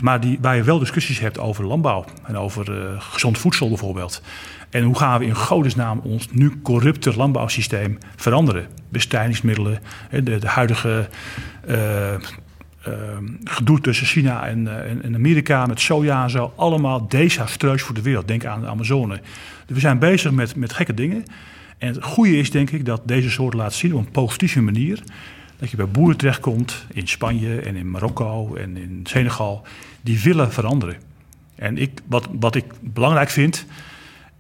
Maar 0.02 0.20
die, 0.20 0.38
waar 0.42 0.56
je 0.56 0.64
wel 0.64 0.80
discussies 0.80 1.20
hebt 1.20 1.40
over 1.40 1.66
landbouw 1.66 2.06
en 2.24 2.38
over 2.38 2.70
uh, 2.70 3.02
gezond 3.02 3.38
voedsel 3.38 3.68
bijvoorbeeld. 3.68 4.22
En 4.70 4.84
hoe 4.84 4.98
gaan 4.98 5.20
we 5.20 5.26
in 5.26 5.36
godesnaam 5.36 6.00
ons 6.00 6.28
nu 6.32 6.62
corrupte 6.62 7.16
landbouwsysteem 7.16 7.98
veranderen? 8.16 8.68
Bestrijdingsmiddelen, 8.90 9.80
de, 10.24 10.40
huidige 10.46 11.10
uh, 11.70 11.76
uh, 12.14 12.18
gedoe 13.44 13.82
tussen 13.82 14.06
China 14.06 14.48
en, 14.48 14.68
en, 15.04 15.16
Amerika 15.16 15.66
met 15.66 15.80
soja 15.80 16.24
en 16.24 16.30
zo. 16.30 16.54
Allemaal 16.56 17.08
desastreus 17.08 17.82
voor 17.82 17.96
de 17.96 18.02
wereld. 18.02 18.28
Denk 18.28 18.46
aan 18.46 18.62
de 18.62 18.68
Amazone. 18.68 19.22
Dus 19.66 19.76
we 19.76 19.80
zijn 19.80 20.00
bezig 20.00 20.32
met, 20.32 20.56
met 20.56 20.74
gekke 20.74 20.94
dingen. 20.94 21.24
En 21.78 21.88
het 21.88 22.04
goede 22.04 22.38
is 22.38 22.52
denk 22.52 22.70
ik 22.70 22.86
dat 22.86 23.02
deze 23.06 23.30
soort 23.30 23.54
laat 23.54 23.74
zien 23.74 23.94
op 23.94 24.06
een 24.06 24.12
positieve 24.12 24.62
manier. 24.62 25.04
Dat 25.60 25.70
je 25.70 25.78
bij 25.78 25.88
boeren 25.88 26.18
terechtkomt 26.18 26.86
in 26.94 27.08
Spanje 27.08 27.60
en 27.60 27.76
in 27.76 27.92
Marokko 27.92 28.56
en 28.56 28.78
in 28.78 29.00
Senegal. 29.04 29.64
Die 30.02 30.22
willen 30.22 30.52
veranderen. 30.52 30.96
En 31.56 31.78
ik, 31.78 32.00
wat, 32.06 32.28
wat 32.40 32.56
ik 32.56 32.66
belangrijk 32.82 33.30
vind, 33.30 33.66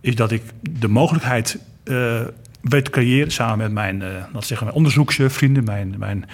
is 0.01 0.15
dat 0.15 0.31
ik 0.31 0.41
de 0.79 0.87
mogelijkheid 0.87 1.59
uh, 1.83 2.21
weet 2.61 2.85
te 2.85 2.91
creëren 2.91 3.31
samen 3.31 3.57
met 3.57 3.71
mijn, 3.71 4.01
uh, 4.01 4.07
laten 4.07 4.47
zeggen, 4.47 4.65
mijn 4.65 4.77
onderzoeksvrienden, 4.77 5.63
mijn, 5.63 5.95
mijn 5.97 6.25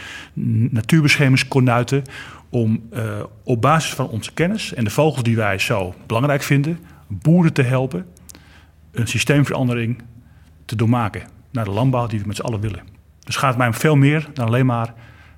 natuurbeschermingskornuiten. 0.72 2.04
Om 2.50 2.84
uh, 2.94 3.24
op 3.44 3.62
basis 3.62 3.94
van 3.94 4.10
onze 4.10 4.34
kennis 4.34 4.74
en 4.74 4.84
de 4.84 4.90
vogels 4.90 5.24
die 5.24 5.36
wij 5.36 5.60
zo 5.60 5.96
belangrijk 6.08 6.44
vinden, 6.44 6.80
boeren 7.08 7.54
te 7.54 7.62
helpen 7.62 8.06
een 8.92 9.08
systeemverandering 9.08 10.02
te 10.66 10.76
doormaken 10.76 11.24
naar 11.52 11.66
de 11.66 11.72
landbouw 11.72 12.08
die 12.08 12.20
we 12.20 12.28
met 12.28 12.36
z'n 12.36 12.42
allen 12.42 12.60
willen. 12.60 12.82
Dus 13.24 13.36
het 13.36 13.44
gaat 13.44 13.58
mij 13.58 13.68
om 13.68 13.74
veel 13.74 13.96
meer 13.96 14.28
dan 14.34 14.46
alleen 14.46 14.66
maar 14.66 14.94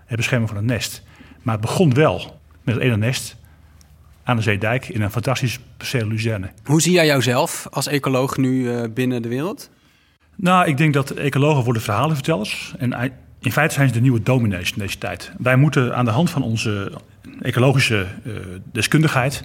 het 0.05 0.17
beschermen 0.17 0.47
van 0.47 0.57
het 0.57 0.65
nest. 0.65 1.03
Maar 1.41 1.53
het 1.53 1.63
begon 1.63 1.93
wel 1.93 2.39
met 2.63 2.75
het 2.75 2.83
ene 2.83 2.97
nest 2.97 3.35
aan 4.23 4.35
de 4.35 4.41
Zeedijk 4.41 4.87
in 4.87 5.01
een 5.01 5.11
fantastisch 5.11 5.59
perceel 5.77 6.07
Luzerne. 6.07 6.49
Hoe 6.63 6.81
zie 6.81 6.93
jij 6.93 7.05
jouzelf 7.05 7.67
als 7.71 7.87
ecoloog 7.87 8.37
nu 8.37 8.71
uh, 8.71 8.83
binnen 8.93 9.21
de 9.21 9.27
wereld? 9.27 9.69
Nou, 10.35 10.67
ik 10.67 10.77
denk 10.77 10.93
dat 10.93 11.09
ecologen 11.09 11.63
worden 11.63 11.81
verhalenvertellers. 11.81 12.73
En 12.77 13.11
in 13.39 13.51
feite 13.51 13.73
zijn 13.73 13.87
ze 13.87 13.93
de 13.93 14.01
nieuwe 14.01 14.23
dominees 14.23 14.71
in 14.71 14.79
deze 14.79 14.97
tijd. 14.97 15.31
Wij 15.37 15.55
moeten 15.55 15.95
aan 15.95 16.05
de 16.05 16.11
hand 16.11 16.29
van 16.29 16.43
onze 16.43 16.91
ecologische 17.41 18.05
uh, 18.23 18.33
deskundigheid... 18.71 19.43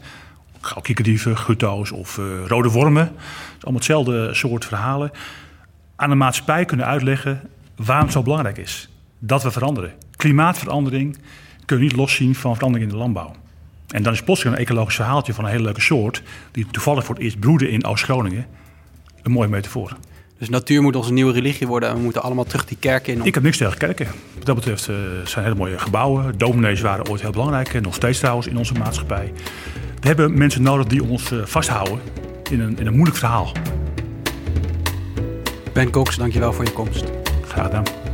Kiekendieve, 0.83 1.37
gutto's 1.37 1.91
of 1.91 2.19
uh, 2.19 2.25
rode 2.47 2.69
wormen... 2.69 3.05
Is 3.05 3.53
allemaal 3.53 3.75
hetzelfde 3.75 4.35
soort 4.35 4.65
verhalen... 4.65 5.11
aan 5.97 6.09
de 6.09 6.15
maatschappij 6.15 6.65
kunnen 6.65 6.87
uitleggen 6.87 7.41
waarom 7.85 8.05
het 8.05 8.15
zo 8.15 8.23
belangrijk 8.23 8.59
is. 8.59 8.89
Dat 9.19 9.43
we 9.43 9.51
veranderen. 9.51 9.93
Klimaatverandering 10.17 11.19
kun 11.65 11.77
je 11.77 11.83
niet 11.83 11.97
loszien 11.97 12.35
van 12.35 12.55
verandering 12.55 12.91
in 12.91 12.97
de 12.97 13.03
landbouw. 13.03 13.33
En 13.89 14.03
dan 14.03 14.13
is 14.13 14.23
plotseling 14.23 14.57
een 14.57 14.63
ecologisch 14.63 14.95
verhaaltje 14.95 15.35
van 15.35 15.45
een 15.45 15.51
hele 15.51 15.63
leuke 15.63 15.81
soort... 15.81 16.23
die 16.51 16.67
toevallig 16.71 17.05
voor 17.05 17.15
het 17.15 17.25
eerst 17.25 17.39
broeden 17.39 17.71
in 17.71 17.85
Oost-Groningen... 17.85 18.47
een 19.23 19.33
mooie 19.33 19.49
metafoor. 19.49 19.97
Dus 20.39 20.49
natuur 20.49 20.83
moet 20.83 20.97
onze 20.97 21.13
nieuwe 21.13 21.33
religie 21.33 21.67
worden 21.67 21.89
en 21.89 21.95
we 21.95 22.01
moeten 22.01 22.23
allemaal 22.23 22.45
terug 22.45 22.65
die 22.65 22.77
kerken 22.81 23.13
in. 23.13 23.25
Ik 23.25 23.35
heb 23.35 23.43
niks 23.43 23.57
tegen 23.57 23.79
kerken. 23.79 24.07
Wat 24.35 24.47
dat 24.47 24.55
betreft 24.55 24.89
uh, 24.89 24.97
zijn 25.25 25.45
hele 25.45 25.57
mooie 25.57 25.79
gebouwen. 25.79 26.39
Dominees 26.39 26.81
waren 26.81 27.09
ooit 27.09 27.21
heel 27.21 27.31
belangrijk 27.31 27.75
en 27.75 27.83
nog 27.83 27.95
steeds 27.95 28.19
trouwens 28.19 28.47
in 28.47 28.59
onze 28.59 28.75
maatschappij. 28.75 29.33
We 30.01 30.07
hebben 30.07 30.39
mensen 30.39 30.63
nodig 30.63 30.87
die 30.87 31.05
ons 31.05 31.33
uh, 31.33 31.45
vasthouden 31.45 32.01
in 32.51 32.61
een, 32.61 32.79
in 32.79 32.87
een 32.87 32.95
moeilijk 32.95 33.19
verhaal. 33.19 33.53
Ben 35.73 35.91
Cox, 35.91 36.17
dankjewel 36.17 36.53
voor 36.53 36.65
je 36.65 36.73
komst. 36.73 37.05
Graag 37.61 37.73
gedaan. 37.73 38.10